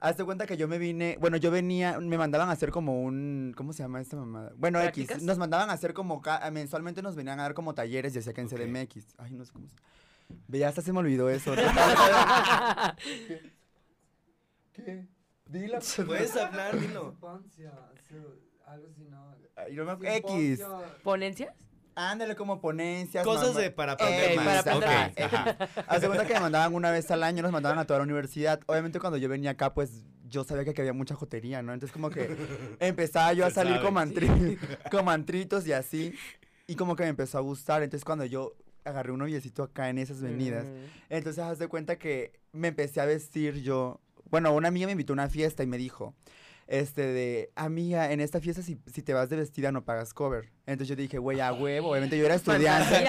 Hazte 0.00 0.24
cuenta 0.24 0.46
que 0.46 0.56
yo 0.56 0.68
me 0.68 0.78
vine, 0.78 1.18
bueno, 1.20 1.36
yo 1.38 1.50
venía, 1.50 1.98
me 1.98 2.16
mandaban 2.16 2.48
a 2.48 2.52
hacer 2.52 2.70
como 2.70 3.02
un, 3.02 3.52
¿cómo 3.56 3.72
se 3.72 3.82
llama 3.82 4.00
esta 4.00 4.16
mamada? 4.16 4.52
Bueno, 4.56 4.80
X, 4.80 5.22
nos 5.22 5.38
mandaban 5.38 5.70
a 5.70 5.72
hacer 5.72 5.92
como, 5.92 6.22
mensualmente 6.52 7.02
nos 7.02 7.16
venían 7.16 7.40
a 7.40 7.42
dar 7.42 7.54
como 7.54 7.74
talleres, 7.74 8.14
ya 8.14 8.22
sea 8.22 8.32
que 8.32 8.40
en. 8.40 8.48
CDMX. 8.48 9.06
Ay, 9.18 9.32
no 9.32 9.44
sé 9.44 9.52
cómo 9.52 9.68
se... 9.68 9.74
Ve, 9.74 9.82
ya 10.48 10.68
hasta 10.68 10.82
se 10.82 10.92
me 10.92 10.98
olvidó 11.00 11.28
eso. 11.30 11.52
¿Qué? 14.72 15.06
Dila. 15.46 15.78
Puedes 16.06 16.36
hablar, 16.36 16.78
dilo. 16.78 17.16
Algo 18.66 18.86
así, 18.90 19.04
¿no? 19.08 19.34
Ay, 19.56 19.74
no 19.74 19.96
me 19.96 20.16
X. 20.16 20.62
¿Ponencias? 21.02 21.54
Ándale 21.94 22.36
como 22.36 22.60
ponencias. 22.60 23.24
Cosas 23.24 23.48
mamá. 23.48 23.60
de 23.60 23.70
para 23.72 23.92
aprender 23.92 24.32
Eh, 24.32 24.36
más. 24.36 24.62
para 24.62 24.76
aprender 24.76 24.88
Ok, 24.88 25.18
más. 25.32 25.32
ajá. 25.32 25.84
Hace 25.88 26.06
cuenta 26.06 26.26
que 26.26 26.34
me 26.34 26.40
mandaban 26.40 26.72
una 26.74 26.92
vez 26.92 27.10
al 27.10 27.24
año, 27.24 27.42
nos 27.42 27.50
mandaban 27.50 27.78
a 27.78 27.86
toda 27.86 27.98
la 27.98 28.04
universidad. 28.04 28.60
Obviamente 28.66 29.00
cuando 29.00 29.16
yo 29.16 29.28
venía 29.28 29.50
acá, 29.52 29.74
pues 29.74 30.04
yo 30.28 30.44
sabía 30.44 30.62
que 30.64 30.70
aquí 30.70 30.80
había 30.82 30.92
mucha 30.92 31.16
jotería, 31.16 31.60
¿no? 31.62 31.72
Entonces 31.72 31.92
como 31.92 32.10
que 32.10 32.36
empezaba 32.78 33.32
yo 33.32 33.44
a 33.46 33.50
salir 33.50 33.80
con, 33.80 33.94
mantri- 33.94 34.58
con 34.92 35.04
mantritos 35.06 35.66
y 35.66 35.72
así. 35.72 36.14
Y 36.68 36.76
como 36.76 36.94
que 36.94 37.02
me 37.02 37.08
empezó 37.08 37.38
a 37.38 37.40
gustar. 37.40 37.82
Entonces 37.82 38.04
cuando 38.04 38.26
yo 38.26 38.54
agarré 38.88 39.12
un 39.12 39.20
noviecito 39.20 39.62
acá 39.62 39.90
en 39.90 39.98
esas 39.98 40.20
venidas, 40.20 40.66
entonces 41.08 41.42
haz 41.42 41.58
de 41.58 41.68
cuenta 41.68 41.98
que 41.98 42.32
me 42.52 42.68
empecé 42.68 43.00
a 43.00 43.04
vestir 43.04 43.62
yo. 43.62 44.00
Bueno, 44.30 44.52
una 44.54 44.68
amiga 44.68 44.86
me 44.86 44.92
invitó 44.92 45.12
a 45.12 45.14
una 45.14 45.28
fiesta 45.28 45.62
y 45.62 45.66
me 45.66 45.78
dijo, 45.78 46.14
este, 46.66 47.02
de, 47.02 47.50
amiga, 47.54 48.12
en 48.12 48.20
esta 48.20 48.40
fiesta 48.40 48.62
si, 48.62 48.78
si 48.86 49.02
te 49.02 49.14
vas 49.14 49.30
de 49.30 49.36
vestida 49.36 49.72
no 49.72 49.84
pagas 49.84 50.12
cover. 50.12 50.50
Entonces 50.68 50.88
yo 50.88 50.96
dije, 50.96 51.16
güey, 51.16 51.40
a 51.40 51.50
huevo, 51.50 51.90
obviamente 51.92 52.18
yo 52.18 52.26
era 52.26 52.34
estudiante. 52.34 53.06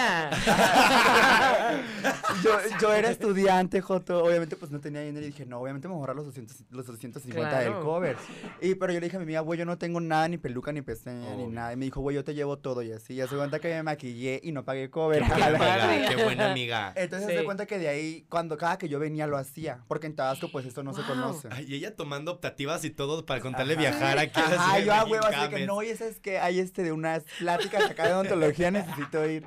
Yo, 2.42 2.58
yo 2.80 2.92
era 2.94 3.10
estudiante, 3.10 3.80
Joto, 3.80 4.24
obviamente 4.24 4.56
pues 4.56 4.70
no 4.70 4.80
tenía 4.80 5.02
dinero 5.02 5.24
y 5.26 5.30
dije, 5.30 5.44
no, 5.44 5.58
obviamente 5.60 5.88
me 5.88 5.92
voy 5.94 5.98
a 5.98 6.00
ahorrar 6.02 6.16
los, 6.16 6.26
200, 6.26 6.56
los 6.70 6.86
250 6.86 7.58
del 7.58 7.68
Claro. 7.68 7.84
cover. 7.84 8.16
Y, 8.62 8.74
pero 8.76 8.92
yo 8.92 9.00
le 9.00 9.06
dije 9.06 9.16
a 9.16 9.18
mi 9.20 9.24
amiga, 9.24 9.40
güey, 9.40 9.58
yo 9.58 9.64
no 9.64 9.76
tengo 9.78 10.00
nada, 10.00 10.28
ni 10.28 10.38
peluca, 10.38 10.72
ni 10.72 10.80
pestaña, 10.82 11.34
ni 11.36 11.46
nada. 11.48 11.72
Y 11.72 11.76
me 11.76 11.84
dijo, 11.86 12.00
güey, 12.00 12.14
yo 12.16 12.24
te 12.24 12.34
llevo 12.34 12.58
todo 12.58 12.82
y 12.82 12.92
así. 12.92 13.14
Y 13.14 13.20
hace 13.20 13.36
cuenta 13.36 13.58
que 13.58 13.68
me 13.68 13.82
maquillé 13.82 14.40
y 14.42 14.52
no 14.52 14.64
pagué 14.64 14.90
cover. 14.90 15.22
Qué 15.26 15.28
buena 15.34 15.84
amiga, 15.84 16.08
qué 16.08 16.24
buena 16.24 16.50
amiga. 16.50 16.92
Entonces 16.96 17.28
Sí. 17.30 17.36
se 17.36 17.44
cuenta 17.44 17.66
que 17.66 17.78
de 17.78 17.88
ahí, 17.88 18.24
cuando 18.28 18.56
cada 18.56 18.78
que 18.78 18.88
yo 18.88 18.98
venía 18.98 19.26
lo 19.26 19.36
hacía, 19.36 19.80
porque 19.88 20.06
en 20.06 20.14
Tabasco 20.16 20.48
pues 20.50 20.64
esto 20.66 20.82
no 20.82 20.94
se 20.94 21.02
conoce. 21.02 21.48
Ay, 21.50 21.66
y 21.68 21.74
ella 21.74 21.94
tomando 21.94 22.32
optativas 22.32 22.84
y 22.84 22.90
todo 22.90 23.24
para 23.26 23.40
contarle 23.40 23.74
Ajá. 23.74 23.80
viajar 23.82 24.18
aquí. 24.18 24.40
Ajá, 24.40 24.74
así, 24.76 24.84
yo 24.84 24.94
a 24.94 25.04
huevo, 25.04 25.26
así 25.26 25.48
que 25.54 25.66
no, 25.66 25.82
y 25.82 25.88
esa 25.88 26.06
es 26.06 26.20
que 26.20 26.38
hay 26.38 26.58
este 26.60 26.82
de 26.82 26.92
unas 26.92 27.24
pláticas 27.56 27.90
acá 27.90 28.06
de 28.06 28.14
odontología, 28.14 28.70
necesito 28.70 29.28
ir. 29.28 29.46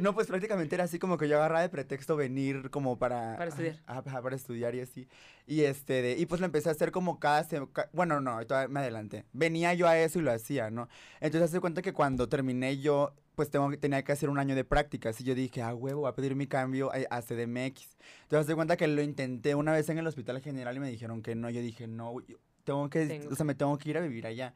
No, 0.00 0.14
pues 0.14 0.26
prácticamente 0.26 0.74
era 0.74 0.84
así 0.84 0.98
como 0.98 1.16
que 1.16 1.28
yo 1.28 1.36
agarraba 1.36 1.62
de 1.62 1.68
pretexto 1.68 2.16
venir 2.16 2.70
como 2.70 2.98
para... 2.98 3.36
Para 3.36 3.50
estudiar. 3.50 3.80
Ajá, 3.86 4.02
ajá, 4.04 4.22
para 4.22 4.36
estudiar 4.36 4.74
y 4.74 4.80
así. 4.80 5.08
Y 5.46 5.62
este, 5.62 6.02
de, 6.02 6.18
y 6.18 6.26
pues 6.26 6.40
lo 6.40 6.46
empecé 6.46 6.68
a 6.68 6.72
hacer 6.72 6.92
como 6.92 7.18
cada 7.18 7.46
bueno, 7.92 8.20
no, 8.20 8.40
me 8.68 8.80
adelanté. 8.80 9.24
Venía 9.32 9.74
yo 9.74 9.88
a 9.88 9.98
eso 9.98 10.18
y 10.18 10.22
lo 10.22 10.32
hacía, 10.32 10.70
¿no? 10.70 10.88
Entonces 11.20 11.50
hace 11.50 11.60
cuenta 11.60 11.82
que 11.82 11.92
cuando 11.92 12.28
terminé 12.28 12.78
yo, 12.78 13.14
pues 13.34 13.50
tengo, 13.50 13.70
tenía 13.78 14.02
que 14.02 14.12
hacer 14.12 14.28
un 14.28 14.38
año 14.38 14.54
de 14.54 14.64
prácticas 14.64 15.20
y 15.20 15.24
yo 15.24 15.34
dije, 15.34 15.62
ah, 15.62 15.74
huevo, 15.74 16.02
voy 16.02 16.10
a 16.10 16.14
pedir 16.14 16.34
mi 16.34 16.46
cambio 16.46 16.90
a, 16.92 17.16
a 17.16 17.22
CDMX. 17.22 17.96
Entonces 18.22 18.46
hace 18.46 18.54
cuenta 18.54 18.76
que 18.76 18.86
lo 18.86 19.02
intenté 19.02 19.54
una 19.54 19.72
vez 19.72 19.88
en 19.88 19.98
el 19.98 20.06
hospital 20.06 20.40
general 20.40 20.76
y 20.76 20.80
me 20.80 20.90
dijeron 20.90 21.22
que 21.22 21.34
no. 21.34 21.50
Yo 21.50 21.60
dije, 21.60 21.86
no, 21.86 22.20
yo 22.20 22.38
tengo 22.64 22.88
que, 22.88 23.06
Tengo 23.06 23.30
o 23.30 23.36
sea, 23.36 23.44
me 23.44 23.54
tengo 23.54 23.76
que 23.78 23.90
ir 23.90 23.98
a 23.98 24.00
vivir 24.00 24.26
allá. 24.26 24.54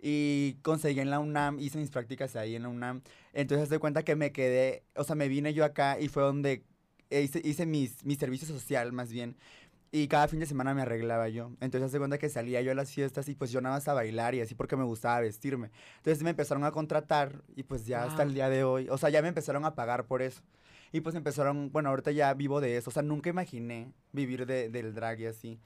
Y 0.00 0.54
conseguí 0.62 1.00
en 1.00 1.10
la 1.10 1.18
UNAM, 1.20 1.58
hice 1.58 1.78
mis 1.78 1.90
prácticas 1.90 2.36
ahí 2.36 2.54
en 2.54 2.62
la 2.62 2.68
UNAM. 2.68 3.02
Entonces 3.32 3.66
hace 3.68 3.78
cuenta 3.78 4.04
que 4.04 4.14
me 4.16 4.32
quedé, 4.32 4.82
o 4.94 5.04
sea, 5.04 5.16
me 5.16 5.28
vine 5.28 5.54
yo 5.54 5.64
acá 5.64 5.98
y 5.98 6.08
fue 6.08 6.22
donde 6.22 6.62
hice, 7.10 7.40
hice 7.44 7.66
mis, 7.66 8.04
mi 8.04 8.14
servicio 8.16 8.46
social 8.46 8.92
más 8.92 9.10
bien. 9.10 9.36
Y 9.92 10.08
cada 10.08 10.28
fin 10.28 10.40
de 10.40 10.46
semana 10.46 10.74
me 10.74 10.82
arreglaba 10.82 11.28
yo. 11.28 11.52
Entonces 11.60 11.84
hace 11.88 11.98
cuenta 11.98 12.18
que 12.18 12.28
salía 12.28 12.60
yo 12.60 12.72
a 12.72 12.74
las 12.74 12.90
fiestas 12.92 13.28
y 13.28 13.34
pues 13.34 13.50
yo 13.50 13.60
nada 13.62 13.76
más 13.76 13.88
a 13.88 13.94
bailar 13.94 14.34
y 14.34 14.40
así 14.42 14.54
porque 14.54 14.76
me 14.76 14.84
gustaba 14.84 15.20
vestirme. 15.20 15.70
Entonces 15.98 16.22
me 16.22 16.30
empezaron 16.30 16.64
a 16.64 16.72
contratar 16.72 17.42
y 17.54 17.62
pues 17.62 17.86
ya 17.86 18.04
hasta 18.04 18.22
el 18.22 18.28
Wow. 18.30 18.34
día 18.34 18.48
de 18.50 18.64
hoy, 18.64 18.88
o 18.90 18.98
sea, 18.98 19.08
ya 19.08 19.22
me 19.22 19.28
empezaron 19.28 19.64
a 19.64 19.74
pagar 19.74 20.04
por 20.04 20.20
eso. 20.22 20.42
Y 20.92 21.00
pues 21.00 21.14
empezaron, 21.14 21.70
bueno, 21.72 21.88
ahorita 21.90 22.10
ya 22.10 22.32
vivo 22.34 22.60
de 22.60 22.76
eso. 22.76 22.90
O 22.90 22.92
sea, 22.92 23.02
nunca 23.02 23.30
imaginé 23.30 23.90
vivir 24.12 24.44
de- 24.46 24.68
del 24.68 24.92
drag 24.94 25.20
y 25.20 25.26
así. 25.26 25.58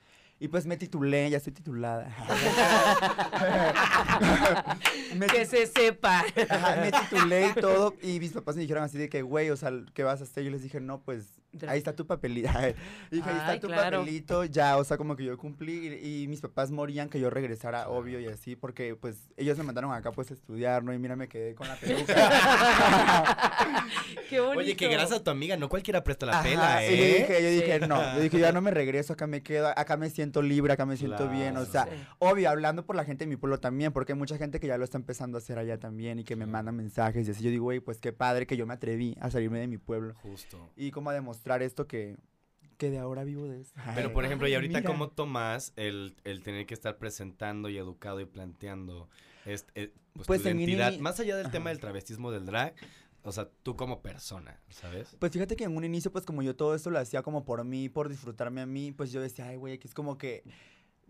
Y 0.42 0.48
pues 0.48 0.64
me 0.64 0.78
titulé, 0.78 1.28
ya 1.28 1.36
estoy 1.36 1.52
titulada. 1.52 2.08
me, 5.14 5.26
que 5.26 5.44
se 5.44 5.66
sepa. 5.66 6.24
Ajá, 6.48 6.76
me 6.76 6.90
titulé 6.90 7.48
y 7.48 7.52
todo. 7.60 7.94
Y 8.02 8.18
mis 8.20 8.32
papás 8.32 8.56
me 8.56 8.62
dijeron 8.62 8.82
así 8.82 8.96
de 8.96 9.10
que, 9.10 9.20
güey, 9.20 9.50
o 9.50 9.56
sea, 9.58 9.70
¿qué 9.92 10.02
vas 10.02 10.22
a 10.22 10.24
hacer? 10.24 10.44
Yo 10.44 10.50
les 10.50 10.62
dije, 10.62 10.80
no, 10.80 11.02
pues 11.02 11.42
ahí 11.68 11.76
está 11.76 11.94
tu 11.94 12.06
papelito. 12.06 12.48
dije, 13.10 13.28
ahí 13.28 13.36
está 13.36 13.60
tu 13.60 13.66
claro. 13.66 13.98
papelito, 13.98 14.44
ya, 14.46 14.78
o 14.78 14.84
sea, 14.84 14.96
como 14.96 15.14
que 15.14 15.24
yo 15.24 15.36
cumplí. 15.36 15.88
Y, 16.02 16.22
y 16.22 16.28
mis 16.28 16.40
papás 16.40 16.70
morían 16.70 17.10
que 17.10 17.20
yo 17.20 17.28
regresara, 17.28 17.90
obvio, 17.90 18.18
y 18.18 18.26
así, 18.26 18.56
porque 18.56 18.96
pues 18.96 19.28
ellos 19.36 19.58
me 19.58 19.64
mandaron 19.64 19.92
acá 19.92 20.10
pues 20.10 20.30
a 20.30 20.34
estudiar, 20.34 20.82
¿no? 20.82 20.94
Y 20.94 20.98
mira, 20.98 21.16
me 21.16 21.28
quedé 21.28 21.54
con 21.54 21.68
la 21.68 21.74
peluca. 21.76 22.14
Qué 24.30 24.40
bonito. 24.40 24.60
Oye, 24.60 24.74
que 24.76 24.88
gracias 24.88 25.20
a 25.20 25.24
tu 25.24 25.30
amiga, 25.30 25.58
no 25.58 25.68
cualquiera 25.68 26.02
presta 26.02 26.24
la 26.24 26.32
Ajá, 26.40 26.42
pela, 26.44 26.86
y 26.86 26.96
yo 26.96 27.04
¿eh? 27.04 27.14
dije, 27.18 27.42
yo 27.42 27.50
dije, 27.50 27.80
Sí. 27.80 27.86
no, 27.86 28.14
yo 28.14 28.20
dije, 28.20 28.38
ya 28.38 28.52
no 28.52 28.60
me 28.62 28.70
regreso, 28.70 29.12
acá 29.12 29.26
me 29.26 29.42
quedo, 29.42 29.68
acá 29.76 29.96
me 29.96 30.08
siento 30.08 30.29
libre, 30.40 30.72
acá 30.72 30.86
me 30.86 30.96
siento 30.96 31.28
bien, 31.28 31.56
o 31.56 31.64
sea, 31.64 31.84
Sí. 31.84 31.90
obvio, 32.20 32.48
hablando 32.50 32.84
por 32.86 32.94
la 32.96 33.04
gente 33.04 33.24
de 33.24 33.28
mi 33.28 33.36
pueblo 33.36 33.58
también, 33.58 33.92
porque 33.92 34.12
hay 34.12 34.18
mucha 34.18 34.38
gente 34.38 34.60
que 34.60 34.66
ya 34.68 34.78
lo 34.78 34.84
está 34.84 34.96
empezando 34.98 35.36
a 35.36 35.40
hacer 35.40 35.58
allá 35.58 35.78
también 35.78 36.18
y 36.20 36.24
que 36.24 36.36
me 36.36 36.46
manda 36.46 36.72
mensajes 36.72 37.26
y 37.26 37.30
así, 37.32 37.42
yo 37.42 37.50
digo, 37.50 37.64
güey, 37.64 37.80
pues 37.80 37.98
qué 38.00 38.12
padre 38.12 38.46
que 38.46 38.56
yo 38.56 38.66
me 38.66 38.74
atreví 38.74 39.16
a 39.20 39.30
salirme 39.30 39.58
de 39.58 39.66
mi 39.66 39.78
pueblo 39.78 40.14
Justo. 40.22 40.70
y 40.76 40.90
como 40.92 41.10
a 41.10 41.14
demostrar 41.14 41.62
esto 41.62 41.86
que, 41.86 42.16
que 42.76 42.90
de 42.90 42.98
ahora 42.98 43.24
vivo 43.24 43.46
de 43.48 43.60
eso. 43.60 43.74
Pero 43.94 44.12
por 44.12 44.24
ejemplo, 44.24 44.46
y 44.48 44.52
Ay, 44.52 44.54
ahorita 44.56 44.78
mira. 44.78 44.90
cómo 44.90 45.08
tomas 45.10 45.72
el, 45.76 46.16
el 46.24 46.42
tener 46.42 46.64
que 46.66 46.74
estar 46.74 46.96
presentando 46.96 47.68
y 47.68 47.76
educado 47.76 48.20
y 48.20 48.24
planteando 48.24 49.08
este, 49.44 49.70
eh, 49.82 49.92
pues, 50.14 50.26
Pues 50.26 50.42
tu 50.42 50.48
en 50.48 50.60
identidad, 50.60 50.92
ini- 50.92 51.00
más 51.00 51.18
allá 51.20 51.36
del 51.36 51.46
Ajá. 51.46 51.52
tema 51.52 51.70
del 51.70 51.78
travestismo 51.80 52.30
del 52.30 52.46
drag, 52.46 52.74
o 53.22 53.32
sea, 53.32 53.48
tú 53.62 53.76
como 53.76 54.00
persona, 54.02 54.60
¿sabes? 54.70 55.16
Pues 55.18 55.32
fíjate 55.32 55.56
que 55.56 55.64
en 55.64 55.76
un 55.76 55.84
inicio, 55.84 56.10
pues 56.12 56.24
como 56.24 56.42
yo 56.42 56.56
todo 56.56 56.74
esto 56.74 56.90
lo 56.90 56.98
hacía 56.98 57.22
como 57.22 57.44
por 57.44 57.64
mí, 57.64 57.88
por 57.88 58.08
disfrutarme 58.08 58.60
a 58.60 58.66
mí, 58.66 58.92
pues 58.92 59.12
yo 59.12 59.20
decía, 59.20 59.46
ay, 59.48 59.56
güey, 59.56 59.78
que 59.78 59.88
es 59.88 59.94
como 59.94 60.16
que 60.18 60.42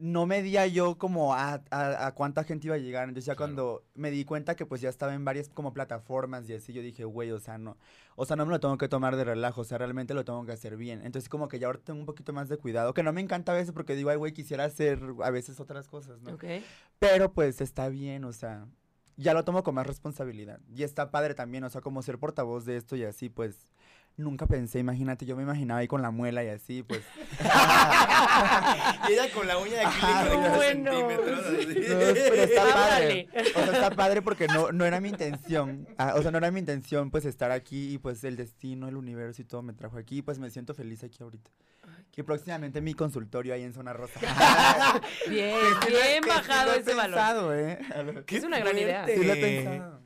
no 0.03 0.25
medía 0.25 0.67
yo 0.67 0.97
como 0.97 1.35
a, 1.35 1.63
a, 1.71 2.07
a 2.07 2.15
cuánta 2.15 2.43
gente 2.45 2.69
iba 2.69 2.75
a 2.75 2.79
llegar. 2.79 3.05
Entonces 3.07 3.27
ya 3.27 3.35
Claro. 3.37 3.53
cuando 3.55 3.85
me 3.95 4.11
di 4.11 4.25
cuenta 4.25 4.57
que 4.57 4.65
pues 4.65 4.81
ya 4.81 4.89
estaba 4.89 5.13
en 5.15 5.27
varias 5.27 5.51
como 5.51 5.75
plataformas 5.75 6.49
y 6.49 6.55
así, 6.55 6.73
yo 6.73 6.81
dije, 6.81 7.05
güey, 7.05 7.31
o 7.33 7.39
sea, 7.39 7.59
no, 7.59 7.77
o 8.17 8.25
sea, 8.25 8.35
no 8.37 8.47
me 8.47 8.51
lo 8.51 8.61
tengo 8.61 8.79
que 8.79 8.89
tomar 8.89 9.15
de 9.17 9.25
relajo, 9.25 9.61
o 9.61 9.65
sea, 9.65 9.77
realmente 9.77 10.15
lo 10.15 10.25
tengo 10.25 10.43
que 10.47 10.53
hacer 10.53 10.79
bien. 10.79 11.03
Entonces 11.05 11.29
como 11.29 11.49
que 11.49 11.59
ya 11.59 11.67
ahora 11.67 11.81
tengo 11.85 12.01
un 12.01 12.07
poquito 12.07 12.33
más 12.33 12.49
de 12.49 12.57
cuidado, 12.57 12.95
que 12.95 13.03
no 13.03 13.13
me 13.13 13.21
encanta 13.21 13.53
a 13.53 13.57
veces 13.57 13.73
porque 13.73 13.95
digo, 13.95 14.09
ay, 14.09 14.17
güey, 14.17 14.33
quisiera 14.33 14.65
hacer 14.65 15.03
a 15.23 15.31
veces 15.31 15.61
otras 15.61 15.87
cosas, 15.87 16.23
¿no? 16.23 16.33
Ok. 16.33 16.45
Pero 16.99 17.35
pues 17.35 17.61
está 17.61 17.91
bien, 17.91 18.25
o 18.25 18.33
sea, 18.33 18.67
ya 19.17 19.35
lo 19.35 19.45
tomo 19.45 19.63
con 19.63 19.75
más 19.75 19.87
responsabilidad. 19.87 20.61
Y 20.75 20.83
está 20.83 21.11
padre 21.11 21.35
también, 21.35 21.65
o 21.65 21.71
sea, 21.71 21.81
como 21.81 22.03
ser 22.03 22.19
portavoz 22.19 22.65
de 22.65 22.77
esto 22.77 22.97
y 22.97 23.05
así, 23.05 23.29
pues 23.29 23.67
nunca 24.17 24.47
pensé, 24.47 24.79
imagínate, 24.79 25.25
yo 25.27 25.37
me 25.37 25.43
imaginaba 25.43 25.81
ahí 25.81 25.89
con 25.89 26.03
la 26.03 26.11
muela 26.11 26.45
y 26.45 26.49
así, 26.49 26.83
pues. 26.83 27.01
y 29.09 29.13
ella 29.13 29.31
con 29.33 29.47
la 29.47 29.59
uña 29.59 29.73
de 29.73 29.79
de 29.79 29.85
cada 30.01 30.57
bueno. 30.57 30.93
centímetro, 30.93 31.37
así. 31.37 31.67
No, 31.67 31.99
pero 32.29 32.43
está 32.43 32.65
padre. 32.75 33.29
O 33.55 33.59
sea, 33.61 33.73
está 33.73 33.91
padre 33.91 34.23
porque 34.23 34.47
no, 34.49 34.73
no 34.73 34.85
era 34.85 35.01
mi 35.01 35.09
intención. 35.09 35.89
ah, 35.99 36.15
o 36.17 36.23
sea, 36.23 36.31
no 36.31 36.39
era 36.39 36.51
mi 36.51 36.61
intención 36.61 37.11
pues 37.11 37.25
estar 37.25 37.51
aquí 37.51 37.95
y 37.95 37.99
pues 37.99 38.23
el 38.25 38.37
destino, 38.37 38.89
el 38.89 38.97
universo 38.97 39.43
y 39.43 39.45
todo 39.45 39.63
me 39.63 39.73
trajo 39.73 39.97
aquí. 39.97 40.23
Pues 40.23 40.39
me 40.39 40.51
siento 40.51 40.75
feliz 40.75 41.03
aquí 41.05 41.23
ahorita. 41.23 41.51
Y 42.17 42.23
próximamente 42.23 42.83
mi 42.83 42.93
consultorio 42.93 43.55
ahí 43.55 43.63
en 43.63 43.73
Zona 43.73 43.95
Rosa. 43.95 44.21
Bien, 45.29 45.57
Que 45.81 45.91
bien 45.91 46.23
que 46.23 46.29
bajado 46.29 46.75
ese 46.75 46.93
valor. 46.93 47.15
pensado, 47.17 47.55
¿eh? 47.57 47.79
¡Qué 48.27 48.37
Es 48.37 48.45
una 48.45 48.59
gran 48.59 48.77
idea. 48.77 49.07
Sí 49.07 49.25
lo 49.25 49.33
he 49.33 49.37
pensado. 49.37 50.03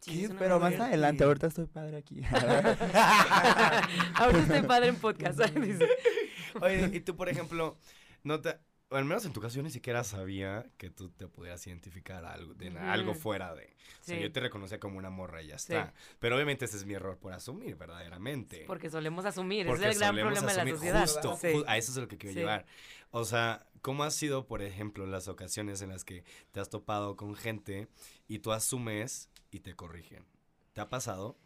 Sí, 0.00 0.24
es 0.24 0.30
pero 0.38 0.58
más 0.60 0.72
idea. 0.72 0.86
adelante, 0.86 1.24
ahorita 1.24 1.46
estoy 1.48 1.66
padre 1.66 1.96
aquí. 1.98 2.20
Ahorita 4.14 4.40
estoy 4.42 4.62
padre 4.62 4.88
en 4.88 4.96
podcast. 4.96 5.40
Oye, 6.60 6.90
y 6.92 7.00
tú, 7.00 7.16
por 7.16 7.28
ejemplo, 7.28 7.76
no 8.22 8.40
te... 8.40 8.58
al 8.90 9.04
menos 9.04 9.24
en 9.24 9.32
tu 9.32 9.40
caso 9.40 9.56
yo 9.56 9.62
ni 9.62 9.70
siquiera 9.70 10.02
sabía 10.04 10.66
que 10.76 10.90
tú 10.90 11.10
te 11.10 11.26
pudieras 11.28 11.66
identificar 11.66 12.24
algo, 12.24 12.54
de 12.54 12.70
algo 12.78 13.14
fuera 13.14 13.54
de. 13.54 13.76
O 14.00 14.04
sea, 14.04 14.18
yo 14.18 14.32
te 14.32 14.40
reconocía 14.40 14.80
como 14.80 14.98
una 14.98 15.10
morra 15.10 15.42
y 15.42 15.48
ya 15.48 15.58
Sí. 15.58 15.72
está. 15.74 15.92
Pero 16.18 16.36
obviamente 16.36 16.64
ese 16.64 16.76
es 16.76 16.86
mi 16.86 16.94
error 16.94 17.18
por 17.18 17.32
asumir, 17.32 17.76
verdaderamente. 17.76 18.64
Porque 18.66 18.90
solemos 18.90 19.24
asumir, 19.24 19.66
Porque 19.66 19.82
ese 19.82 19.90
es 19.90 19.96
el 19.96 20.00
gran 20.02 20.14
problema 20.16 20.52
de 20.52 20.64
la 20.64 20.70
sociedad. 20.70 21.00
Justo, 21.02 21.36
Sí. 21.40 21.48
ju- 21.48 21.64
a 21.66 21.76
eso 21.76 21.92
es 21.92 21.98
lo 21.98 22.08
que 22.08 22.16
quiero 22.18 22.32
Sí. 22.34 22.38
llevar. 22.40 22.66
O 23.10 23.24
sea, 23.24 23.66
¿cómo 23.82 24.04
ha 24.04 24.10
sido, 24.10 24.46
por 24.46 24.62
ejemplo, 24.62 25.06
las 25.06 25.28
ocasiones 25.28 25.82
en 25.82 25.90
las 25.90 26.04
que 26.04 26.24
te 26.52 26.60
has 26.60 26.70
topado 26.70 27.16
con 27.16 27.34
gente 27.34 27.88
y 28.26 28.38
tú 28.40 28.52
asumes 28.52 29.28
y 29.50 29.60
te 29.60 29.74
corrigen? 29.74 30.24
¿Te 30.72 30.80
ha 30.80 30.88
pasado? 30.88 31.36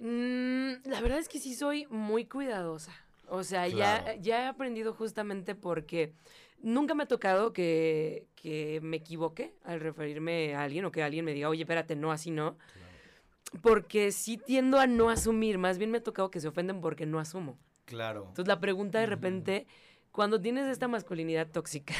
Mm, 0.00 0.72
la 0.88 1.00
verdad 1.00 1.18
es 1.18 1.28
que 1.28 1.38
sí 1.38 1.54
soy 1.54 1.86
muy 1.90 2.24
cuidadosa. 2.26 2.92
O 3.28 3.44
sea, 3.44 3.68
Claro. 3.68 4.04
ya, 4.06 4.14
ya 4.16 4.42
he 4.44 4.46
aprendido 4.46 4.92
justamente 4.92 5.54
porque 5.54 6.12
nunca 6.60 6.94
me 6.94 7.04
ha 7.04 7.06
tocado 7.08 7.52
que, 7.52 8.26
que 8.34 8.80
me 8.82 8.96
equivoque 8.98 9.54
al 9.64 9.80
referirme 9.80 10.54
a 10.54 10.62
alguien 10.64 10.84
o 10.84 10.92
que 10.92 11.02
alguien 11.02 11.24
me 11.24 11.32
diga, 11.32 11.48
oye, 11.48 11.62
espérate, 11.62 11.96
no, 11.96 12.10
así 12.12 12.30
no. 12.30 12.58
Porque 13.60 14.12
sí 14.12 14.38
tiendo 14.38 14.78
a 14.80 14.86
no 14.86 15.10
asumir. 15.10 15.58
Más 15.58 15.76
bien 15.78 15.90
me 15.90 15.98
ha 15.98 16.02
tocado 16.02 16.30
que 16.30 16.40
se 16.40 16.48
ofenden 16.48 16.80
porque 16.80 17.04
no 17.06 17.18
asumo. 17.20 17.58
Claro. 17.84 18.26
Entonces 18.28 18.48
la 18.48 18.60
pregunta 18.60 18.98
de 19.00 19.06
repente, 19.06 19.66
cuando 20.12 20.40
tienes 20.40 20.66
esta 20.68 20.88
masculinidad 20.88 21.48
tóxica, 21.50 21.94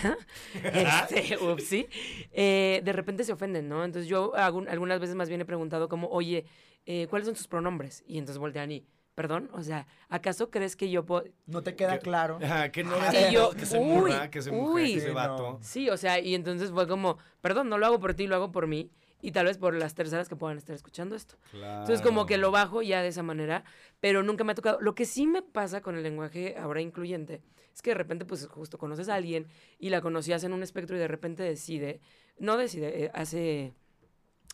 este, 0.62 1.38
upsi, 1.38 1.88
eh, 2.30 2.82
de 2.84 2.92
repente 2.92 3.24
se 3.24 3.32
ofenden, 3.32 3.68
¿no? 3.68 3.84
Entonces 3.84 4.08
yo 4.08 4.32
algunas 4.34 5.00
veces 5.00 5.16
más 5.16 5.28
bien 5.28 5.40
he 5.40 5.44
preguntado 5.46 5.88
como, 5.88 6.08
oye, 6.08 6.44
eh, 6.86 7.06
¿cuáles 7.08 7.26
son 7.26 7.34
tus 7.34 7.48
pronombres? 7.48 8.04
Y 8.06 8.18
entonces 8.18 8.38
voltean 8.38 8.70
y, 8.70 8.86
perdón, 9.14 9.48
o 9.52 9.62
sea, 9.62 9.86
¿acaso 10.08 10.50
crees 10.50 10.76
que 10.76 10.90
yo 10.90 11.04
puedo...? 11.06 11.24
No 11.46 11.62
te 11.62 11.74
queda 11.74 11.98
claro. 11.98 12.38
Ajá, 12.42 12.70
que 12.70 12.84
no 12.84 12.98
ves 12.98 13.30
Y 13.30 13.32
yo, 13.34 13.50
que 13.50 13.64
soy 13.66 13.80
uy, 13.80 14.12
que 14.30 14.42
soy 14.42 14.52
mujer, 14.52 14.84
uy. 14.84 14.94
que 14.94 15.00
Sí, 15.00 15.10
vato. 15.10 15.52
no. 15.52 15.58
Sí, 15.62 15.88
o 15.90 15.96
sea, 15.96 16.20
y 16.20 16.34
entonces 16.34 16.70
fue 16.70 16.86
como, 16.86 17.16
perdón, 17.40 17.68
no 17.70 17.78
lo 17.78 17.86
hago 17.86 17.98
por 17.98 18.14
ti, 18.14 18.26
lo 18.26 18.36
hago 18.36 18.52
por 18.52 18.66
mí. 18.66 18.90
Y 19.24 19.30
tal 19.30 19.46
vez 19.46 19.56
por 19.56 19.72
las 19.74 19.94
terceras 19.94 20.28
que 20.28 20.34
puedan 20.34 20.58
estar 20.58 20.74
escuchando 20.74 21.14
esto. 21.14 21.36
Entonces 21.52 22.02
como 22.02 22.26
que 22.26 22.38
lo 22.38 22.50
bajo 22.50 22.82
ya 22.82 23.02
de 23.02 23.08
esa 23.08 23.22
manera, 23.22 23.62
pero 24.00 24.24
nunca 24.24 24.42
me 24.42 24.50
ha 24.50 24.54
tocado. 24.56 24.80
Lo 24.80 24.96
que 24.96 25.04
sí 25.04 25.28
me 25.28 25.42
pasa 25.42 25.80
con 25.80 25.96
el 25.96 26.02
lenguaje 26.02 26.56
ahora 26.58 26.80
incluyente 26.80 27.40
es 27.74 27.82
que 27.82 27.90
de 27.90 27.94
repente 27.94 28.24
pues 28.24 28.46
justo 28.46 28.78
conoces 28.78 29.08
a 29.08 29.14
alguien 29.14 29.46
y 29.78 29.90
la 29.90 30.00
conocías 30.00 30.44
en 30.44 30.52
un 30.52 30.62
espectro 30.62 30.96
y 30.96 31.00
de 31.00 31.08
repente 31.08 31.42
decide, 31.42 32.00
no 32.38 32.56
decide, 32.56 33.04
eh, 33.04 33.10
hace, 33.14 33.72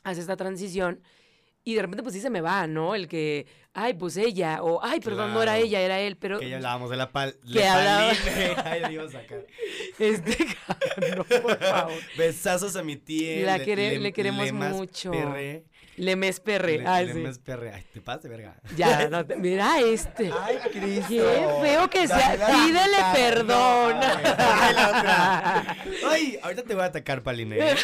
hace 0.04 0.20
esta 0.20 0.36
transición 0.36 1.00
Y 1.64 1.74
de 1.74 1.82
repente, 1.82 2.02
pues 2.02 2.14
sí 2.14 2.20
se 2.22 2.30
me 2.30 2.40
va, 2.40 2.66
¿no? 2.66 2.94
El 2.94 3.08
que, 3.08 3.46
ay, 3.74 3.92
pues 3.92 4.16
ella, 4.16 4.62
o 4.62 4.80
ay, 4.82 5.00
perdón, 5.00 5.34
no 5.34 5.42
era 5.42 5.52
Claro. 5.52 5.66
ella, 5.66 5.80
era 5.82 6.00
él, 6.00 6.16
pero. 6.16 6.38
Que 6.38 6.48
ya 6.48 6.56
hablábamos 6.56 6.88
de 6.88 6.96
la 6.96 7.10
pal. 7.12 7.36
Que 7.52 7.62
hablaba- 7.66 8.12
Ahí 8.64 8.80
la 8.80 8.92
iba 8.92 9.04
a 9.04 9.10
sacar. 9.10 9.44
Este, 9.98 10.46
no, 11.14 11.24
por 11.24 11.58
favor. 11.58 11.92
Besazos 12.16 12.74
a 12.76 12.82
mi 12.82 12.96
tía. 12.96 13.44
La 13.44 13.58
quere- 13.58 13.98
le 13.98 14.12
queremos 14.14 14.50
mucho. 14.52 15.10
Perre. 15.10 15.64
Lemes 15.98 16.40
Perre. 16.40 16.78
Le- 16.78 17.06
sí. 17.06 17.12
Lemes 17.14 17.38
perre. 17.38 17.72
Ay, 17.74 17.84
te 17.92 18.00
pasas 18.00 18.22
de 18.24 18.28
verga. 18.30 18.56
Ya, 18.76 19.08
no 19.08 19.24
te- 19.26 19.36
mira 19.36 19.80
este. 19.80 20.30
Ay, 20.40 20.58
Cristo. 20.72 21.06
Qué 21.08 21.48
feo 21.62 21.90
que 21.90 22.06
sea. 22.08 22.46
Pídele 22.46 22.96
perdón. 23.14 23.96
Ay, 26.08 26.38
ahorita 26.42 26.62
te 26.62 26.74
voy 26.74 26.82
a 26.82 26.86
atacar, 26.86 27.22
Paline. 27.22 27.58
¿eh? 27.58 27.74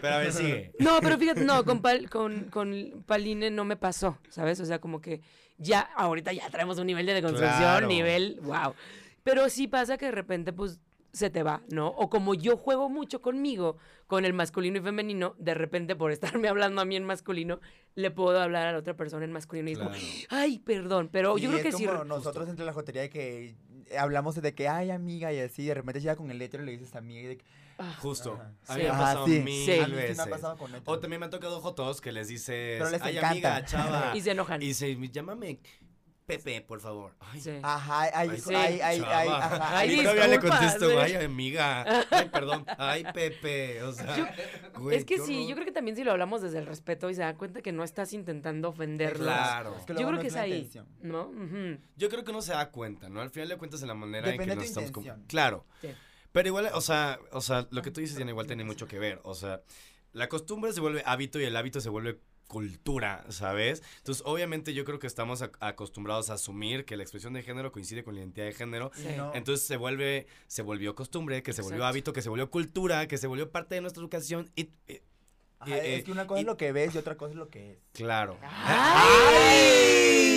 Pero 0.00 0.14
a 0.14 0.18
ver, 0.18 0.32
sigue. 0.32 0.72
No, 0.78 1.00
pero 1.00 1.18
fíjate, 1.18 1.40
no, 1.42 1.64
con, 1.64 1.82
Pal- 1.82 2.08
con, 2.08 2.44
con 2.50 3.04
Paline 3.06 3.50
no 3.50 3.64
me 3.64 3.76
pasó, 3.76 4.18
¿sabes? 4.28 4.60
O 4.60 4.66
sea, 4.66 4.78
como 4.80 5.00
que 5.00 5.20
ya, 5.58 5.80
ahorita 5.96 6.32
ya 6.32 6.48
traemos 6.50 6.78
un 6.78 6.86
nivel 6.86 7.06
de 7.06 7.14
deconstrucción, 7.14 7.58
Claro. 7.60 7.86
nivel, 7.86 8.38
wow. 8.42 8.74
Pero 9.22 9.48
sí 9.48 9.68
pasa 9.68 9.96
que 9.98 10.06
de 10.06 10.12
repente, 10.12 10.52
pues, 10.52 10.80
se 11.12 11.28
te 11.30 11.42
va, 11.42 11.62
¿no? 11.68 11.88
O 11.88 12.08
como 12.08 12.34
yo 12.34 12.56
juego 12.56 12.88
mucho 12.88 13.20
conmigo, 13.20 13.76
con 14.06 14.24
el 14.24 14.32
masculino 14.32 14.78
y 14.78 14.80
femenino, 14.80 15.34
de 15.38 15.54
repente 15.54 15.94
por 15.96 16.10
estarme 16.40 16.48
hablando 16.48 16.80
a 16.80 16.84
mí 16.84 16.96
en 16.96 17.04
masculino, 17.04 17.60
le 17.94 18.10
puedo 18.10 18.40
hablar 18.40 18.66
a 18.68 18.72
la 18.72 18.78
otra 18.78 18.96
persona 18.96 19.24
en 19.24 19.32
masculino 19.32 19.68
y 19.68 19.72
es 19.72 19.78
como, 19.78 19.90
Claro. 19.90 20.04
ay, 20.30 20.58
perdón, 20.60 21.08
pero 21.12 21.36
yo 21.38 21.50
creo 21.50 21.58
es 21.58 21.64
que 21.66 21.72
sí. 21.72 21.86
como 21.86 22.04
nosotros 22.04 22.48
entre 22.48 22.64
la 22.64 22.72
jotería 22.72 23.02
de 23.02 23.10
que 23.10 23.54
hablamos 23.98 24.34
de 24.40 24.54
que, 24.54 24.68
ay, 24.68 24.90
amiga, 24.90 25.32
y 25.32 25.40
así, 25.40 25.66
de 25.66 25.74
repente 25.74 26.00
llega 26.00 26.16
con 26.16 26.30
el 26.30 26.40
hétero 26.40 26.62
y 26.62 26.66
le 26.66 26.72
dices 26.72 26.94
amiga 26.96 27.20
y 27.20 27.26
de 27.26 27.36
que, 27.38 27.44
Ah, 27.78 27.96
Justo. 28.00 28.34
Ajá. 28.34 28.52
A 28.68 28.76
mí 28.76 28.82
Sí. 28.82 28.86
me 28.86 28.88
ha 28.88 28.98
pasado 28.98 29.26
sí. 29.26 29.40
mil 29.40 29.64
Sí. 29.64 29.92
veces. 29.92 30.16
me 30.18 30.22
ha 30.22 30.26
pasado 30.26 30.56
con 30.58 30.70
héteros. 30.74 30.84
O 30.86 30.98
también 31.00 31.18
me 31.20 31.24
han 31.24 31.30
tocado 31.30 31.58
jotos 31.60 32.00
que 32.02 32.12
les 32.12 32.28
dices, 32.28 32.78
Pero 32.78 32.90
les 32.90 33.02
ay, 33.02 33.16
encanta. 33.16 33.30
amiga, 33.56 33.64
chava. 33.64 34.12
Y 34.16 34.20
se 34.20 34.30
enojan. 34.32 34.62
Y 34.62 34.74
se, 34.74 34.94
llámame 35.10 35.58
Pepe, 36.38 36.60
por 36.62 36.80
favor. 36.80 37.14
Ay, 37.20 37.40
Sí. 37.40 37.50
Ajá, 37.62 38.02
ay, 38.02 38.10
Ay, 38.30 38.40
sí, 38.40 38.54
ay, 38.54 38.80
ay, 38.82 39.02
ay, 39.06 39.28
ajá. 39.28 39.78
Ay, 39.78 39.92
y 39.94 40.02
todavía 40.02 40.28
le 40.28 40.38
contesto, 40.40 40.90
sí. 40.90 40.96
ay, 40.98 41.14
amiga. 41.16 42.06
Ay, 42.10 42.28
perdón. 42.28 42.64
Ay, 42.78 43.04
Pepe. 43.12 43.82
O 43.82 43.92
sea, 43.92 44.34
güey, 44.78 44.96
es 44.96 45.04
que 45.04 45.18
sí, 45.18 45.36
horror. 45.36 45.48
yo 45.48 45.54
creo 45.54 45.64
que 45.66 45.72
también 45.72 45.96
si 45.96 46.04
lo 46.04 46.12
hablamos 46.12 46.42
desde 46.42 46.58
el 46.58 46.66
respeto 46.66 47.10
y 47.10 47.14
se 47.14 47.22
dan 47.22 47.36
cuenta 47.36 47.62
que 47.62 47.72
no 47.72 47.84
estás 47.84 48.12
intentando 48.12 48.68
ofenderlos. 48.68 49.26
Claro. 49.26 49.76
Es 49.78 49.84
que 49.86 49.94
Yo 49.94 50.06
creo 50.08 50.20
que 50.20 50.26
es 50.28 50.34
la 50.34 50.42
ahí, 50.42 50.52
intención. 50.52 50.86
¿no? 51.02 51.30
Yo 51.96 52.08
creo 52.08 52.24
que 52.24 52.30
uno 52.30 52.42
se 52.42 52.52
da 52.52 52.70
cuenta, 52.70 53.08
¿no? 53.08 53.20
Al 53.20 53.30
final 53.30 53.48
de 53.48 53.56
cuentas, 53.56 53.82
en 53.82 53.88
la 53.88 53.94
manera 53.94 54.30
en 54.30 54.38
que 54.38 54.46
nos 54.46 54.64
estamos. 54.64 54.88
intención. 54.88 55.24
Claro. 55.26 55.66
Sí. 55.80 55.88
Pero 56.32 56.48
igual, 56.48 56.70
o 56.72 56.80
sea, 56.80 57.18
o 57.32 57.40
sea, 57.42 57.66
lo 57.70 57.82
que 57.82 57.90
tú 57.90 58.00
dices 58.00 58.16
tiene 58.16 58.30
igual 58.30 58.46
tiene 58.46 58.64
mucho 58.64 58.86
que 58.88 58.98
ver. 58.98 59.20
O 59.24 59.34
sea, 59.34 59.60
la 60.12 60.28
costumbre 60.28 60.72
se 60.72 60.80
vuelve 60.80 61.02
hábito 61.04 61.38
y 61.40 61.44
el 61.44 61.54
hábito 61.56 61.80
se 61.80 61.90
vuelve 61.90 62.18
cultura, 62.52 63.24
¿sabes? 63.30 63.82
Entonces, 63.96 64.22
obviamente 64.26 64.74
yo 64.74 64.84
creo 64.84 64.98
que 64.98 65.06
estamos 65.06 65.40
ac- 65.42 65.56
acostumbrados 65.60 66.28
a 66.28 66.34
asumir 66.34 66.84
que 66.84 66.98
la 66.98 67.02
expresión 67.02 67.32
de 67.32 67.42
género 67.42 67.72
coincide 67.72 68.04
con 68.04 68.14
la 68.14 68.20
identidad 68.20 68.44
de 68.46 68.52
género. 68.52 68.90
Sí. 68.94 69.08
No. 69.16 69.34
Entonces 69.34 69.66
se 69.66 69.78
vuelve, 69.78 70.26
se 70.46 70.60
volvió 70.60 70.94
costumbre, 70.94 71.42
que 71.42 71.54
se 71.54 71.62
volvió 71.62 71.86
hábito, 71.86 72.12
que 72.12 72.20
se 72.20 72.28
volvió 72.28 72.50
cultura, 72.50 73.08
que 73.08 73.16
se 73.16 73.26
volvió 73.26 73.50
parte 73.50 73.74
de 73.74 73.80
nuestra 73.80 74.02
educación 74.02 74.50
y, 74.54 74.68
y- 74.86 75.00
Ajá, 75.58 75.78
eh, 75.78 75.96
es 75.96 76.04
que 76.04 76.12
una 76.12 76.26
cosa 76.26 76.40
y- 76.40 76.42
es 76.42 76.46
lo 76.46 76.56
que 76.58 76.72
ves 76.72 76.94
y 76.94 76.98
otra 76.98 77.16
cosa 77.16 77.30
es 77.32 77.36
lo 77.38 77.48
que 77.48 77.72
es. 77.72 77.78
claro. 77.92 78.36
¡Ay! 78.42 80.31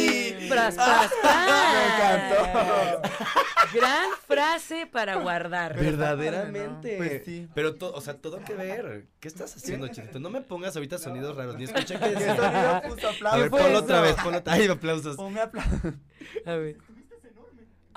¡Pras, 0.50 0.76
pras, 0.76 1.12
pras! 1.22 1.48
Me 1.74 1.86
encantó. 1.86 3.02
Gran 3.74 4.10
frase 4.28 4.86
para 4.88 5.16
guardar. 5.16 5.76
Verdaderamente. 5.78 6.98
Pues 6.98 7.22
sí. 7.26 7.48
Pero, 7.54 7.76
to- 7.76 7.94
o 7.94 8.02
sea, 8.02 8.16
todo 8.16 8.40
que 8.44 8.54
ver. 8.54 9.08
¿Qué 9.20 9.28
estás 9.28 9.56
haciendo, 9.56 9.88
chiquito? 9.90 10.20
No 10.20 10.30
me 10.30 10.42
pongas 10.42 10.76
ahorita 10.76 10.98
sonidos 10.98 11.36
raros, 11.36 11.58
ni 11.58 11.66
escuché 11.66 11.96
que 12.00 12.06
¿Qué 12.06 12.10
decía. 12.16 12.36
sonido 12.36 12.82
puso 12.84 13.28
A 13.28 13.38
ver, 13.38 13.50
ponlo 13.50 13.68
eso? 13.70 13.80
otra 13.80 14.02
vez, 14.02 14.16
ponlo 14.24 14.42
Ay, 14.46 14.68
aplausos. 14.68 15.16
Ponme 15.18 15.42
aplausos. 15.42 15.94
A 16.46 16.54
ver. 16.56 16.78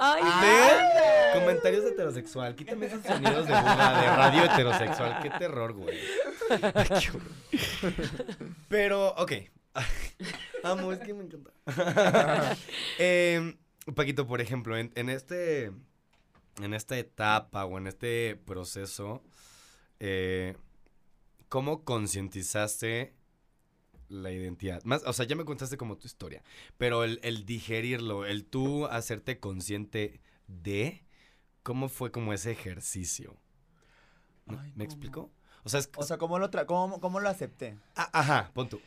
¡Ay! 0.01 0.23
¿Ven? 0.23 1.41
Comentarios 1.41 1.83
de 1.85 1.91
heterosexual. 1.91 2.55
Quítame 2.55 2.87
esos 2.87 3.03
sonidos 3.05 3.47
de 3.49 3.53
burla, 3.55 4.01
de 4.01 4.17
radio 4.17 4.45
heterosexual. 4.45 5.19
Qué 5.23 5.31
terror, 5.31 5.73
güey. 5.73 5.99
Ay. 6.75 7.09
Pero, 8.69 9.09
ok. 9.17 9.33
Amo, 10.63 10.93
es 10.93 11.01
que 11.01 11.15
me 11.15 11.25
encanta. 11.25 11.53
Em, 12.99 13.57
Paquito, 13.95 14.27
por 14.27 14.41
ejemplo, 14.41 14.77
en, 14.77 14.93
en 14.95 15.09
este. 15.09 15.73
En 16.61 16.75
esta 16.75 16.99
etapa 16.99 17.65
o 17.67 17.79
en 17.79 17.87
este 17.87 18.35
proceso, 18.35 19.23
eh, 20.01 20.57
¿cómo 21.49 21.85
concientizaste 21.85 23.15
la 24.09 24.33
identidad? 24.33 24.83
Más, 24.85 25.05
o 25.05 25.13
sea, 25.13 25.27
ya 25.27 25.37
me 25.37 25.45
contaste 25.45 25.77
como 25.77 25.99
tu 25.99 26.07
historia, 26.09 26.43
pero 26.79 27.05
el, 27.05 27.21
el 27.23 27.47
digerirlo, 27.47 28.27
el 28.27 28.45
tú 28.45 28.87
hacerte 28.87 29.41
consciente 29.41 30.21
de, 30.49 31.05
¿cómo 31.63 31.89
fue 31.89 32.11
como 32.11 32.33
ese 32.33 32.51
ejercicio? 32.53 33.37
¿Me- 34.47 34.57
Ay, 34.57 34.73
¿Me 34.75 34.85
¿cómo? 34.85 34.85
explico? 34.85 35.31
O 35.65 35.69
sea, 35.69 35.81
es, 35.81 35.91
O 35.97 36.03
sea, 36.03 36.19
¿cómo 36.19 36.39
lo, 36.39 36.51
tra- 36.51 36.67
cómo, 36.67 37.01
cómo 37.01 37.21
lo 37.21 37.29
acepté? 37.29 37.79
ah, 37.97 38.11
ajá, 38.13 38.51
pon 38.55 38.69
tú. 38.69 38.81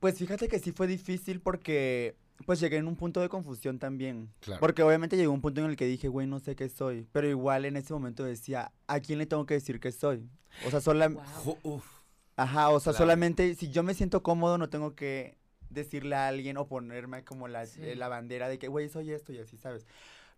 Pues 0.00 0.18
fíjate 0.18 0.48
que 0.48 0.58
sí 0.58 0.72
fue 0.72 0.86
difícil 0.86 1.40
porque 1.40 2.16
pues 2.46 2.58
llegué 2.58 2.78
en 2.78 2.86
un 2.88 2.96
punto 2.96 3.20
de 3.20 3.28
confusión 3.28 3.78
también. 3.78 4.30
Claro. 4.40 4.60
Porque 4.60 4.82
obviamente 4.82 5.16
llegó 5.16 5.32
un 5.32 5.42
punto 5.42 5.60
en 5.60 5.68
el 5.70 5.76
que 5.76 5.84
dije, 5.86 6.08
güey, 6.08 6.26
no 6.26 6.40
sé 6.40 6.56
qué 6.56 6.68
soy. 6.70 7.06
Pero 7.12 7.28
igual 7.28 7.66
en 7.66 7.76
ese 7.76 7.92
momento 7.92 8.24
decía, 8.24 8.72
¿a 8.86 9.00
quién 9.00 9.18
le 9.18 9.26
tengo 9.26 9.44
que 9.44 9.54
decir 9.54 9.78
que 9.78 9.92
soy? 9.92 10.26
O 10.66 10.70
sea, 10.70 10.80
sola... 10.80 11.08
Wow. 11.08 11.22
Ju- 11.44 11.58
uf, 11.62 11.84
Ajá, 12.36 12.70
o 12.70 12.80
sea, 12.80 12.92
Claro. 12.92 13.04
solamente 13.04 13.54
si 13.54 13.70
yo 13.70 13.82
me 13.82 13.92
siento 13.92 14.22
cómodo 14.22 14.56
no 14.56 14.70
tengo 14.70 14.94
que 14.94 15.36
decirle 15.68 16.16
a 16.16 16.28
alguien 16.28 16.56
o 16.56 16.66
ponerme 16.66 17.22
como 17.22 17.46
la, 17.48 17.66
Sí. 17.66 17.80
eh, 17.82 17.94
la 17.94 18.08
bandera 18.08 18.48
de 18.48 18.58
que, 18.58 18.68
güey, 18.68 18.88
soy 18.88 19.12
esto 19.12 19.34
y 19.34 19.38
así, 19.38 19.58
¿sabes? 19.58 19.86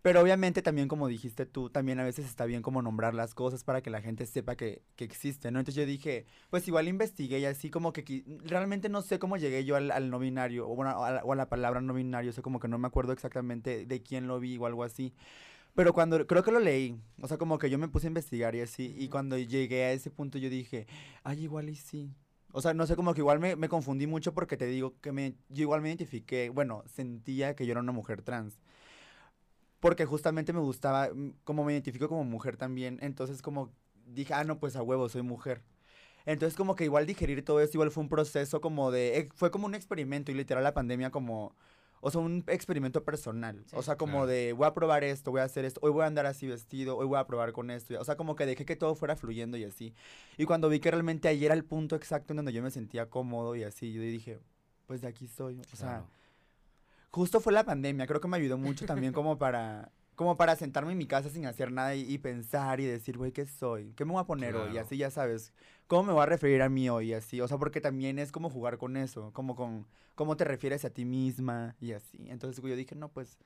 Pero 0.03 0.21
obviamente 0.21 0.61
también, 0.61 0.89
como 0.89 1.07
dijiste 1.07 1.45
tú, 1.45 1.69
también 1.69 1.97
a 1.97 2.03
veces 2.03 2.25
está 2.25 2.43
bien 2.43 2.61
como 2.61 2.81
nombrar 2.81 3.13
las 3.13 3.33
cosas 3.33 3.63
para 3.63 3.81
que 3.81 3.89
la 3.89 4.01
gente 4.01 4.25
sepa 4.25 4.57
que, 4.57 4.81
que 4.97 5.05
existen, 5.05 5.53
¿no? 5.53 5.61
Entonces 5.61 5.81
yo 5.81 5.87
dije, 5.87 6.25
pues 6.49 6.67
igual 6.67 6.89
investigué 6.89 7.39
y 7.39 7.45
así 7.45 7.69
como 7.69 7.93
que 7.93 8.25
realmente 8.43 8.89
no 8.89 9.01
sé 9.01 9.17
cómo 9.17 9.37
llegué 9.37 9.63
yo 9.63 9.77
al, 9.77 9.91
al 9.91 10.09
no 10.09 10.19
binario 10.19 10.69
o, 10.69 10.75
bueno, 10.75 11.01
a 11.05 11.09
la, 11.09 11.23
o 11.23 11.31
a 11.31 11.37
la 11.37 11.47
palabra 11.47 11.79
no 11.79 11.93
binario, 11.93 12.31
o 12.31 12.33
sea, 12.33 12.43
como 12.43 12.59
que 12.59 12.67
no 12.67 12.77
me 12.77 12.87
acuerdo 12.87 13.13
exactamente 13.13 13.85
de 13.85 14.03
quién 14.03 14.27
lo 14.27 14.41
vi 14.41 14.57
o 14.57 14.65
algo 14.65 14.83
así. 14.83 15.13
Pero 15.73 15.93
cuando, 15.93 16.27
creo 16.27 16.43
que 16.43 16.51
lo 16.51 16.59
leí, 16.59 16.99
o 17.21 17.27
sea, 17.29 17.37
como 17.37 17.57
que 17.57 17.69
yo 17.69 17.79
me 17.79 17.87
puse 17.87 18.07
a 18.07 18.09
investigar 18.09 18.55
y 18.55 18.61
así, 18.61 18.93
y 18.97 19.07
cuando 19.07 19.37
llegué 19.37 19.85
a 19.85 19.93
ese 19.93 20.11
punto 20.11 20.37
yo 20.37 20.49
dije, 20.49 20.85
ay, 21.23 21.43
igual 21.43 21.69
y 21.69 21.75
sí. 21.75 22.11
O 22.51 22.61
sea, 22.61 22.73
no 22.73 22.85
sé, 22.87 22.97
como 22.97 23.13
que 23.13 23.21
igual 23.21 23.39
me, 23.39 23.55
me 23.55 23.69
confundí 23.69 24.05
mucho 24.05 24.33
porque 24.33 24.57
te 24.57 24.65
digo 24.65 24.99
que 25.01 25.13
me, 25.13 25.35
yo 25.47 25.61
igual 25.63 25.81
me 25.81 25.87
identifiqué, 25.87 26.49
bueno, 26.49 26.83
sentía 26.87 27.55
que 27.55 27.65
yo 27.65 27.71
era 27.71 27.81
una 27.81 27.93
mujer 27.93 28.21
trans. 28.21 28.59
Porque 29.83 30.05
justamente 30.05 30.53
me 30.53 30.61
gustaba, 30.61 31.09
mm, 31.13 31.33
como 31.43 31.65
me 31.65 31.73
identifico 31.73 32.07
como 32.07 32.23
mujer 32.23 32.55
también, 32.55 32.99
entonces 33.01 33.41
como 33.41 33.69
dije, 34.07 34.33
ah, 34.33 34.45
no, 34.45 34.57
pues 34.57 34.77
a 34.77 34.81
huevo, 34.81 35.09
soy 35.09 35.23
mujer. 35.23 35.61
Entonces 36.25 36.55
como 36.55 36.77
que 36.77 36.85
igual 36.85 37.05
digerir 37.05 37.43
todo 37.43 37.59
eso 37.59 37.71
igual 37.73 37.91
fue 37.91 38.01
un 38.01 38.07
proceso 38.07 38.61
como 38.61 38.91
de, 38.91 39.17
eh, 39.17 39.29
fue 39.35 39.51
como 39.51 39.65
un 39.65 39.75
experimento 39.75 40.31
y 40.31 40.35
literal 40.35 40.63
la 40.63 40.73
pandemia 40.73 41.09
como, 41.11 41.53
o 41.99 42.09
sea, 42.09 42.21
un 42.21 42.45
experimento 42.47 43.03
personal. 43.03 43.61
Sí. 43.65 43.75
O 43.77 43.81
sea, 43.83 43.97
como 43.97 44.13
Claro. 44.19 44.27
de, 44.27 44.53
voy 44.53 44.67
a 44.67 44.73
probar 44.73 45.03
esto, 45.03 45.31
voy 45.31 45.41
a 45.41 45.43
hacer 45.43 45.65
esto, 45.65 45.81
hoy 45.83 45.91
voy 45.91 46.03
a 46.03 46.05
andar 46.05 46.27
así 46.27 46.47
vestido, 46.47 46.95
hoy 46.95 47.05
voy 47.05 47.17
a 47.17 47.27
probar 47.27 47.51
con 47.51 47.69
esto. 47.69 47.99
O 47.99 48.05
sea, 48.05 48.15
como 48.15 48.37
que 48.37 48.45
dejé 48.45 48.63
que 48.63 48.77
todo 48.77 48.95
fuera 48.95 49.17
fluyendo 49.17 49.57
y 49.57 49.65
así. 49.65 49.93
Y 50.37 50.45
cuando 50.45 50.69
vi 50.69 50.79
que 50.79 50.91
realmente 50.91 51.27
ahí 51.27 51.43
era 51.43 51.55
el 51.55 51.65
punto 51.65 51.97
exacto 51.97 52.31
en 52.31 52.37
donde 52.37 52.53
yo 52.53 52.63
me 52.63 52.71
sentía 52.71 53.09
cómodo 53.09 53.53
y 53.57 53.63
así, 53.63 53.91
yo 53.91 54.01
dije, 54.01 54.39
pues 54.87 55.01
de 55.01 55.09
aquí 55.09 55.25
estoy. 55.25 55.59
O 55.73 55.75
sea, 55.75 55.89
claro. 55.89 56.07
Justo 57.13 57.39
fue 57.39 57.53
la 57.53 57.63
pandemia, 57.63 58.07
creo 58.07 58.19
que 58.19 58.27
me 58.27 58.37
ayudó 58.37 58.57
mucho 58.57 58.85
también 58.85 59.13
como 59.13 59.37
para 59.37 59.91
como 60.15 60.37
para 60.37 60.55
sentarme 60.55 60.91
en 60.91 60.97
mi 60.99 61.07
casa 61.07 61.29
sin 61.29 61.45
hacer 61.47 61.71
nada 61.71 61.95
y, 61.95 62.01
y 62.01 62.19
pensar 62.19 62.79
y 62.79 62.85
decir, 62.85 63.17
güey, 63.17 63.31
¿qué 63.31 63.47
soy? 63.47 63.93
¿Qué 63.95 64.05
me 64.05 64.11
voy 64.11 64.21
a 64.21 64.25
poner 64.25 64.55
hoy? 64.55 64.69
Y 64.69 64.73
Claro. 64.73 64.85
así 64.85 64.97
ya 64.97 65.09
sabes, 65.09 65.53
¿cómo 65.87 66.03
me 66.03 66.13
voy 66.13 66.21
a 66.21 66.25
referir 66.27 66.61
a 66.61 66.69
mí 66.69 66.87
hoy? 66.87 67.09
Y 67.09 67.13
así, 67.15 67.41
o 67.41 67.47
sea, 67.47 67.57
porque 67.57 67.81
también 67.81 68.19
es 68.19 68.31
como 68.31 68.49
jugar 68.51 68.77
con 68.77 68.95
eso, 68.95 69.31
como 69.33 69.55
con 69.55 69.87
cómo 70.13 70.37
te 70.37 70.43
refieres 70.43 70.85
a 70.85 70.91
ti 70.91 71.03
misma 71.03 71.75
y 71.79 71.93
así. 71.93 72.25
Entonces 72.29 72.63
yo 72.63 72.75
dije, 72.75 72.93
no, 72.95 73.09
pues 73.09 73.39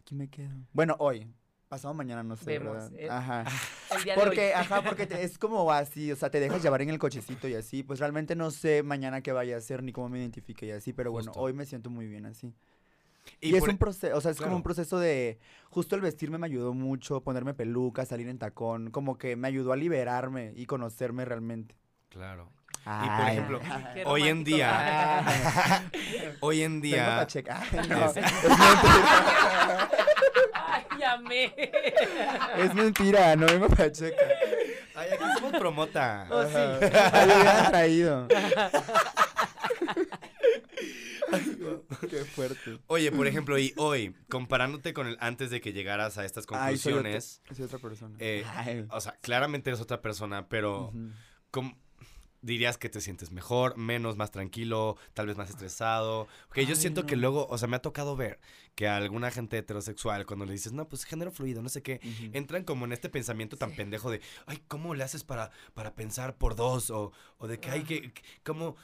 aquí 0.00 0.14
me 0.14 0.28
quedo. 0.28 0.54
Bueno, 0.72 0.96
hoy, 1.00 1.26
pasado 1.68 1.92
mañana, 1.92 2.22
no 2.22 2.34
sé, 2.36 2.46
Vemos, 2.58 2.72
¿verdad? 2.74 2.92
eh. 2.96 3.08
Ajá. 3.10 3.44
El 3.98 4.04
día 4.04 4.14
de 4.16 4.20
hoy. 4.22 4.26
Porque, 4.28 4.54
ajá, 4.54 4.82
porque 4.82 5.06
te- 5.06 5.22
es 5.22 5.36
como 5.38 5.70
así, 5.70 6.10
o 6.12 6.16
sea, 6.16 6.30
te 6.30 6.40
dejas 6.40 6.62
llevar 6.62 6.80
en 6.80 6.88
el 6.88 6.98
cochecito 6.98 7.46
y 7.46 7.54
así. 7.54 7.82
Pues 7.82 8.00
realmente 8.00 8.34
no 8.36 8.50
sé 8.50 8.82
mañana 8.82 9.20
qué 9.20 9.32
vaya 9.32 9.54
a 9.56 9.58
hacer 9.58 9.82
ni 9.82 9.92
cómo 9.92 10.08
me 10.08 10.18
identifique 10.18 10.64
y 10.66 10.70
así, 10.70 10.94
pero 10.94 11.12
bueno, 11.12 11.26
Justo. 11.32 11.40
hoy 11.42 11.52
me 11.52 11.66
siento 11.66 11.90
muy 11.90 12.06
bien 12.06 12.24
así. 12.24 12.54
Y, 13.40 13.50
Y, 13.52 13.56
es 13.56 13.62
un 13.62 13.76
proceso, 13.78 14.16
o 14.16 14.20
sea, 14.20 14.30
es 14.30 14.38
como 14.40 14.56
un 14.56 14.62
proceso 14.62 14.98
de, 14.98 15.38
justo 15.70 15.94
el 15.96 16.00
vestirme 16.00 16.38
me 16.38 16.46
ayudó 16.46 16.72
mucho, 16.74 17.22
ponerme 17.22 17.54
peluca, 17.54 18.04
salir 18.06 18.28
en 18.28 18.38
tacón, 18.38 18.90
como 18.90 19.18
que 19.18 19.36
me 19.36 19.48
ayudó 19.48 19.72
a 19.72 19.76
liberarme 19.76 20.52
y 20.56 20.66
conocerme 20.66 21.24
realmente. 21.24 21.74
Claro. 22.08 22.50
Ay. 22.88 23.08
por 23.40 23.56
ejemplo, 23.56 23.60
Qué 23.94 24.04
hoy 24.06 24.28
en 24.28 24.44
día, 24.44 25.24
hoy 26.40 26.62
en 26.62 26.80
día, 26.80 27.16
no, 27.88 28.06
Es- 28.06 28.14
mentira. 28.14 28.14
Ay, 30.54 30.84
llamé. 30.98 31.54
Es 32.58 32.74
mentira, 32.74 33.34
no 33.36 33.46
vengo 33.46 33.68
pacheca. 33.68 34.16
ay, 34.94 35.08
aquí 35.12 35.24
somos 35.34 35.52
promota. 35.58 36.26
Oh, 36.30 36.44
sí. 36.44 36.56
Ay, 37.72 38.02
lo 38.02 38.28
traído. 42.00 42.26
fuerte. 42.26 42.78
Oye, 42.86 43.10
por 43.12 43.26
ejemplo, 43.28 43.58
y 43.58 43.72
hoy, 43.76 44.14
comparándote 44.28 44.92
con 44.94 45.06
el 45.06 45.16
antes 45.20 45.50
de 45.50 45.60
que 45.60 45.72
llegaras 45.72 46.18
a 46.18 46.24
estas 46.24 46.46
Ay, 46.50 46.76
soy 46.78 46.92
otra- 46.94 47.02
conclusiones, 47.02 47.42
soy 47.54 47.64
otra 47.64 47.78
persona. 47.78 48.16
eh, 48.20 48.86
o 48.90 49.00
sea, 49.00 49.12
claramente 49.20 49.70
eres 49.70 49.80
otra 49.80 50.00
persona, 50.02 50.48
pero 50.48 50.88
Ujú. 50.88 51.10
¿cómo- 51.50 51.78
dirías 52.42 52.78
que 52.78 52.88
te 52.88 53.00
sientes 53.00 53.32
mejor, 53.32 53.76
menos, 53.76 54.16
más 54.16 54.30
tranquilo, 54.30 54.96
tal 55.14 55.26
vez 55.26 55.36
más 55.36 55.50
estresado. 55.50 56.28
Ok, 56.48 56.58
yo 56.60 56.76
siento 56.76 57.04
que 57.04 57.16
luego, 57.16 57.46
o 57.48 57.58
sea, 57.58 57.66
me 57.66 57.74
ha 57.74 57.82
tocado 57.82 58.14
ver 58.14 58.38
que 58.76 58.86
a 58.86 58.96
alguna 58.98 59.32
gente 59.32 59.58
heterosexual, 59.58 60.26
cuando 60.26 60.44
le 60.44 60.52
dices, 60.52 60.72
no, 60.72 60.86
pues 60.88 61.02
género 61.04 61.32
fluido, 61.32 61.60
no 61.60 61.68
sé 61.68 61.82
qué, 61.82 61.98
entran 62.34 62.62
como 62.62 62.84
en 62.84 62.92
este 62.92 63.08
pensamiento 63.08 63.56
tan 63.56 63.72
pendejo 63.72 64.12
de, 64.12 64.20
ay, 64.46 64.62
¿cómo 64.68 64.94
le 64.94 65.02
haces 65.02 65.24
para, 65.24 65.50
para 65.74 65.96
pensar 65.96 66.36
por 66.36 66.54
dos? 66.54 66.90
O, 66.90 67.10
o 67.38 67.48
de 67.48 67.58
que 67.58 67.70
hay 67.70 67.82
que, 67.82 68.12
que- 68.12 68.22
¿cómo 68.44 68.76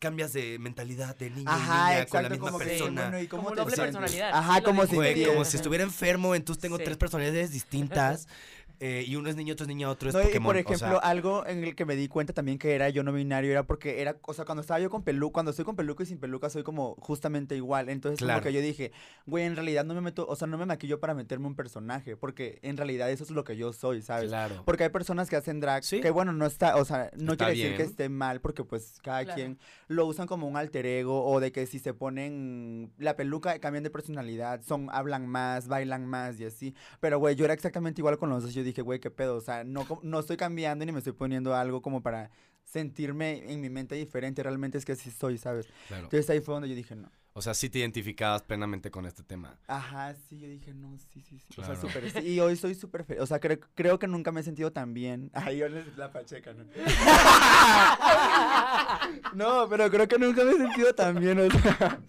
cambias 0.00 0.32
de 0.32 0.58
mentalidad 0.58 1.16
de 1.16 1.30
niño 1.30 1.52
y 1.52 1.60
niña 1.60 2.06
con 2.06 2.22
la 2.24 2.28
misma 2.28 2.46
como 2.46 2.58
que, 2.58 2.64
persona? 2.64 3.02
bueno, 3.02 3.20
¿y 3.20 3.28
cómo 3.28 3.42
Como 3.44 3.54
te 3.54 3.60
doble 3.60 3.76
sientes? 3.76 3.94
personalidad, 3.96 4.30
Ajá, 4.36 4.62
como 4.62 4.86
si 4.86 5.24
como 5.24 5.44
si 5.44 5.56
estuviera 5.56 5.84
enfermo, 5.84 6.34
entonces 6.34 6.60
tengo 6.60 6.78
Sí. 6.78 6.84
tres 6.84 6.96
personalidades 6.96 7.52
distintas. 7.52 8.26
eh, 8.80 9.04
y 9.06 9.14
uno 9.16 9.28
es 9.28 9.36
niño, 9.36 9.52
otro 9.52 9.64
es 9.64 9.68
niña, 9.68 9.88
otro 9.90 10.08
es 10.08 10.14
No, 10.14 10.22
y 10.22 10.40
por 10.40 10.56
o 10.56 10.58
ejemplo, 10.58 10.76
sea, 10.76 10.98
algo 10.98 11.46
en 11.46 11.62
el 11.64 11.74
que 11.74 11.84
me 11.84 11.96
di 11.96 12.08
cuenta 12.08 12.32
también 12.32 12.58
que 12.58 12.74
era 12.74 12.88
yo 12.88 13.02
no 13.02 13.12
binario 13.12 13.50
era 13.50 13.64
porque 13.66 14.00
era, 14.00 14.16
o 14.22 14.32
sea, 14.34 14.44
cuando 14.46 14.62
estaba 14.62 14.80
yo 14.80 14.88
con 14.90 15.02
peluca, 15.04 15.32
cuando 15.34 15.50
estoy 15.50 15.64
con 15.66 15.76
peluca 15.76 16.02
y 16.02 16.06
sin 16.06 16.18
peluca 16.18 16.48
soy 16.50 16.62
como 16.62 16.94
justamente 16.96 17.54
igual. 17.56 17.88
Entonces 17.90 18.18
Claro. 18.18 18.40
como 18.40 18.44
que 18.48 18.52
yo 18.54 18.60
dije, 18.62 18.92
güey, 19.26 19.44
en 19.44 19.54
realidad 19.54 19.84
no 19.84 19.94
me 19.94 20.00
meto, 20.00 20.26
o 20.26 20.34
sea, 20.34 20.46
no 20.48 20.56
me 20.58 20.64
maquillo 20.66 20.98
para 20.98 21.14
meterme 21.14 21.46
un 21.46 21.54
personaje, 21.54 22.16
porque 22.16 22.58
en 22.62 22.76
realidad 22.76 23.10
eso 23.10 23.22
es 23.24 23.30
lo 23.30 23.44
que 23.44 23.56
yo 23.56 23.72
soy, 23.72 24.02
¿sabes? 24.02 24.28
claro. 24.30 24.62
Porque 24.64 24.84
hay 24.84 24.90
personas 24.90 25.28
que 25.28 25.36
hacen 25.36 25.60
drag 25.60 25.84
Sí. 25.84 26.00
que 26.00 26.10
bueno, 26.10 26.32
no 26.32 26.46
está, 26.46 26.76
o 26.76 26.84
sea, 26.86 27.10
no 27.18 27.32
Está 27.32 27.46
quiere 27.46 27.60
decir 27.60 27.76
que 27.76 27.82
esté 27.82 28.08
mal 28.08 28.40
porque 28.40 28.64
pues 28.64 28.98
cada 29.02 29.24
Claro. 29.24 29.34
quien 29.36 29.58
lo 29.88 30.06
usan 30.06 30.26
como 30.26 30.48
un 30.48 30.56
alter 30.56 30.86
ego 30.86 31.24
o 31.26 31.38
de 31.40 31.52
que 31.52 31.66
si 31.66 31.78
se 31.78 31.92
ponen 31.94 32.92
la 32.98 33.16
peluca 33.16 33.58
cambian 33.58 33.82
de 33.84 33.90
personalidad, 33.90 34.62
son 34.62 34.88
hablan 34.90 35.26
más, 35.26 35.68
bailan 35.68 36.06
más 36.06 36.40
y 36.40 36.44
así. 36.46 36.74
Pero 37.00 37.18
güey, 37.18 37.34
yo 37.36 37.44
era 37.44 37.52
exactamente 37.54 38.00
igual 38.00 38.16
con 38.16 38.30
los 38.30 38.42
dos, 38.42 38.54
yo 38.54 38.62
dije, 38.62 38.69
güey, 38.82 39.00
qué 39.00 39.10
pedo, 39.10 39.36
o 39.36 39.40
sea, 39.40 39.64
no 39.64 39.86
no 40.02 40.20
estoy 40.20 40.36
cambiando 40.36 40.84
ni 40.84 40.92
me 40.92 40.98
estoy 40.98 41.12
poniendo 41.12 41.54
algo 41.54 41.82
como 41.82 42.02
para 42.02 42.30
sentirme 42.64 43.52
en 43.52 43.60
mi 43.60 43.68
mente 43.68 43.96
diferente, 43.96 44.42
realmente 44.42 44.78
es 44.78 44.84
que 44.84 44.92
así 44.92 45.10
soy, 45.10 45.38
¿sabes? 45.38 45.66
claro. 45.88 46.04
Entonces 46.04 46.30
ahí 46.30 46.40
fue 46.40 46.54
donde 46.54 46.68
yo 46.68 46.74
dije, 46.76 46.94
no. 46.94 47.10
O 47.32 47.42
sea, 47.42 47.54
sí 47.54 47.70
te 47.70 47.78
identificabas 47.78 48.42
plenamente 48.42 48.90
con 48.90 49.06
este 49.06 49.22
tema. 49.22 49.56
Ajá, 49.68 50.14
sí, 50.28 50.40
yo 50.40 50.48
dije, 50.48 50.74
no, 50.74 50.98
sí, 50.98 51.20
sí, 51.20 51.38
sí. 51.38 51.46
O 51.52 51.62
Claro. 51.62 51.80
sea, 51.80 51.88
súper. 51.90 52.10
sí, 52.10 52.18
Y 52.28 52.40
hoy 52.40 52.56
soy 52.56 52.74
súper 52.74 53.04
feliz. 53.04 53.22
O 53.22 53.26
sea, 53.26 53.40
cre- 53.40 53.60
creo 53.76 54.00
que 54.00 54.08
nunca 54.08 54.32
me 54.32 54.40
he 54.40 54.42
sentido 54.42 54.72
tan 54.72 54.94
bien. 54.94 55.30
Ay, 55.34 55.58
yo 55.58 55.68
les 55.68 55.96
la 55.96 56.12
pacheca, 56.12 56.52
¿no? 56.52 56.64
no, 59.34 59.68
pero 59.68 59.90
creo 59.90 60.08
que 60.08 60.18
nunca 60.18 60.44
me 60.44 60.52
he 60.52 60.56
sentido 60.56 60.94
tan 60.94 61.20
bien. 61.20 61.38
O 61.38 61.50
sea, 61.50 62.00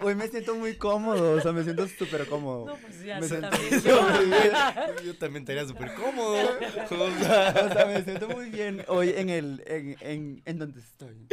hoy 0.00 0.14
me 0.14 0.28
siento 0.28 0.54
muy 0.54 0.76
cómodo. 0.76 1.32
O 1.32 1.40
sea, 1.40 1.52
me 1.52 1.62
siento 1.64 1.86
súper 1.88 2.26
cómodo. 2.26 2.66
No, 2.66 2.76
pues 2.76 3.02
ya, 3.04 3.20
me 3.20 3.28
siento 3.28 3.50
también. 3.50 3.82
muy 3.84 4.26
bien. 4.26 4.52
Yo 5.04 5.16
también 5.18 5.42
estaría 5.42 5.66
súper 5.66 5.94
cómodo. 5.94 6.34
O 6.34 7.18
sea, 7.20 7.64
O 7.70 7.72
sea, 7.72 7.86
me 7.86 8.02
siento 8.04 8.28
muy 8.28 8.50
bien 8.50 8.84
hoy 8.88 9.10
en 9.16 9.30
el, 9.30 9.62
en, 9.66 9.96
en, 10.00 10.42
en 10.44 10.58
donde 10.58 10.80
estoy. 10.80 11.26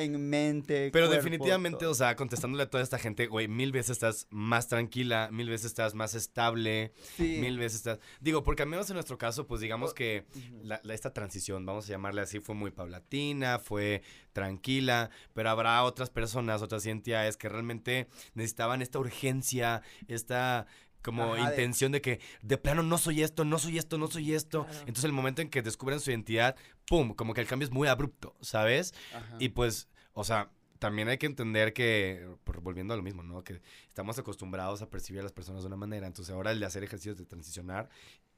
En 0.00 0.30
mente. 0.30 0.90
Pero 0.92 1.06
cuerpo, 1.08 1.14
definitivamente, 1.24 1.80
todo. 1.80 1.90
o 1.90 1.94
sea, 1.94 2.14
contestándole 2.14 2.62
a 2.62 2.70
toda 2.70 2.82
esta 2.84 2.98
gente, 2.98 3.26
güey, 3.26 3.48
mil 3.48 3.72
veces 3.72 3.90
estás 3.90 4.26
más 4.30 4.68
tranquila, 4.68 5.28
mil 5.32 5.48
veces 5.50 5.66
estás 5.66 5.94
más 5.94 6.14
estable, 6.14 6.92
Sí. 7.16 7.38
mil 7.40 7.58
veces 7.58 7.78
estás... 7.78 7.98
Digo, 8.20 8.42
porque 8.44 8.62
al 8.62 8.68
menos 8.68 8.88
en 8.90 8.94
nuestro 8.94 9.18
caso, 9.18 9.46
pues 9.46 9.60
digamos 9.60 9.94
que 9.94 10.24
la- 10.62 10.80
la- 10.84 10.94
esta 10.94 11.12
transición, 11.12 11.66
vamos 11.66 11.86
a 11.86 11.88
llamarle 11.88 12.20
así, 12.20 12.38
fue 12.40 12.54
muy 12.54 12.70
paulatina, 12.70 13.58
fue 13.58 14.02
tranquila, 14.32 15.10
pero 15.34 15.50
habrá 15.50 15.82
otras 15.82 16.10
personas, 16.10 16.62
otras 16.62 16.86
entidades 16.86 17.36
que 17.36 17.48
realmente 17.48 18.06
necesitaban 18.34 18.82
esta 18.82 18.98
urgencia, 19.00 19.82
esta 20.06 20.66
como 21.02 21.34
Ajá, 21.34 21.50
intención 21.50 21.92
de 21.92 22.00
que 22.00 22.20
de 22.42 22.58
plano 22.58 22.82
no 22.82 22.98
soy 22.98 23.22
esto, 23.22 23.44
no 23.44 23.58
soy 23.58 23.78
esto, 23.78 23.98
no 23.98 24.08
soy 24.08 24.34
esto. 24.34 24.64
Claro. 24.64 24.78
Entonces 24.80 25.04
el 25.04 25.12
momento 25.12 25.42
en 25.42 25.48
que 25.50 25.62
descubren 25.62 26.00
su 26.00 26.10
identidad, 26.10 26.56
¡pum! 26.86 27.14
Como 27.14 27.34
que 27.34 27.40
el 27.40 27.46
cambio 27.46 27.66
es 27.66 27.72
muy 27.72 27.88
abrupto, 27.88 28.34
¿sabes? 28.40 28.94
Ajá. 29.14 29.36
Y 29.38 29.50
pues, 29.50 29.88
o 30.12 30.24
sea, 30.24 30.50
también 30.78 31.08
hay 31.08 31.18
que 31.18 31.26
entender 31.26 31.72
que, 31.72 32.28
por- 32.44 32.60
volviendo 32.60 32.94
a 32.94 32.96
lo 32.96 33.02
mismo, 33.02 33.22
¿no? 33.22 33.42
Que 33.42 33.60
estamos 33.88 34.18
acostumbrados 34.18 34.80
a 34.82 34.88
percibir 34.90 35.20
a 35.20 35.22
las 35.24 35.32
personas 35.32 35.62
de 35.62 35.66
una 35.68 35.76
manera. 35.76 36.06
Entonces, 36.06 36.32
ahora 36.34 36.52
el 36.52 36.60
de 36.60 36.66
hacer 36.66 36.84
ejercicios 36.84 37.16
de 37.16 37.24
transicionar 37.26 37.88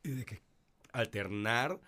y 0.03 0.11
de 0.11 0.25
que 0.25 0.43
alternar, 0.93 1.79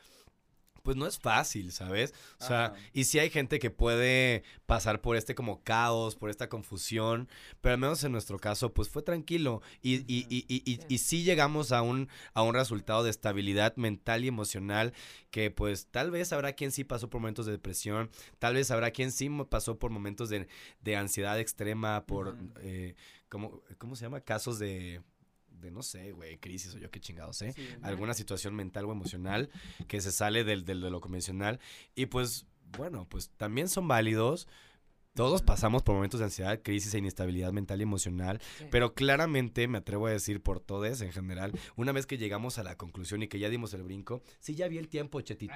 pues 0.83 0.97
no 0.97 1.07
es 1.07 1.18
fácil, 1.18 1.72
¿sabes? 1.72 2.12
O 2.41 2.45
sea, 2.45 2.66
Ajá. 2.66 2.74
y 2.93 3.05
sí 3.05 3.18
hay 3.18 3.30
gente 3.30 3.59
que 3.59 3.70
puede 3.70 4.43
pasar 4.66 5.01
por 5.01 5.16
este 5.16 5.35
como 5.35 5.62
caos, 5.62 6.16
por 6.16 6.28
esta 6.30 6.49
confusión, 6.49 7.28
pero 7.61 7.74
al 7.74 7.80
menos 7.80 8.03
en 8.05 8.12
nuestro 8.12 8.39
caso, 8.39 8.72
pues 8.74 8.89
fue 8.89 9.03
tranquilo. 9.03 9.62
Y, 9.80 9.97
y, 10.12 10.26
y, 10.28 10.45
y, 10.49 10.62
y- 10.70 10.76
Sí. 10.76 10.87
y 10.89 10.99
sí 10.99 11.22
llegamos 11.22 11.70
a 11.72 11.83
un, 11.83 12.09
a 12.35 12.43
un 12.43 12.55
resultado 12.55 13.05
de 13.05 13.11
estabilidad 13.11 13.76
mental 13.76 14.24
y 14.24 14.28
emocional 14.28 14.93
que 15.30 15.51
pues 15.51 15.87
tal 15.91 16.11
vez 16.11 16.33
habrá 16.33 16.53
quien 16.55 16.72
sí 16.72 16.85
pasó 16.85 17.09
por 17.09 17.20
momentos 17.20 17.47
de 17.47 17.53
depresión, 17.53 18.11
tal 18.39 18.55
vez 18.55 18.70
habrá 18.70 18.91
quien 18.91 19.12
sí 19.12 19.28
pasó 19.49 19.78
por 19.78 19.91
momentos 19.91 20.28
de, 20.28 20.49
de 20.80 20.97
ansiedad 20.97 21.39
extrema, 21.39 22.05
por, 22.07 22.37
eh, 22.61 22.95
¿cómo, 23.28 23.62
¿cómo 23.78 23.95
se 23.97 24.05
llama? 24.05 24.20
Casos 24.20 24.59
de, 24.59 25.01
de 25.63 25.71
no 25.71 25.83
sé, 25.83 26.13
güey, 26.13 26.37
crisis 26.39 26.75
o 26.75 26.79
yo 26.79 26.91
qué 26.91 27.01
chingados, 27.01 27.41
¿eh? 27.43 27.53
Sí. 27.55 27.67
alguna 27.83 28.13
situación 28.15 28.55
mental 28.55 28.85
o 28.85 28.93
emocional 28.93 29.49
que 29.89 30.01
se 30.01 30.13
sale 30.13 30.45
del, 30.45 30.65
del- 30.65 30.81
de 30.83 30.91
lo 30.91 31.01
convencional. 31.01 31.61
Y 31.95 32.07
pues, 32.07 32.47
bueno, 32.77 33.07
pues 33.09 33.31
también 33.37 33.69
son 33.69 33.89
válidos. 33.89 34.49
Todos 35.15 35.43
pasamos 35.43 35.83
por 35.83 35.95
momentos 35.95 36.21
de 36.21 36.25
ansiedad, 36.25 36.61
crisis 36.63 36.95
e 36.95 36.99
inestabilidad 36.99 37.53
mental 37.53 37.81
y 37.81 37.83
emocional, 37.83 38.41
Sí. 38.59 38.65
pero 38.71 38.95
claramente 38.95 39.69
me 39.69 39.77
atrevo 39.77 40.07
a 40.07 40.11
decir 40.11 40.43
por 40.43 40.59
todos 40.61 41.03
en 41.03 41.13
general, 41.13 41.53
una 41.77 41.93
vez 41.93 42.07
que 42.07 42.17
llegamos 42.17 42.59
a 42.59 42.63
la 42.63 42.77
conclusión 42.79 43.23
y 43.23 43.29
que 43.29 43.39
ya 43.39 43.51
dimos 43.51 43.75
el 43.75 43.83
brinco, 43.83 44.23
sí 44.41 44.55
ya 44.55 44.69
vi 44.69 44.79
el 44.79 44.89
tiempo, 44.89 45.21
chetito. 45.21 45.53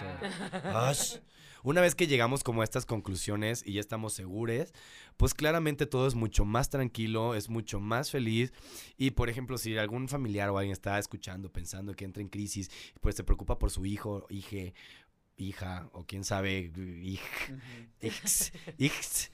Ash. 0.75 1.17
Una 1.63 1.81
vez 1.81 1.95
que 1.95 2.07
llegamos 2.07 2.45
como 2.45 2.61
a 2.61 2.65
estas 2.65 2.85
conclusiones 2.85 3.63
y 3.67 3.73
ya 3.73 3.81
estamos 3.81 4.13
seguros, 4.13 4.75
pues 5.17 5.33
claramente 5.33 5.87
todo 5.87 6.07
es 6.07 6.15
mucho 6.15 6.45
más 6.45 6.69
tranquilo, 6.69 7.35
es 7.35 7.49
mucho 7.49 7.81
más 7.81 8.11
feliz. 8.11 8.53
Y 8.99 9.13
por 9.13 9.31
ejemplo, 9.31 9.57
si 9.59 9.77
algún 9.79 10.09
familiar 10.09 10.51
o 10.51 10.59
alguien 10.59 10.73
está 10.75 10.99
escuchando, 10.99 11.51
pensando 11.51 11.95
que 11.95 12.05
entra 12.05 12.21
en 12.23 12.29
crisis, 12.29 12.71
pues 13.01 13.17
se 13.17 13.25
preocupa 13.25 13.59
por 13.59 13.71
su 13.71 13.85
hijo, 13.87 14.27
hije, 14.29 14.75
hija, 15.37 15.89
o 15.93 16.05
quién 16.07 16.24
sabe, 16.24 16.70
hij. 16.74 17.20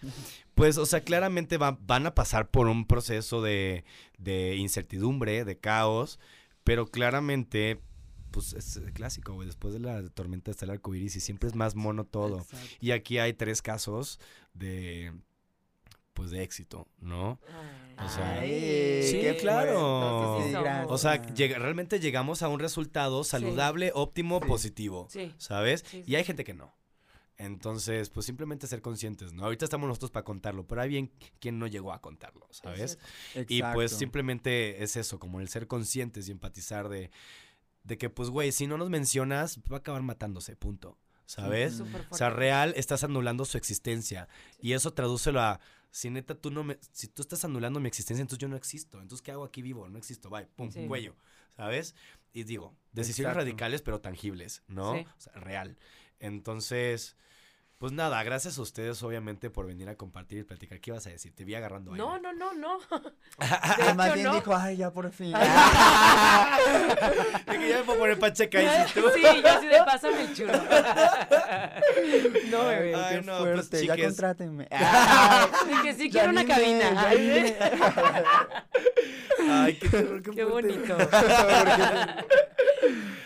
Pues, 0.54 0.76
o 0.78 0.86
sea, 0.86 1.00
claramente 1.02 1.56
va- 1.56 1.78
van 1.80 2.06
a 2.06 2.14
pasar 2.14 2.50
por 2.50 2.66
un 2.68 2.86
proceso 2.86 3.40
de, 3.42 3.84
de 4.18 4.56
incertidumbre, 4.56 5.44
de 5.44 5.58
caos, 5.58 6.18
pero 6.64 6.86
claramente, 6.86 7.80
pues 8.30 8.52
es 8.52 8.80
clásico, 8.92 9.32
güey. 9.34 9.46
Después 9.46 9.72
de 9.74 9.80
la 9.80 10.08
tormenta 10.10 10.50
está 10.50 10.64
el 10.66 10.70
arco 10.72 10.94
iris 10.94 11.16
y 11.16 11.20
siempre 11.20 11.48
es 11.48 11.54
más 11.54 11.74
mono 11.74 12.04
todo. 12.04 12.38
Exacto. 12.40 12.66
Y 12.80 12.90
aquí 12.90 13.18
hay 13.18 13.32
tres 13.32 13.62
casos 13.62 14.20
de, 14.54 15.12
pues, 16.14 16.30
de 16.30 16.42
éxito, 16.42 16.86
¿no? 16.98 17.38
Ay. 17.96 18.06
O 18.06 18.08
sea, 18.08 18.32
Ay, 18.40 19.02
sí, 19.04 19.20
qué 19.20 19.36
claro. 19.40 20.40
sí. 20.46 20.54
O 20.88 20.98
sea, 20.98 21.22
llega- 21.34 21.58
realmente 21.58 22.00
llegamos 22.00 22.42
a 22.42 22.48
un 22.48 22.58
resultado 22.58 23.22
saludable, 23.24 23.92
óptimo, 23.94 24.40
Sí. 24.42 24.48
positivo. 24.48 25.06
Sí. 25.10 25.34
¿sabes? 25.38 25.84
Sí, 25.86 25.98
y 25.98 26.04
sí, 26.04 26.16
hay 26.16 26.22
sí. 26.22 26.26
gente 26.28 26.44
que 26.44 26.54
no. 26.54 26.74
Entonces, 27.38 28.08
pues 28.10 28.26
simplemente 28.26 28.66
ser 28.66 28.82
conscientes, 28.82 29.32
¿no? 29.32 29.44
Ahorita 29.44 29.64
estamos 29.64 29.88
nosotros 29.88 30.10
para 30.10 30.24
contarlo, 30.24 30.66
pero 30.66 30.80
hay 30.82 30.88
bien 30.88 31.10
quien 31.40 31.58
no 31.58 31.66
llegó 31.66 31.92
a 31.92 32.00
contarlo, 32.00 32.46
¿sabes? 32.50 32.98
Y 33.34 33.62
pues 33.62 33.92
Exacto. 33.92 33.98
simplemente 33.98 34.82
es 34.82 34.96
eso, 34.96 35.18
como 35.18 35.40
el 35.40 35.48
ser 35.48 35.66
conscientes 35.66 36.28
y 36.28 36.32
empatizar 36.32 36.88
de, 36.88 37.10
de 37.84 37.98
que, 37.98 38.10
pues, 38.10 38.28
güey, 38.28 38.52
si 38.52 38.66
no 38.66 38.76
nos 38.78 38.90
mencionas, 38.90 39.58
va 39.70 39.76
a 39.76 39.80
acabar 39.80 40.02
matándose, 40.02 40.54
punto, 40.56 40.98
¿sabes? 41.26 41.82
O 42.10 42.14
sea, 42.14 42.30
real, 42.30 42.74
estás 42.76 43.02
anulando 43.02 43.44
su 43.44 43.56
existencia. 43.58 44.28
Y 44.60 44.74
eso 44.74 44.92
tradúcelo 44.92 45.40
a, 45.40 45.58
si 45.92 46.10
neta 46.10 46.34
tú 46.34 46.50
no 46.50 46.64
me, 46.64 46.78
si 46.90 47.06
tú 47.06 47.22
estás 47.22 47.44
anulando 47.44 47.78
mi 47.78 47.86
existencia, 47.86 48.22
entonces 48.22 48.40
yo 48.40 48.48
no 48.48 48.56
existo. 48.56 49.00
Entonces, 49.00 49.22
¿qué 49.22 49.30
hago 49.30 49.44
aquí 49.44 49.62
vivo? 49.62 49.88
No 49.88 49.98
existo, 49.98 50.28
bye, 50.30 50.46
pum, 50.56 50.72
Sí. 50.72 50.86
cuello, 50.88 51.14
¿sabes? 51.54 51.94
Y 52.32 52.42
digo, 52.44 52.74
decisiones 52.92 53.32
Exacto. 53.32 53.44
radicales, 53.44 53.82
pero 53.82 54.00
tangibles, 54.00 54.62
¿no? 54.66 54.94
Sí. 54.94 55.06
O 55.16 55.20
sea, 55.20 55.32
real. 55.34 55.78
Entonces, 56.18 57.16
pues 57.82 57.92
nada, 57.92 58.22
gracias 58.22 58.56
a 58.58 58.62
ustedes, 58.62 59.02
obviamente, 59.02 59.50
por 59.50 59.66
venir 59.66 59.88
a 59.88 59.96
compartir 59.96 60.38
y 60.38 60.44
platicar. 60.44 60.78
¿Qué 60.78 60.92
ibas 60.92 61.04
a 61.08 61.10
decir? 61.10 61.34
Te 61.34 61.44
vi 61.44 61.56
agarrando 61.56 61.90
ahí. 61.90 61.98
No, 61.98 62.16
no, 62.16 62.32
no, 62.32 62.54
no. 62.54 62.78
Además 63.38 64.06
hecho, 64.06 64.14
bien 64.14 64.26
no. 64.28 64.34
dijo, 64.34 64.54
ay, 64.54 64.76
ya 64.76 64.92
por 64.92 65.10
fin. 65.10 65.32
De 65.32 65.38
que 67.58 67.68
ya 67.68 67.78
me 67.78 67.82
puedo 67.82 67.98
poner 67.98 68.20
pacheca 68.20 68.62
y 68.62 68.68
si 68.86 69.00
tú. 69.00 69.06
Sí, 69.12 69.20
yo 69.20 69.48
así 69.48 69.66
de 69.66 69.78
pásame 69.84 70.22
el 70.22 70.32
chulo. 70.32 70.52
No, 72.52 72.66
bebé. 72.66 72.94
Ay, 72.94 73.16
qué 73.16 73.22
no, 73.26 73.38
pues, 73.38 73.52
fuerte, 73.54 73.84
ya 73.86 73.94
chiques. 73.94 74.06
contrátenme. 74.10 74.68
De 74.68 75.82
que 75.82 75.94
sí 75.94 76.08
quiero 76.08 76.30
una 76.30 76.44
Ya 76.44 76.54
cabina. 76.54 76.92
ya 76.92 77.10
Ay, 79.50 79.74
qué 79.74 79.88
terror, 79.88 80.22
qué, 80.22 80.30
Qué 80.30 80.44
bonito. 80.44 80.96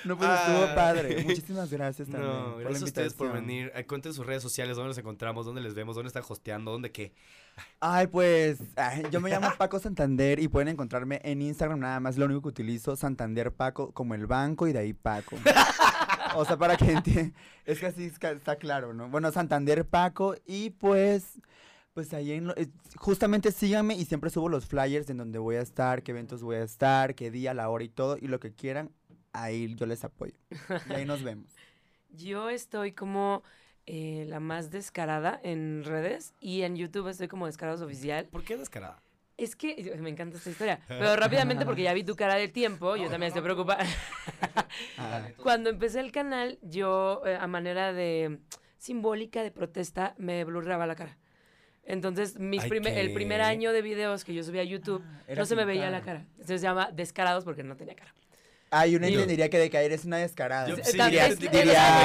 No, 0.04 0.16
pues 0.16 0.28
estuvo 0.30 0.64
Ah. 0.64 0.72
padre. 0.74 1.22
Muchísimas 1.26 1.70
gracias 1.70 2.08
también. 2.08 2.32
No, 2.32 2.52
por 2.52 2.60
gracias 2.60 2.82
a 2.82 2.84
ustedes 2.86 3.14
por 3.14 3.32
venir. 3.32 3.72
Cuenten 3.88 4.12
sus 4.14 4.24
redes 4.26 4.42
sociales, 4.42 4.76
dónde 4.76 4.88
los 4.88 4.98
encontramos, 4.98 5.46
dónde 5.46 5.60
les 5.60 5.74
vemos, 5.74 5.94
dónde 5.96 6.08
están 6.08 6.22
hosteando, 6.28 6.70
dónde 6.72 6.92
qué. 6.92 7.12
Ay, 7.80 8.06
pues, 8.06 8.58
ay, 8.76 9.04
yo 9.10 9.20
me 9.20 9.30
llamo 9.30 9.48
Paco 9.56 9.78
Santander 9.78 10.38
y 10.40 10.48
pueden 10.48 10.68
encontrarme 10.68 11.20
en 11.24 11.40
Instagram 11.42 11.80
nada 11.80 12.00
más. 12.00 12.16
Lo 12.18 12.26
único 12.26 12.42
que 12.42 12.48
utilizo, 12.48 12.96
Santander 12.96 13.50
Paco, 13.52 13.92
como 13.92 14.14
el 14.14 14.26
banco 14.26 14.66
y 14.68 14.72
de 14.72 14.78
ahí 14.80 14.92
Paco. 14.92 15.36
o 16.34 16.44
sea, 16.44 16.56
para 16.58 16.76
que 16.76 16.92
entiendan. 16.92 17.34
Es 17.64 17.80
que 17.80 17.86
así 17.86 18.04
está 18.04 18.56
claro, 18.56 18.92
¿no? 18.92 19.08
Bueno, 19.08 19.32
Santander 19.32 19.86
Paco 19.86 20.36
y 20.46 20.70
pues, 20.70 21.40
pues 21.94 22.12
ahí 22.12 22.32
en 22.32 22.48
lo- 22.48 22.56
eh, 22.56 22.68
justamente 22.98 23.50
síganme 23.50 23.94
y 23.96 24.04
siempre 24.04 24.28
subo 24.30 24.48
los 24.50 24.66
flyers 24.66 25.08
en 25.08 25.16
donde 25.16 25.38
voy 25.38 25.56
a 25.56 25.62
estar, 25.62 26.02
qué 26.02 26.10
eventos 26.12 26.42
voy 26.42 26.56
a 26.56 26.62
estar, 26.62 27.14
qué 27.14 27.30
día, 27.30 27.54
la 27.54 27.70
hora 27.70 27.84
y 27.84 27.88
todo. 27.88 28.18
Y 28.20 28.28
lo 28.28 28.38
que 28.38 28.52
quieran, 28.52 28.90
ahí 29.42 29.74
yo 29.74 29.86
les 29.86 30.04
apoyo. 30.04 30.34
Y 30.88 30.92
ahí 30.92 31.04
nos 31.04 31.22
vemos. 31.22 31.50
Yo 32.10 32.48
estoy 32.48 32.92
como 32.92 33.42
eh, 33.84 34.24
la 34.28 34.40
más 34.40 34.70
descarada 34.70 35.38
en 35.42 35.84
redes 35.84 36.34
y 36.40 36.62
en 36.62 36.76
YouTube 36.76 37.08
estoy 37.08 37.28
como 37.28 37.44
Descarados 37.46 37.82
Oficial. 37.82 38.26
¿Por 38.26 38.42
qué 38.42 38.56
descarada? 38.56 39.02
Es 39.36 39.54
que 39.54 39.94
me 40.00 40.08
encanta 40.08 40.38
esta 40.38 40.48
historia, 40.48 40.80
pero 40.88 41.14
rápidamente 41.16 41.66
porque 41.66 41.82
ya 41.82 41.92
vi 41.92 42.04
tu 42.04 42.16
cara 42.16 42.36
del 42.36 42.52
tiempo, 42.52 42.96
yo 42.96 43.10
también 43.10 43.28
estoy 43.28 43.42
preocupada. 43.42 43.84
Ah, 44.98 45.28
Cuando 45.42 45.70
empecé 45.70 46.00
el 46.00 46.12
canal, 46.12 46.58
yo 46.62 47.22
eh, 47.26 47.36
a 47.38 47.46
manera 47.46 47.92
de 47.92 48.38
simbólica 48.78 49.42
de 49.42 49.50
protesta 49.50 50.14
me 50.18 50.44
blurraba 50.44 50.86
la 50.86 50.94
cara. 50.96 51.16
Entonces, 51.84 52.38
mis 52.38 52.62
Ay, 52.62 52.68
prime- 52.70 53.00
el 53.00 53.12
primer 53.14 53.40
año 53.42 53.72
de 53.72 53.80
videos 53.82 54.24
que 54.24 54.34
yo 54.34 54.42
subí 54.42 54.58
a 54.58 54.64
YouTube, 54.64 55.02
era 55.28 55.40
no 55.40 55.46
se 55.46 55.54
me 55.54 55.64
veía 55.64 55.90
la 55.90 56.00
cara. 56.02 56.26
Entonces 56.32 56.60
se 56.60 56.66
llama 56.66 56.90
Descarados 56.92 57.44
porque 57.44 57.62
no 57.62 57.76
tenía 57.76 57.94
cara. 57.94 58.12
Ay, 58.80 58.96
uno 58.96 59.06
Y- 59.08 59.12
entendería 59.14 59.48
que 59.50 59.58
de 59.58 59.70
caer 59.70 59.92
es 59.92 60.04
una 60.04 60.18
descarada. 60.18 60.68
Yo- 60.68 60.76
sí, 60.76 60.92
diría- 60.98 61.26
es- 61.28 61.38
diría 61.38 61.62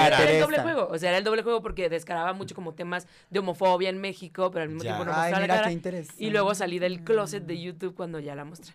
era, 0.07 0.22
era 0.24 0.32
el 0.32 0.41
doble 0.41 0.59
juego. 0.59 0.88
O 0.91 0.97
sea, 0.97 1.09
era 1.09 1.17
el 1.17 1.24
doble 1.24 1.43
juego 1.43 1.61
porque 1.61 1.89
descaraba 1.89 2.34
mucho 2.34 2.55
como 2.55 2.74
temas 2.74 3.07
de 3.30 3.39
homofobia 3.39 3.89
en 3.89 3.99
México, 3.99 4.51
pero 4.51 4.63
al 4.63 4.69
mismo 4.69 4.84
Ya. 4.84 4.91
tiempo 4.95 5.05
no 5.05 5.11
Ay, 5.11 5.17
mostraba 5.17 5.32
la 5.39 5.41
mira 5.41 5.55
cara. 5.55 5.67
qué 5.67 5.74
interesante. 5.74 6.24
Y 6.24 6.30
luego 6.30 6.55
salí 6.55 6.80
del 6.80 7.03
closet 7.03 7.43
de 7.45 7.59
YouTube 7.61 7.95
cuando 7.95 8.19
ya 8.19 8.36
la 8.36 8.45
mostré. 8.45 8.74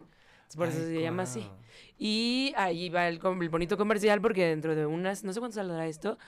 Por 0.56 0.68
eso 0.68 0.78
Ay, 0.78 0.84
se 0.94 1.02
llama 1.02 1.24
así. 1.24 1.46
Y 1.98 2.52
ahí 2.56 2.88
va 2.88 3.08
el, 3.08 3.18
bonito 3.18 3.76
comercial 3.76 4.20
porque 4.20 4.46
dentro 4.46 4.74
de 4.76 4.86
unas, 4.86 5.24
no 5.24 5.32
sé 5.32 5.40
cuánto 5.40 5.56
saldrá 5.56 5.86
esto, 5.86 6.18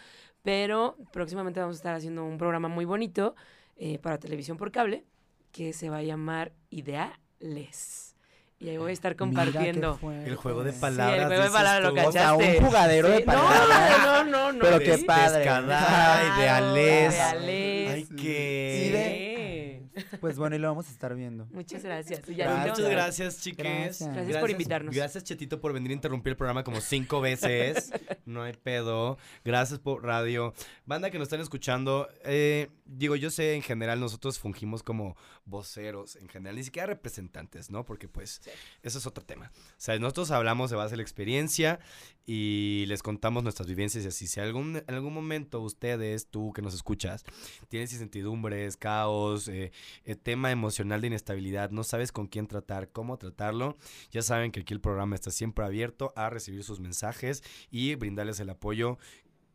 pero 0.43 0.97
próximamente 1.13 1.61
vamos 1.61 1.77
a 1.77 1.79
estar 1.79 1.95
haciendo 1.95 2.25
un 2.25 2.39
programa 2.39 2.69
muy 2.69 2.85
bonito 2.85 3.35
eh, 3.77 3.99
para 3.99 4.19
televisión 4.19 4.57
por 4.57 4.73
cable 4.73 5.05
que 5.53 5.73
se 5.73 5.89
va 5.91 5.99
a 5.99 6.03
llamar 6.03 6.53
Ideales. 6.71 8.17
Y 8.61 8.71
ahí 8.71 8.77
voy 8.77 8.91
a 8.91 8.93
estar 8.93 9.15
compartiendo. 9.15 9.99
El 10.27 10.35
juego 10.35 10.65
de 10.65 10.73
Sí, 10.73 10.81
palabras. 10.81 11.21
el 11.21 11.27
juego 11.29 11.43
de 11.45 11.51
palabras 11.51 11.83
lo 11.83 11.95
tú. 12.03 12.09
O 12.09 12.13
sea, 12.13 12.23
cachaste. 12.33 12.59
un 12.59 12.67
jugadero 12.67 13.09
de 13.09 13.17
Sí, 13.19 13.23
palabras. 13.23 13.99
No, 14.03 14.25
no, 14.25 14.53
no. 14.53 14.59
Pero 14.59 14.79
sí. 14.79 14.85
qué 14.85 14.99
padre. 14.99 15.39
Descarada, 15.39 16.39
ideales. 16.39 17.15
Ideales. 17.15 17.91
Ay, 17.93 18.05
Sí. 18.07 18.17
qué. 18.17 19.81
Sí. 19.95 20.15
Pues 20.21 20.39
bueno, 20.39 20.55
y 20.55 20.61
lo 20.61 20.69
vamos 20.69 20.87
a 20.89 20.91
estar 20.93 21.15
viendo. 21.15 21.47
Muchas 21.53 21.83
gracias. 21.83 22.21
Y 22.29 22.35
Gracias. 22.35 22.65
ya 22.65 22.71
Muchas 22.71 22.89
gracias, 22.91 23.41
chiques. 23.41 23.65
Gracias. 23.67 24.15
Gracias 24.15 24.37
por 24.39 24.51
invitarnos. 24.51 24.95
Gracias, 24.95 25.25
Chetito, 25.25 25.61
por 25.61 25.73
venir 25.73 25.91
a 25.91 25.95
interrumpir 25.95 26.31
el 26.33 26.37
programa 26.37 26.63
como 26.63 26.81
cinco 26.81 27.21
veces. 27.21 27.91
no 28.25 28.43
hay 28.43 28.53
pedo. 28.53 29.19
Gracias 29.45 29.81
por 29.81 30.05
radio. 30.05 30.53
Banda 30.87 31.11
que 31.11 31.19
nos 31.19 31.27
están 31.27 31.41
escuchando, 31.41 32.09
eh, 32.25 32.69
digo, 32.87 33.17
yo 33.17 33.31
sé, 33.31 33.55
en 33.55 33.63
general, 33.63 33.99
nosotros 33.99 34.39
fungimos 34.39 34.85
como 34.85 35.17
voceros, 35.49 36.17
en 36.17 36.29
general, 36.29 36.57
ni 36.57 36.65
siquiera 36.65 36.87
representantes, 36.87 37.71
¿no? 37.71 37.85
Porque, 37.85 38.09
pues, 38.09 38.41
eso 38.83 38.99
es 38.99 39.07
otro 39.07 39.25
tema. 39.25 39.51
O 39.55 39.75
sea, 39.77 39.99
nosotros 39.99 40.31
hablamos 40.31 40.71
de 40.71 40.77
base 40.77 40.93
de 40.93 40.99
la 40.99 41.03
experiencia 41.03 41.81
y 42.27 42.85
les 42.87 43.03
contamos 43.03 43.43
nuestras 43.43 43.69
vivencias 43.69 44.05
y 44.05 44.09
así. 44.09 44.27
Si 44.27 44.41
algún, 44.41 44.77
en 44.77 44.95
algún 44.95 45.15
momento 45.15 45.61
ustedes, 45.61 46.29
tú 46.29 46.53
que 46.53 46.63
nos 46.63 46.75
escuchas, 46.75 47.25
tienes 47.69 47.93
incertidumbres, 47.93 48.77
caos, 48.77 49.49
eh, 49.49 49.73
eh, 50.05 50.15
tema 50.15 50.51
emocional 50.51 51.01
de 51.01 51.07
inestabilidad, 51.07 51.71
no 51.71 51.85
sabes 51.85 52.13
con 52.13 52.27
quién 52.27 52.47
tratar, 52.47 52.91
cómo 52.91 53.17
tratarlo, 53.17 53.77
ya 54.11 54.23
saben 54.23 54.53
que 54.53 54.61
aquí 54.61 54.75
el 54.75 54.81
programa 54.81 55.15
está 55.15 55.31
siempre 55.31 55.65
abierto 55.65 56.13
a 56.17 56.31
recibir 56.31 56.65
sus 56.65 56.81
mensajes 56.81 57.43
y 57.71 57.95
brindarles 57.95 58.41
el 58.41 58.51
apoyo 58.51 58.99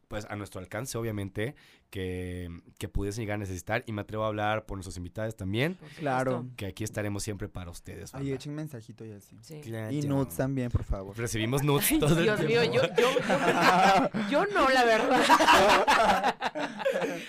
pues 0.07 0.25
a 0.29 0.35
nuestro 0.35 0.61
alcance, 0.61 0.95
obviamente, 0.97 1.55
que, 1.93 2.49
que 2.79 2.89
pudiesen 2.89 3.21
llegar 3.21 3.35
a 3.35 3.37
necesitar. 3.37 3.83
Y 3.85 3.91
me 3.91 4.01
atrevo 4.01 4.23
a 4.23 4.27
hablar 4.27 4.65
por 4.65 4.77
nuestros 4.77 4.97
invitados 4.97 5.35
también. 5.35 5.77
Claro. 5.99 6.47
que 6.57 6.65
aquí 6.65 6.83
estaremos 6.83 7.21
siempre 7.21 7.47
para 7.47 7.69
ustedes. 7.69 8.15
Ay, 8.15 8.21
banda. 8.21 8.35
echen 8.35 8.55
mensajito 8.55 9.05
y 9.05 9.11
así. 9.11 9.37
Sí. 9.43 9.61
Claro. 9.61 9.91
Y 9.91 10.01
nudes 10.01 10.35
también, 10.35 10.71
por 10.71 10.83
favor. 10.83 11.15
Recibimos 11.15 11.61
nudes 11.63 11.91
Ay, 11.91 11.99
todo 11.99 12.17
el 12.17 12.23
Dios 12.23 12.39
mío, 12.39 12.63
yo, 12.63 12.81
yo, 12.81 12.89
yo, 12.97 14.27
yo 14.27 14.45
no, 14.47 14.69
la 14.69 14.85
verdad. 14.85 15.21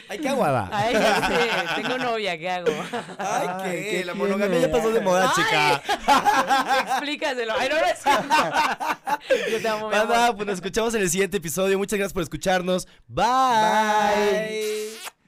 Ay, 0.08 0.18
qué 0.18 0.28
aguada. 0.30 0.70
Ay, 0.72 0.94
ya 0.94 1.28
sé, 1.28 1.82
tengo 1.82 1.98
novia, 1.98 2.38
¿qué 2.38 2.48
hago? 2.48 2.72
Ay, 3.18 3.48
Ay, 3.48 3.70
qué, 3.70 3.90
¿qué 3.90 4.04
la 4.06 4.14
monogamia 4.14 4.60
ya 4.60 4.70
pasó 4.70 4.90
de 4.92 5.00
moda, 5.02 5.30
chica. 5.34 5.82
Explícaselo. 6.88 7.52
Ay, 7.58 7.68
no, 7.68 7.76
no. 7.76 9.50
Yo 9.50 9.60
te 9.60 9.68
amo, 9.68 9.90
mi 9.90 9.94
amor. 9.94 10.08
Banda, 10.08 10.36
pues 10.36 10.46
nos 10.46 10.54
escuchamos 10.54 10.94
en 10.94 11.02
el 11.02 11.10
siguiente 11.10 11.36
episodio. 11.36 11.76
Muchas 11.76 11.98
gracias 11.98 12.14
por 12.14 12.22
escucharnos. 12.22 12.88
Bye. 13.06 14.53
Bye. 14.54 15.23